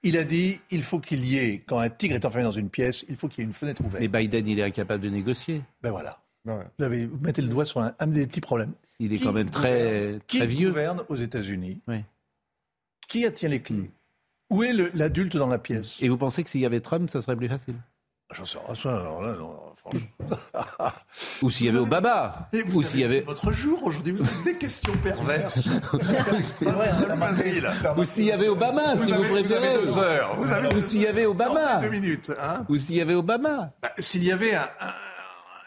[0.03, 2.71] Il a dit il faut qu'il y ait, quand un tigre est enfermé dans une
[2.71, 4.01] pièce, il faut qu'il y ait une fenêtre ouverte.
[4.01, 5.63] Mais Biden, il est incapable de négocier.
[5.83, 6.19] Ben voilà.
[6.45, 8.73] Vous, mettez le doigt sur un, des petits problèmes.
[9.01, 10.69] Il est quand même très, très vieux.
[10.69, 11.81] Qui gouverne aux États-Unis
[13.09, 13.91] Qui tient les clés?
[14.51, 15.97] Où est l'adulte dans la pièce?
[16.01, 17.75] Et vous pensez que s'il y avait Trump, ça serait plus facile?
[18.35, 19.59] J'en sais rien, alors là, non,
[21.43, 22.51] Ou s'il y avait Obama.
[22.75, 23.21] Ou s'il y avait.
[23.21, 25.61] votre jour aujourd'hui, vous avez des questions perverses.
[26.39, 26.91] c'est vrai,
[27.97, 29.43] Ou s'il y avait Obama, si vous, préférez.
[29.43, 30.37] Vous avez deux heures.
[30.37, 31.77] Vous avez Ou s'il y avait Obama.
[31.81, 32.31] Deux minutes.
[32.39, 33.73] Hein Ou s'il y avait Obama.
[33.83, 34.93] Bah, s'il y avait un, un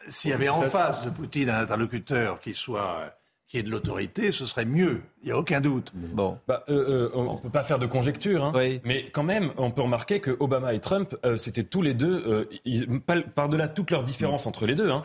[0.07, 3.15] s'il y avait en face de Poutine un interlocuteur qui soit
[3.47, 5.01] qui ait de l'autorité, ce serait mieux.
[5.23, 5.91] Il n'y a aucun doute.
[5.93, 6.37] Bon.
[6.47, 8.53] Bah, euh, euh, on ne peut pas faire de conjecture, hein,
[8.83, 12.47] mais quand même, on peut remarquer que Obama et Trump, euh, c'était tous les deux,
[13.35, 15.03] par-delà toutes leurs différences entre les deux, hein,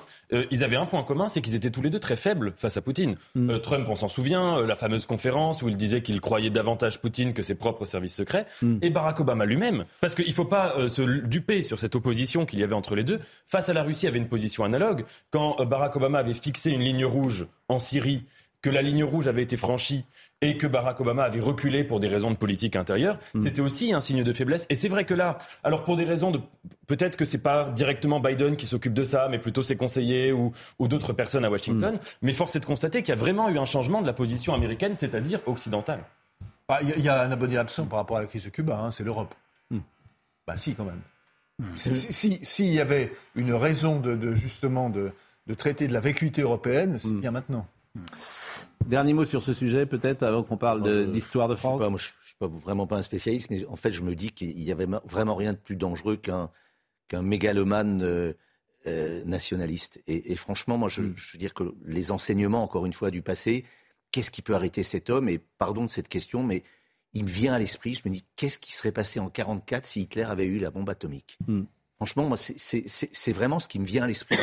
[0.51, 2.81] ils avaient un point commun, c'est qu'ils étaient tous les deux très faibles face à
[2.81, 3.17] Poutine.
[3.35, 3.59] Mm.
[3.59, 7.43] Trump, on s'en souvient, la fameuse conférence où il disait qu'il croyait davantage Poutine que
[7.43, 8.79] ses propres services secrets, Mm.
[8.83, 12.59] et Barack Obama lui-même, parce qu'il ne faut pas se duper sur cette opposition qu'il
[12.59, 13.21] y avait entre les deux.
[13.47, 15.05] Face à la Russie, il y avait une position analogue.
[15.31, 18.25] Quand Barack Obama avait fixé une ligne rouge en Syrie,
[18.67, 20.05] que la ligne rouge avait été franchie
[20.43, 24.01] et que Barack Obama avait reculé pour des raisons de politique intérieure, c'était aussi un
[24.01, 24.67] signe de faiblesse.
[24.71, 26.41] Et c'est vrai que là, alors pour des raisons de,
[26.89, 30.51] peut-être que c'est pas directement Biden qui s'occupe de ça, mais plutôt ses conseillers ou,
[30.81, 32.01] ou d'autres personnes à Washington.
[32.23, 34.53] Mais force est de constater qu'il y a vraiment eu un changement de la position
[34.53, 36.01] américaine, c'est-à-dire occidentale.
[36.69, 38.81] Bah, Il y, y, a un abonné absent par rapport à la crise de Cuba,
[38.81, 39.33] hein, c'est l'Europe.
[40.45, 41.03] Bah si, quand même.
[41.77, 45.13] S'il si, si, y avait une raison de, de justement de,
[45.47, 47.69] de, traiter de la vacuité européenne, c'est bien maintenant.
[48.87, 51.99] Dernier mot sur ce sujet, peut-être, avant qu'on parle d'histoire de, de, France Je ne
[51.99, 54.87] suis, pas vraiment pas un spécialiste, mais en fait, je me dis qu'il n'y avait
[55.05, 56.51] vraiment rien de plus dangereux qu'un
[57.09, 58.33] qu'un mégalomane euh,
[58.87, 60.03] euh, nationaliste.
[60.07, 63.23] Et, et, franchement, moi, je, je, veux dire que les enseignements, encore une fois, du
[63.23, 63.65] passé,
[64.11, 65.29] qu'est-ce qui peut arrêter cet homme?
[65.29, 66.65] Et pardon de cette question, mais
[67.13, 70.03] il me vient à l'esprit, je me dis, qu'est-ce qui serait passé en 1944 si
[70.03, 71.39] Hitler avait eu la bombe atomique?
[71.47, 71.63] Mm.
[71.97, 74.37] Franchement, moi, c'est vraiment ce qui me vient à l'esprit.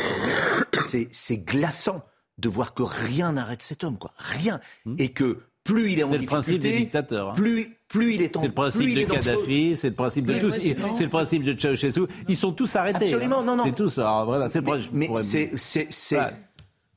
[0.81, 2.03] c'est glaçant
[2.38, 4.13] de voir que rien n'arrête cet homme, quoi.
[4.17, 4.59] Rien.
[4.86, 4.95] Mmh.
[4.99, 7.29] Et que plus il est en C'est le difficulté, principe des dictateurs.
[7.29, 7.34] Hein.
[7.36, 10.51] plus, plus il est en C'est le principe de Kadhafi, c'est le principe de tous.
[10.57, 12.01] C'est le principe de Ceausescu.
[12.27, 13.05] Ils sont tous arrêtés.
[13.05, 13.43] Absolument, hein.
[13.43, 13.63] non, non.
[13.65, 13.97] C'est tous.
[13.97, 16.34] Alors, voilà, c'est mais, mais c'est, c'est, ouais.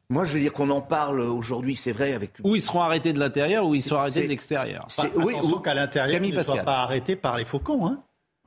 [0.08, 2.32] Moi, je veux dire qu'on en parle aujourd'hui, c'est vrai, avec.
[2.44, 4.84] Ou ils seront arrêtés de l'intérieur, ou ils seront arrêtés de l'extérieur.
[4.86, 8.02] Enfin, oui, attention qu'à l'intérieur, ils ne soient pas arrêtés par les faucons, hein.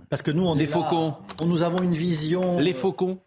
[0.10, 1.16] Parce que nous, on les est faucons.
[1.40, 2.60] Là, nous avons une vision.
[2.60, 3.20] Les faucons.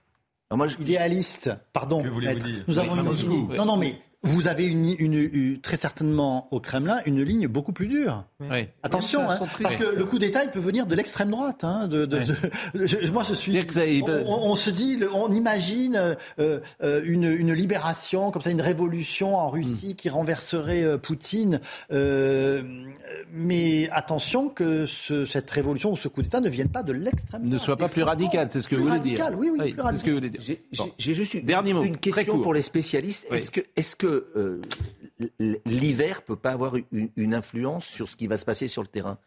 [0.52, 0.76] Alors moi, je...
[0.78, 1.50] idéaliste.
[1.72, 2.02] Pardon.
[2.02, 3.56] Que voulez-vous dire Nous avons une...
[3.56, 7.72] Non, non, mais vous avez une, une, une, très certainement au Kremlin une ligne beaucoup
[7.72, 8.24] plus dure.
[8.40, 8.68] Oui.
[8.84, 11.64] Attention, hein, parce que le coup d'État, il peut venir de l'extrême droite.
[11.64, 12.20] Hein, de, de,
[12.74, 13.58] de, je, moi, je suis.
[14.26, 16.14] On, on, se dit, on imagine euh,
[16.82, 19.96] euh, une, une, libération, comme ça, une révolution en Russie mm.
[19.96, 21.60] qui renverserait euh, Poutine.
[23.32, 27.42] mais attention que ce, cette révolution ou ce coup d'État ne vienne pas de l'extrême
[27.42, 27.52] droite.
[27.54, 29.30] Ne soit pas plus radical, c'est ce que vous voulez dire.
[29.36, 30.40] Oui, oui, oui c'est ce que vous voulez dire.
[30.40, 30.90] J'ai bon.
[30.98, 33.26] juste une, Dernier mot, une question pour les spécialistes.
[33.30, 33.38] Oui.
[33.38, 34.60] Est-ce que, est-ce que euh,
[35.66, 38.88] l'hiver peut pas avoir une, une, influence sur ce qui va se passer sur le
[38.88, 39.18] terrain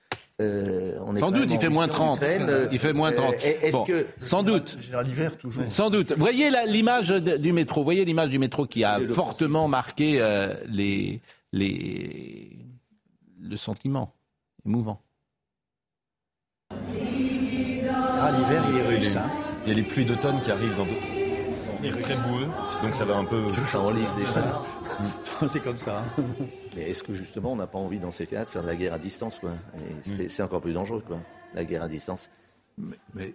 [0.41, 2.21] euh, on est sans doute, il fait moins 30.
[2.21, 3.35] Euh, il fait moins 30.
[3.35, 4.77] Est-ce bon, que sans doute.
[5.05, 5.63] L'hiver toujours.
[5.67, 6.13] Sans doute.
[6.17, 7.83] Voyez l'image du métro.
[7.83, 11.21] Voyez l'image du métro qui a fortement marqué euh, les,
[11.53, 12.49] les,
[13.41, 14.13] le sentiment
[14.65, 15.01] émouvant.
[16.71, 19.15] Ah, l'hiver, il est russe.
[19.15, 19.29] Hein.
[19.65, 20.85] Il y a les pluies d'automne qui arrivent dans
[21.91, 22.47] très boueux,
[22.81, 23.43] donc ça va un peu.
[25.47, 25.99] C'est comme ça.
[25.99, 26.23] Hein.
[26.75, 28.75] Mais est-ce que justement on n'a pas envie dans ces cas de faire de la
[28.75, 29.51] guerre à distance quoi?
[30.03, 31.17] C'est encore plus dangereux quoi,
[31.53, 32.29] la guerre à distance.
[32.77, 33.33] Mais, mais...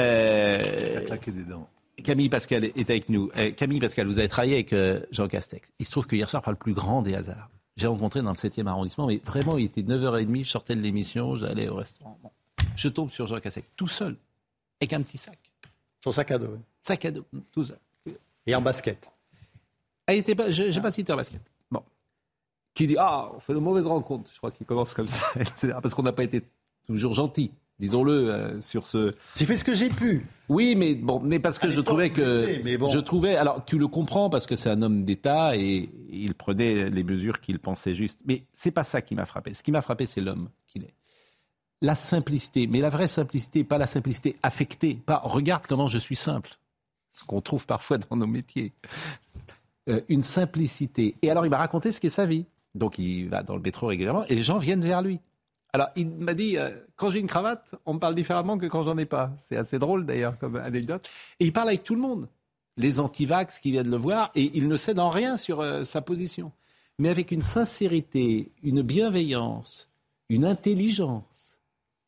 [0.00, 1.00] Euh...
[1.26, 1.68] des dents.
[2.02, 3.30] Camille Pascal est avec nous.
[3.38, 5.70] Euh, Camille Pascal, vous avez travaillé avec euh, Jean Castex.
[5.78, 8.30] Il se trouve que hier soir, par le plus grand des hasards, j'ai rencontré dans
[8.30, 12.18] le 7e arrondissement, mais vraiment, il était 9h30, je sortais de l'émission, j'allais au restaurant.
[12.22, 12.30] Bon.
[12.76, 14.16] Je tombe sur Jean Castex, tout seul,
[14.80, 15.38] avec un petit sac.
[16.02, 16.58] Son sac à dos.
[16.84, 17.78] Sac à dos, tout seul.
[18.46, 19.10] Et en basket?
[20.06, 21.40] Ah, il était pas, je n'ai pas cité en basket.
[21.70, 21.82] Bon.
[22.74, 24.30] Qui dit Ah, on fait de mauvaises rencontres.
[24.30, 25.72] Je crois qu'il commence comme ça, etc.
[25.80, 26.42] Parce qu'on n'a pas été
[26.86, 29.14] toujours gentil, disons-le, euh, sur ce.
[29.36, 30.26] J'ai fait ce que j'ai pu.
[30.50, 32.76] Oui, mais bon, mais parce que je trouvais que.
[32.76, 32.90] Bon.
[32.90, 33.36] Je trouvais.
[33.36, 37.40] Alors, tu le comprends parce que c'est un homme d'État et il prenait les mesures
[37.40, 38.20] qu'il pensait justes.
[38.26, 39.54] Mais c'est pas ça qui m'a frappé.
[39.54, 40.94] Ce qui m'a frappé, c'est l'homme qu'il est.
[41.80, 45.00] La simplicité, mais la vraie simplicité, pas la simplicité affectée.
[45.06, 46.58] Pas regarde comment je suis simple.
[47.14, 48.72] Ce qu'on trouve parfois dans nos métiers.
[49.88, 51.14] Euh, une simplicité.
[51.22, 52.44] Et alors, il m'a raconté ce qu'est sa vie.
[52.74, 55.20] Donc, il va dans le métro régulièrement et les gens viennent vers lui.
[55.74, 58.84] Alors, il m'a dit, euh, quand j'ai une cravate, on me parle différemment que quand
[58.84, 59.32] j'en ai pas.
[59.48, 61.08] C'est assez drôle, d'ailleurs, comme anecdote.
[61.40, 62.28] Et il parle avec tout le monde.
[62.76, 66.00] Les antivax qui viennent le voir, et il ne cède en rien sur euh, sa
[66.00, 66.52] position.
[67.00, 69.90] Mais avec une sincérité, une bienveillance,
[70.28, 71.58] une intelligence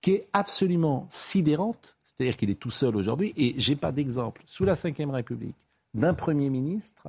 [0.01, 1.96] qui est absolument sidérante.
[2.17, 3.33] C'est-à-dire qu'il est tout seul aujourd'hui.
[3.37, 5.57] Et j'ai pas d'exemple, sous la Ve République,
[5.95, 7.09] d'un Premier ministre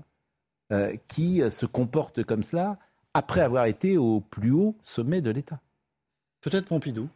[0.71, 2.77] euh, qui se comporte comme cela
[3.13, 5.59] après avoir été au plus haut sommet de l'État.
[6.41, 7.09] Peut-être Pompidou.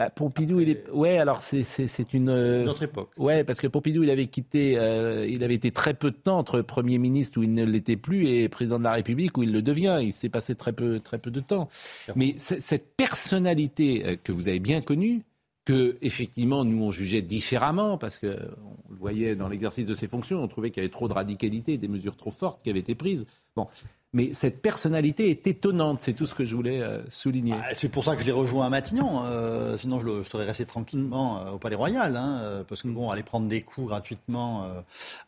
[0.00, 0.90] Bah, Pompidou, il est.
[0.92, 2.30] Ouais, alors c'est une.
[2.30, 3.10] Euh, notre époque.
[3.18, 4.78] Ouais, parce que Pompidou, il avait quitté.
[4.78, 7.98] Euh, il avait été très peu de temps entre Premier ministre où il ne l'était
[7.98, 9.98] plus et président de la République où il le devient.
[10.00, 11.68] Il s'est passé très peu, très peu de temps.
[12.16, 15.22] Mais cette personnalité euh, que vous avez bien connue,
[15.64, 20.08] que effectivement nous on jugeait différemment parce que on le voyait dans l'exercice de ses
[20.08, 22.80] fonctions, on trouvait qu'il y avait trop de radicalité, des mesures trop fortes qui avaient
[22.80, 23.26] été prises.
[23.56, 23.66] Bon,
[24.12, 27.54] mais cette personnalité est étonnante, c'est tout ce que je voulais euh, souligner.
[27.56, 30.66] Ah, c'est pour ça que je l'ai rejoint à Matignon, euh, sinon je, serais resté
[30.66, 34.68] tranquillement euh, au Palais Royal, hein, parce que bon, aller prendre des coups gratuitement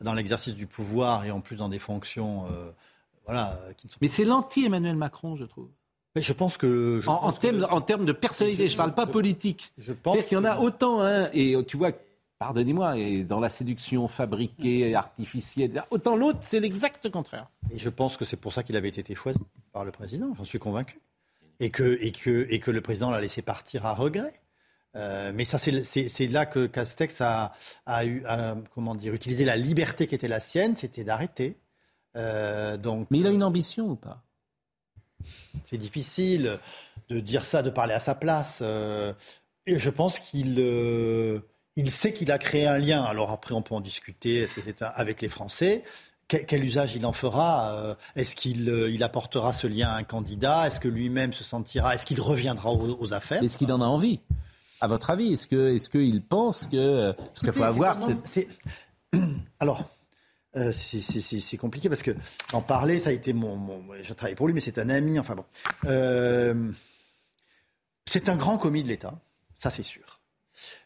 [0.00, 2.46] dans l'exercice du pouvoir et en plus dans des fonctions,
[3.26, 3.56] voilà.
[4.00, 5.68] Mais c'est l'anti-Emmanuel Macron, je trouve.
[6.14, 7.02] Mais je pense que.
[7.06, 9.72] en, termes, de personnalité, je ne parle pas politique.
[9.78, 10.18] Je pense.
[10.24, 11.92] qu'il y en a autant, hein, et tu vois
[12.42, 17.48] pardonnez-moi, et dans la séduction fabriquée, artificielle, autant l'autre, c'est l'exact contraire.
[17.70, 19.38] Et je pense que c'est pour ça qu'il avait été choisi
[19.72, 21.00] par le président, j'en suis convaincu.
[21.60, 24.32] Et que, et, que, et que le président l'a laissé partir à regret.
[24.96, 27.52] Euh, mais ça, c'est là que Castex a,
[27.86, 28.24] a, eu,
[28.74, 31.56] comment dire, utilisé la liberté qui était la sienne, c'était d'arrêter.
[32.16, 34.20] Euh, donc, mais il a une ambition ou pas?
[35.64, 36.58] C'est difficile
[37.08, 38.60] de dire ça, de parler à sa place.
[38.62, 39.12] Euh,
[39.66, 40.58] et je pense qu'il
[41.76, 43.02] il sait qu'il a créé un lien.
[43.02, 44.38] Alors après, on peut en discuter.
[44.38, 45.84] Est-ce que c'est avec les Français?
[46.28, 47.74] Quel, usage il en fera?
[47.74, 50.66] Euh, Est-ce qu'il euh, il apportera ce lien à un candidat?
[50.66, 51.94] Est-ce que lui-même se sentira?
[51.94, 53.42] Est-ce qu'il reviendra aux, affaires?
[53.42, 54.20] Est-ce qu'il en a envie?
[54.80, 57.98] À votre avis, est-ce que est-ce qu'il pense que parce qu'il faut avoir
[59.60, 59.90] alors.
[60.56, 62.14] Euh, c'est compliqué parce que
[62.52, 65.18] en parler, ça a été mon, mon je travaille pour lui, mais c'est un ami.
[65.18, 65.44] Enfin bon,
[68.06, 69.14] c'est un grand commis de l'État,
[69.56, 70.20] ça c'est sûr.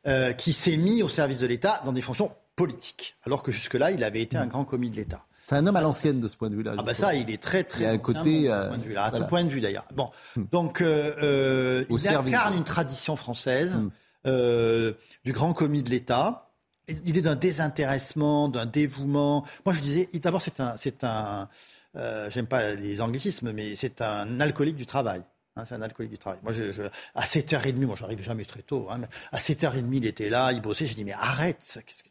[0.06, 3.90] Euh, qui s'est mis au service de l'État dans des fonctions politiques, alors que jusque-là,
[3.90, 5.26] il avait été un grand commis de l'État.
[5.42, 6.74] C'est un homme à l'ancienne de ce point de vue-là.
[6.78, 7.80] Ah bah ça, il est très très.
[7.80, 9.86] Il y a un côté à tout point de vue d'ailleurs.
[9.94, 10.44] Bon, hmm.
[10.52, 13.80] donc euh, euh il incarne une tradition française
[14.26, 14.92] euh,
[15.24, 16.45] du grand commis de l'État.
[16.88, 19.44] Il est d'un désintéressement, d'un dévouement.
[19.64, 21.48] Moi, je disais, d'abord, c'est un, c'est un.
[21.94, 25.22] J'aime pas les anglicismes, mais c'est un alcoolique du travail.
[25.56, 26.38] Hein, c'est un alcoolique du travail.
[26.42, 26.52] Moi,
[27.14, 28.88] à 7h30, moi, j'arrive jamais très tôt.
[28.90, 29.00] Hein,
[29.32, 30.86] à 7h30, il était là, il bossait.
[30.86, 32.08] Je dis, mais arrête, qu'est-ce que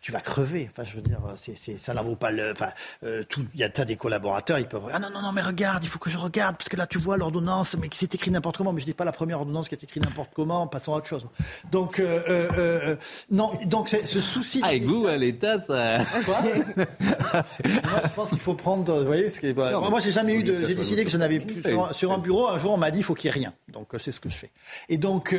[0.00, 0.68] tu vas crever.
[0.70, 2.52] Enfin, je veux dire, c'est, c'est, ça n'en vaut pas le.
[2.52, 2.70] Enfin,
[3.04, 4.82] euh, tout, il y a tas des collaborateurs, ils peuvent.
[4.92, 6.98] Ah non, non, non, mais regarde, il faut que je regarde, parce que là, tu
[6.98, 8.72] vois l'ordonnance, mais c'est écrit n'importe comment.
[8.72, 11.06] Mais je dis pas la première ordonnance qui est écrite n'importe comment, passons à autre
[11.06, 11.26] chose.
[11.70, 12.96] Donc, euh, euh, euh
[13.30, 14.62] non, donc ce souci.
[14.62, 15.98] Avec vous, à l'État, ça.
[16.24, 16.40] Quoi?
[16.42, 19.00] Moi, je pense qu'il faut prendre.
[19.00, 19.54] Vous voyez, ce qui est...
[19.54, 20.66] moi, j'ai jamais eu de.
[20.66, 21.62] J'ai décidé que je n'avais plus
[21.92, 22.48] sur, un bureau.
[22.48, 23.52] Un jour, on m'a dit, il faut qu'il y ait rien.
[23.68, 24.50] Donc, c'est ce que je fais.
[24.88, 25.36] Et donc,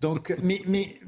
[0.00, 1.00] donc, mais, mais,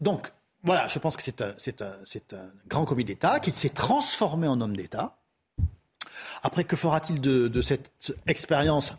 [0.00, 0.30] donc
[0.64, 4.76] voilà, je pense que c'est un, un, grand commis d'État qui s'est transformé en homme
[4.76, 5.18] d'État.
[6.42, 7.92] Après, que fera-t-il de, cette
[8.26, 8.92] expérience,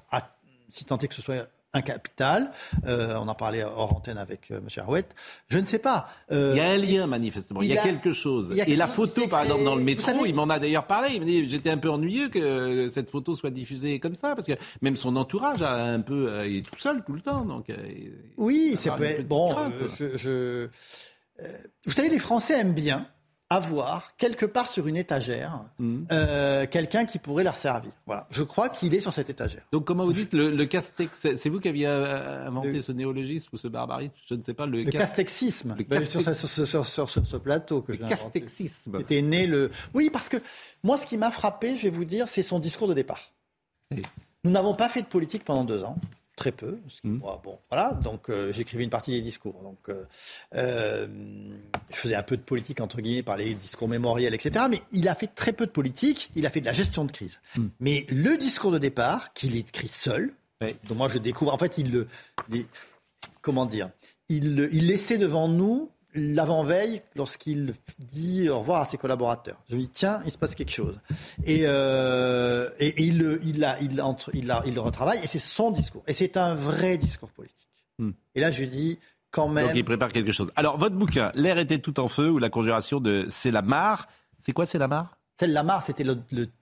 [0.69, 2.51] si tant est que ce soit un capital.
[2.87, 4.67] Euh, on en parlait hors antenne avec euh, M.
[4.77, 5.13] Arouette.
[5.49, 6.09] Je ne sais pas.
[6.31, 7.61] Euh, il y a un lien, manifestement.
[7.61, 8.53] Il y a, quelque chose.
[8.55, 11.11] et la photo, par exemple, dans le métro, il m'en a d'ailleurs parlé.
[11.13, 14.47] Il me dit J'étais un peu ennuyeux que cette photo soit diffusée comme ça, parce
[14.47, 16.47] que même son entourage a un peu.
[16.47, 17.45] il est tout seul tout le temps.
[17.45, 17.67] Donc,
[18.37, 18.91] oui, c'est
[19.23, 19.55] bon.
[19.99, 20.67] je euh,
[21.85, 23.07] vous savez, les Français aiment bien
[23.49, 26.03] avoir quelque part sur une étagère mm.
[26.11, 27.91] euh, quelqu'un qui pourrait leur servir.
[28.05, 29.63] Voilà, je crois qu'il est sur cette étagère.
[29.71, 33.57] Donc comment vous dites le, castex C'est vous qui aviez euh, inventé ce néologisme ou
[33.57, 34.11] ce barbarisme?
[34.27, 34.67] Je ne sais pas.
[34.67, 35.75] Le, castexisme.
[35.77, 38.97] Le ben, sur, ce plateau que le castexisme.
[38.99, 39.71] C'était né le.
[39.95, 40.37] Oui, parce que
[40.83, 43.33] moi, ce qui m'a frappé, je vais vous dire, c'est son discours de départ.
[44.43, 45.97] Nous n'avons pas fait de politique pendant deux ans
[46.39, 46.79] très peu.
[47.03, 47.17] Mmh.
[47.17, 49.61] bon, voilà, donc euh, j'écrivais une partie des discours.
[49.61, 50.05] Donc, euh,
[50.55, 51.07] euh,
[51.89, 54.65] je faisais un peu de politique entre guillemets par les discours mémoriels, etc.
[54.69, 56.31] Mais il a fait très peu de politique.
[56.35, 57.39] Il a fait de la gestion de crise.
[57.57, 57.65] Mmh.
[57.81, 60.33] Mais le discours de départ, qu'il écrit seul,
[60.87, 61.53] donc moi je découvre.
[61.53, 62.07] En fait, il le,
[63.41, 63.89] comment dire,
[64.29, 69.57] il, il laissait devant nous l'avant-veille lorsqu'il dit au revoir à ses collaborateurs.
[69.69, 70.99] Je me dis tiens, il se passe quelque chose.
[71.45, 75.39] Et, euh, et, il, le, il, a, il, entre, il, il le retravaille et c'est
[75.39, 76.03] son discours.
[76.07, 77.67] Et c'est un vrai discours politique.
[77.99, 78.11] Hmm.
[78.35, 78.99] Et là, je dis
[79.31, 79.67] quand même.
[79.67, 80.51] Donc il prépare quelque chose.
[80.55, 84.07] Alors votre bouquin, L'air était tout en feu ou la conjuration de Sellamar.
[84.39, 86.17] C'est quoi Sellamar Sellamar, c'était le,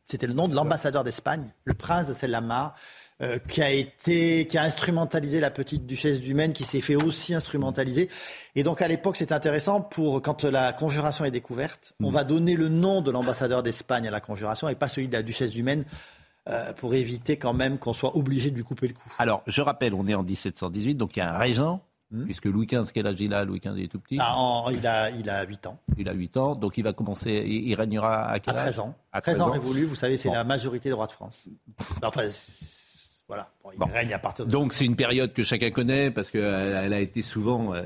[0.06, 2.76] c'était le nom de l'ambassadeur d'Espagne, le prince de Sellamar.
[3.24, 6.96] Euh, qui a été, qui a instrumentalisé la petite duchesse du Maine, qui s'est fait
[6.96, 8.10] aussi instrumentaliser.
[8.54, 12.14] Et donc à l'époque, c'est intéressant pour quand la conjuration est découverte, on mm.
[12.14, 15.24] va donner le nom de l'ambassadeur d'Espagne à la conjuration et pas celui de la
[15.24, 15.84] duchesse du Maine.
[16.48, 19.12] Euh, pour éviter quand même qu'on soit obligé de lui couper le cou.
[19.18, 21.82] Alors, je rappelle, on est en 1718, donc il y a un régent,
[22.12, 22.24] mm.
[22.24, 25.10] puisque Louis XV, quel âge il a Louis XV est tout petit ah, il, a,
[25.10, 25.78] il a 8 ans.
[25.98, 28.96] Il a 8 ans, donc il va commencer, il, régnera à quel à 13 ans.
[29.12, 31.50] À 13, ans, révolu, vous savez, c'est la majorité des rois de France.
[32.02, 32.30] Enfin,
[33.28, 34.52] Voilà, il règne à partir de...
[34.52, 37.84] Donc c'est une période que chacun connaît parce qu'elle elle a été souvent euh,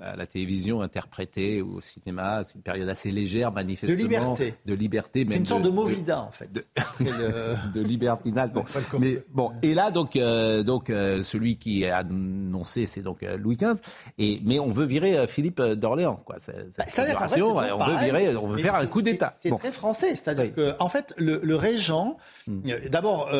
[0.00, 2.42] à la télévision interprétée ou au cinéma.
[2.44, 3.96] C'est une période assez légère, manifestement.
[3.96, 4.54] De liberté.
[4.66, 5.26] De liberté.
[5.28, 6.50] C'est une sorte de, Movida, en fait.
[6.52, 6.64] De,
[7.74, 8.52] de libertinage.
[8.52, 8.64] Bon.
[8.98, 13.56] Mais bon, et là, donc, euh, donc euh, celui qui a annoncé, c'est donc Louis
[13.56, 13.80] XV.
[14.18, 16.36] Et, mais on veut virer Philippe d'Orléans, quoi.
[16.46, 19.32] Bah, on veut virer, on veut faire un coup d'État.
[19.40, 20.14] C'est très français.
[20.14, 22.16] C'est-à-dire que, en fait, le, le régent,
[22.46, 22.88] hmm.
[22.90, 23.30] d'abord,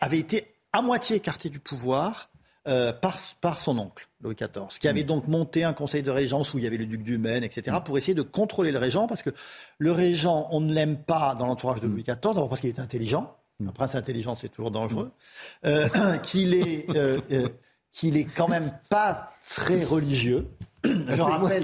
[0.00, 2.30] avait été à moitié écarté du pouvoir
[2.68, 5.06] euh, par, par, son oncle, Louis XIV, qui avait mm.
[5.06, 7.76] donc monté un conseil de régence où il y avait le duc du Maine, etc.,
[7.78, 7.84] mm.
[7.84, 9.30] pour essayer de contrôler le régent, parce que
[9.78, 11.92] le régent, on ne l'aime pas dans l'entourage de mm.
[11.92, 15.12] Louis XIV, d'abord parce qu'il est intelligent, un prince intelligent, c'est toujours dangereux,
[15.64, 15.88] euh,
[16.22, 17.20] qu'il est, euh,
[17.92, 20.46] qu'il est quand même pas très religieux,
[21.08, 21.62] je rappelle,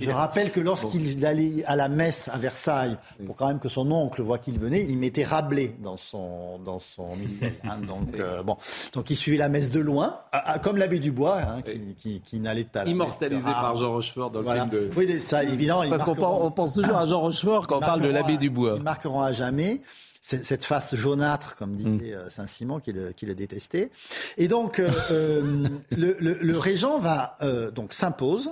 [0.00, 3.90] je rappelle que lorsqu'il allait à la messe à Versailles, pour quand même que son
[3.90, 7.54] oncle voit qu'il venait, il mettait Rabelais dans son, dans son missel.
[7.64, 8.56] Hein, donc, euh, bon.
[8.92, 10.20] donc il suivait la messe de loin,
[10.62, 11.62] comme l'abbé Dubois, hein,
[11.98, 14.90] qui, qui, n'allait pas Immortalisé par Jean Rochefort dans le film de...
[14.96, 15.84] Oui, ça, évidemment.
[15.88, 18.74] Parce qu'on on pense toujours à Jean Rochefort quand on parle de l'abbé Dubois.
[18.78, 19.80] Ils marqueront à jamais
[20.26, 22.18] cette face jaunâtre, comme disait mm.
[22.18, 23.90] euh, Saint-Simon, qui le, qui le détestait.
[24.36, 27.36] Et donc, euh, euh, le, le, le, régent va
[27.74, 28.50] donc s'impose,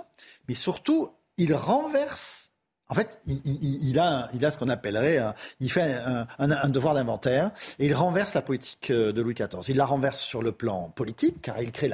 [0.48, 2.50] mais surtout, il renverse
[2.94, 5.20] en fait, il, a, il a ce qu'on appellerait,
[5.58, 6.00] il fait
[6.38, 7.50] un, devoir d'inventaire
[7.80, 9.62] et il renverse la politique euh, de Louis XIV.
[9.66, 11.90] Il la renverse sur le plan politique, car il crée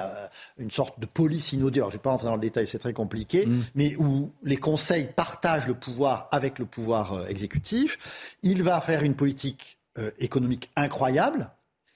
[0.58, 1.82] une sorte de police inaudite.
[1.82, 3.60] je ne vais pas rentrer dans le détail, c'est très compliqué, mm.
[3.76, 8.36] mais où les conseils partagent le pouvoir avec le pouvoir euh, exécutif.
[8.42, 11.50] Il va faire une politique euh, économique incroyable,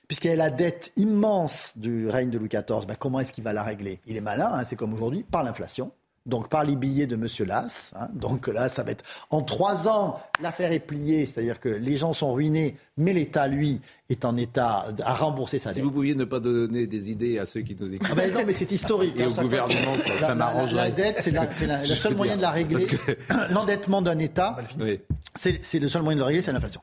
[0.08, 3.52] puisqu'il a la dette immense du règne de Louis XIV, ben, comment est-ce qu'il va
[3.52, 4.00] la régler?
[4.06, 5.92] Il est malin, hein, c'est comme aujourd'hui, par l'inflation
[6.26, 7.26] donc par les billets de M.
[7.46, 7.92] Las.
[7.96, 8.08] Hein.
[8.14, 12.12] donc là, ça va être en trois ans, l'affaire est pliée, c'est-à-dire que les gens
[12.12, 13.80] sont ruinés, mais l'État, lui,
[14.10, 15.76] est en état à rembourser sa dette.
[15.76, 18.08] Si vous pouviez ne pas donner des idées à ceux qui nous écoutent.
[18.10, 19.14] Ah ben non, mais c'est historique.
[19.16, 20.74] Et hein, au gouvernement, ça, m'arrange.
[20.74, 21.30] La, dette, c'est
[21.88, 22.86] le seul moyen de la régler.
[23.50, 24.58] L'endettement d'un État,
[25.34, 26.82] c'est le seul moyen de le régler, c'est l'inflation.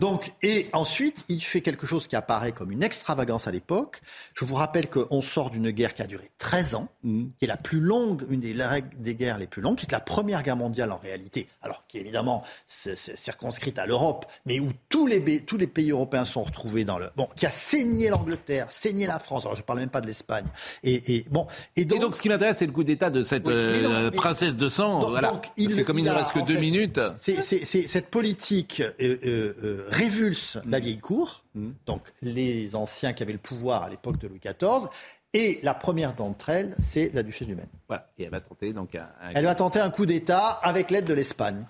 [0.00, 4.00] Donc, et ensuite, il fait quelque chose qui apparaît comme une extravagance à l'époque.
[4.34, 7.24] Je vous rappelle qu'on sort d'une guerre qui a duré 13 ans, mm.
[7.38, 8.56] qui est la plus longue, une des,
[8.98, 11.48] des guerres les plus longues, qui est la Première Guerre mondiale en réalité.
[11.60, 16.42] Alors, qui évidemment circonscrite à l'Europe, mais où tous les, tous les pays européens sont
[16.42, 19.44] retrouvés dans le bon, qui a saigné l'Angleterre, saigné la France.
[19.44, 20.46] Alors je ne parle même pas de l'Espagne.
[20.82, 21.46] Et, bon.
[21.76, 25.08] Et donc, ce qui m'intéresse, c'est le coup d'État de cette euh, princesse de sang.
[25.10, 25.28] voilà.
[25.28, 30.58] Parce que comme il, ne reste que deux minutes, c'est cette politique euh, euh, révulse
[30.68, 31.44] la vieille cour.
[31.54, 31.70] Mm.
[31.86, 34.88] Donc les anciens qui avaient le pouvoir à l'époque de Louis XIV.
[35.34, 37.66] Et la première d'entre elles, c'est la duchesse du Maine.
[37.88, 38.06] Voilà.
[38.18, 41.14] Et elle va tenter donc un, Elle va tenter un coup d'État avec l'aide de
[41.14, 41.64] l'Espagne.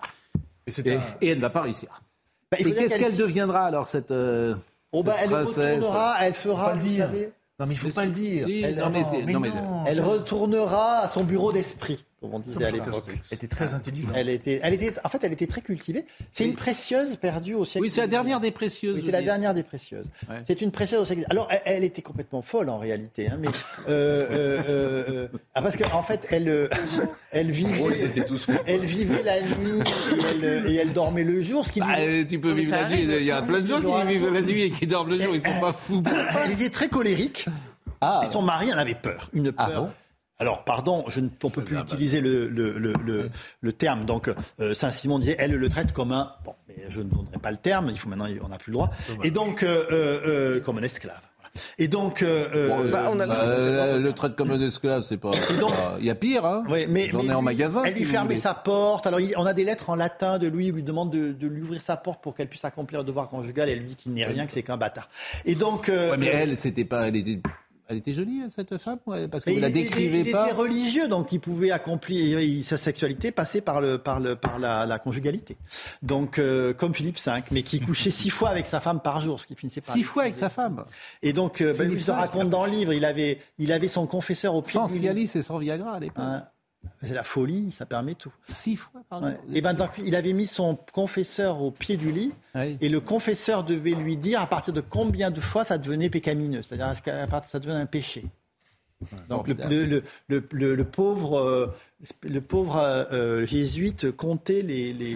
[0.67, 0.71] Et,
[1.21, 1.89] et, elle ne va pas réussir.
[2.53, 4.55] Bah, et qu'est-ce qu'elle deviendra alors cette euh,
[4.93, 7.31] Oh bah, elle retournera, elle fera, vous savez.
[7.59, 8.47] Non mais il faut pas le dire.
[8.47, 9.51] elle, non, mais, non, mais,
[9.85, 13.03] elle retournera à son bureau d'esprit comme on disait à l'époque.
[13.09, 14.13] Elle était très intelligente.
[14.15, 16.05] Elle était, elle était, en fait, elle était très cultivée.
[16.31, 17.83] C'est une précieuse perdue au siècle.
[17.83, 18.95] Oui, c'est la dernière des précieuses.
[18.95, 20.05] Oui, c'est la dernière des précieuses.
[20.45, 21.25] C'est une précieuse au siècle.
[21.29, 23.49] Alors, elle, était complètement folle en réalité, hein, mais
[23.89, 26.69] euh, euh, euh, ah, parce qu'en en fait, elle,
[27.31, 29.83] elle vivait, tous elle vivait la nuit
[30.65, 31.65] et elle, dormait le jour.
[31.65, 31.97] Ce qui bah,
[32.29, 33.03] tu peux vivre la nuit.
[33.03, 35.35] Il y a plein de gens qui vivent la nuit et qui dorment le jour.
[35.35, 36.01] Ils sont pas fous.
[36.45, 37.47] Elle était très colérique.
[37.99, 38.21] Ah.
[38.23, 39.89] Et son mari en avait peur, une ah peur.
[40.43, 43.29] Alors, pardon, je ne, on ne peut plus utiliser le, le, le,
[43.61, 44.03] le, terme.
[44.03, 44.29] Donc,
[44.59, 46.33] euh, Saint-Simon disait, elle le traite comme un...
[46.43, 48.73] Bon, mais je ne donnerai pas le terme, il faut maintenant, on n'a plus le
[48.73, 48.91] droit.
[49.23, 51.21] Et donc, euh, euh, comme un esclave.
[51.77, 55.31] Et donc, bah, on a le traite comme un esclave, c'est pas.
[55.99, 56.65] Il y a pire, hein.
[56.67, 57.83] Oui, mais j'en ai en magasin.
[57.85, 59.07] Elle lui fermait sa porte.
[59.07, 60.67] Alors, on a des lettres en latin de lui.
[60.67, 63.29] Il lui demande de, de lui ouvrir sa porte pour qu'elle puisse accomplir le devoir
[63.29, 63.69] conjugal.
[63.69, 65.07] Et elle lui dit qu'il n'est rien, que c'est qu'un bâtard.
[65.45, 65.89] Et donc.
[66.19, 67.39] mais elle, c'était pas, elle était
[67.89, 68.97] elle était jolie, hein, cette femme,
[69.29, 70.45] parce que vous la décrivez pas.
[70.47, 74.59] Il était religieux, donc il pouvait accomplir sa sexualité passer par le par le par
[74.59, 75.57] la, conjugalité.
[76.01, 79.39] Donc euh, comme Philippe V, mais qui couchait six fois avec sa femme par jour,
[79.39, 80.85] ce qui finissait par six fois avec sa femme.
[81.21, 84.07] Et donc, euh, ben, il se raconte dans le livre, il avait il avait son
[84.07, 86.23] confesseur au pied sans Cialis et sans Viagra à l'époque.
[86.23, 86.47] Hein,
[87.01, 88.31] c'est la folie, ça permet tout.
[88.45, 89.33] Six fois, pardon.
[89.53, 93.91] Et ben, il avait mis son confesseur au pied du lit, et le confesseur devait
[93.91, 97.59] lui dire à partir de combien de fois ça devenait pécamineux, c'est-à-dire à partir ça
[97.59, 98.25] devenait un péché.
[99.29, 101.67] Donc le, le, pauvre, euh,
[102.23, 105.15] le pauvre euh, euh, jésuite comptait les, les,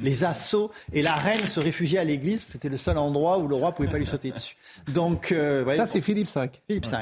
[0.00, 2.42] les, assauts et la reine se réfugiait à l'église.
[2.42, 4.56] C'était le seul endroit où le roi pouvait pas lui sauter dessus.
[4.94, 5.34] Donc
[5.76, 6.50] ça c'est Philippe V.
[6.68, 6.96] Philippe V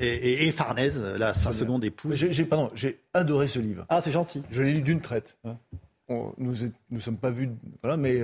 [0.00, 2.14] et, et, Farnèse, là sa seconde épouse.
[2.14, 3.86] J'ai pardon, j'ai adoré ce livre.
[3.88, 4.42] Ah c'est gentil.
[4.50, 5.36] Je l'ai lu d'une traite.
[6.08, 6.54] On, nous
[6.90, 7.50] nous sommes pas vus,
[7.82, 8.20] voilà, mais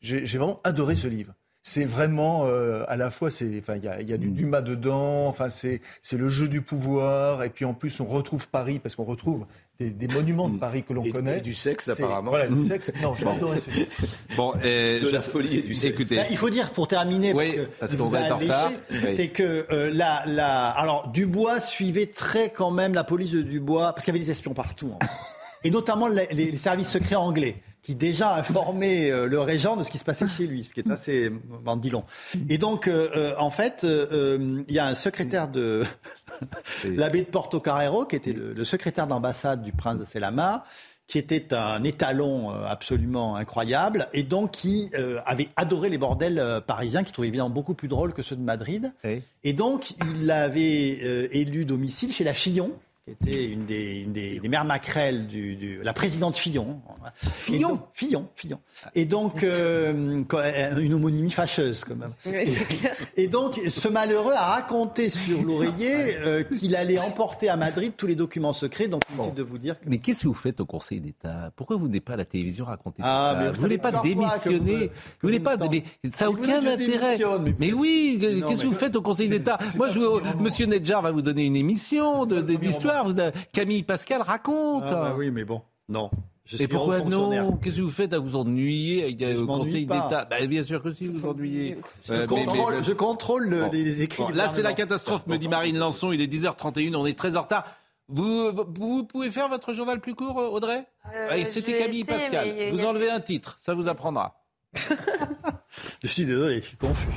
[0.00, 1.34] j'ai vraiment adoré ce livre.
[1.70, 4.34] C'est vraiment euh, à la fois, c'est, enfin, il y a, y a, du mm.
[4.34, 5.28] Dumas dedans.
[5.28, 7.44] Enfin, c'est, c'est le jeu du pouvoir.
[7.44, 9.46] Et puis en plus, on retrouve Paris parce qu'on retrouve
[9.78, 11.38] des, des, monuments de Paris que l'on connaît.
[11.38, 12.30] Et du sexe, apparemment.
[12.30, 12.90] Voilà, du sexe.
[13.00, 13.70] Non, j'ai adoré ce
[14.36, 15.94] Bon, euh, de la folie et du sexe.
[15.94, 16.16] Écoutez.
[16.16, 18.72] Bah, il faut dire pour terminer, oui, parce qu'on va être en retard.
[19.12, 23.92] C'est que euh, la, la, alors Dubois suivait très quand même la police de Dubois
[23.92, 24.90] parce qu'il y avait des espions partout.
[25.00, 25.06] Hein.
[25.62, 29.90] et notamment les, les services secrets anglais qui déjà informait euh, le régent de ce
[29.90, 31.30] qui se passait chez lui, ce qui est assez
[31.64, 32.04] bandilon.
[32.48, 35.82] Et donc, euh, euh, en fait, il y a un secrétaire de
[36.84, 40.64] l'abbé de Porto Carrero, qui était le, secrétaire d'ambassade du prince de Selama,
[41.06, 44.92] qui était un étalon absolument incroyable, et donc qui
[45.26, 48.92] avait adoré les bordels parisiens, qui trouvait évidemment beaucoup plus drôles que ceux de Madrid.
[49.42, 52.34] Et donc, il l'avait élu domicile chez la
[53.06, 56.80] Fillon, était une des, une des, des mères maquerelles du, du, la présidente Fillon.
[57.36, 58.60] Fillon Fillon, Fillon.
[58.94, 60.22] Et donc, euh,
[60.78, 62.12] une homonymie fâcheuse quand même.
[62.26, 62.94] Oui, clair.
[63.16, 68.06] et, donc, ce malheureux a raconté sur l'oreiller euh, qu'il allait emporter à Madrid tous
[68.06, 68.88] les documents secrets.
[68.88, 69.28] Donc, bon.
[69.28, 69.76] de vous dire.
[69.86, 71.50] Mais qu'est-ce que vous faites au Conseil d'État?
[71.56, 74.86] Pourquoi vous n'êtes pas à la télévision raconter ah, mais Vous, ne voulez pas démissionner
[74.86, 77.18] Vous, voulez pas mais Ça n'a aucun intérêt.
[77.42, 79.58] Mais, mais, oui, qu'est-ce que vous faites au Conseil d'État?
[79.76, 82.89] Moi, je, Monsieur Nedjar va vous donner une émission d'histoire.
[83.52, 84.84] Camille Pascal raconte.
[84.86, 86.10] Ah, bah oui, mais bon, non.
[86.58, 90.44] Et pourquoi non Qu'est-ce que vous faites à vous ennuyer avec le Conseil d'État bah,
[90.46, 91.78] Bien sûr que si, vous ennuyez.
[92.04, 94.24] Je, euh, contrôle, je contrôle les écrits.
[94.34, 96.12] là, c'est la catastrophe, me dit Marine Lançon.
[96.12, 97.64] Il est 10h31, on est très en retard.
[98.08, 100.84] Vous, vous pouvez faire votre journal plus court, Audrey
[101.14, 102.70] euh, C'était Camille Pascal.
[102.72, 104.42] Vous enlevez un titre, ça vous apprendra.
[106.02, 107.08] je suis désolé, je suis confus.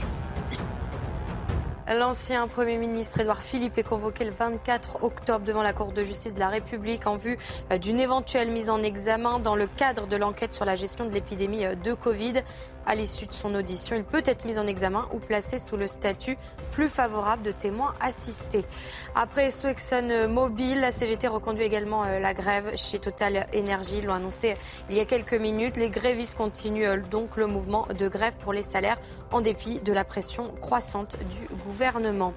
[1.85, 6.33] L'ancien Premier ministre Édouard Philippe est convoqué le 24 octobre devant la Cour de justice
[6.33, 7.37] de la République en vue
[7.73, 11.11] euh, d'une éventuelle mise en examen dans le cadre de l'enquête sur la gestion de
[11.11, 12.35] l'épidémie euh, de Covid.
[12.85, 15.87] À l'issue de son audition, il peut être mis en examen ou placé sous le
[15.87, 16.37] statut
[16.71, 18.65] plus favorable de témoin assisté.
[19.15, 24.01] Après ce Exxon Mobil, la CGT reconduit également euh, la grève chez Total Energy.
[24.01, 24.57] L'ont annoncé
[24.89, 25.77] il y a quelques minutes.
[25.77, 28.97] Les grévistes continuent donc le mouvement de grève pour les salaires
[29.31, 32.33] en dépit de la pression croissante du gouvernement.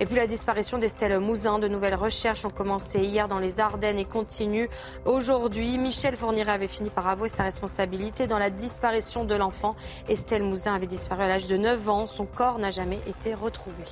[0.00, 1.58] Et puis la disparition d'Estelle Mouzin.
[1.58, 4.68] De nouvelles recherches ont commencé hier dans les Ardennes et continuent
[5.04, 5.78] aujourd'hui.
[5.78, 9.76] Michel Fourniret avait fini par avouer sa responsabilité dans la disparition de l'enfant.
[10.08, 12.06] Estelle Mouzin avait disparu à l'âge de 9 ans.
[12.06, 13.84] Son corps n'a jamais été retrouvé.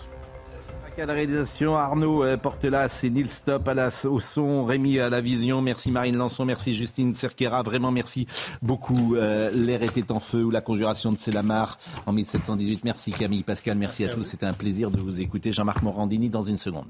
[0.98, 5.08] À la réalisation, Arnaud euh, Portelas c'est Nils Stop à la, au son, Rémi à
[5.08, 8.26] la vision, merci Marine Lançon, merci Justine Cerquera, vraiment merci
[8.60, 9.16] beaucoup.
[9.16, 12.84] Euh, L'air était en feu ou la conjuration de Selamar en 1718.
[12.84, 14.22] Merci Camille Pascal, merci, à tous.
[14.22, 15.50] C'était un plaisir de vous écouter.
[15.50, 16.88] Jean-Marc Morandini dans une seconde.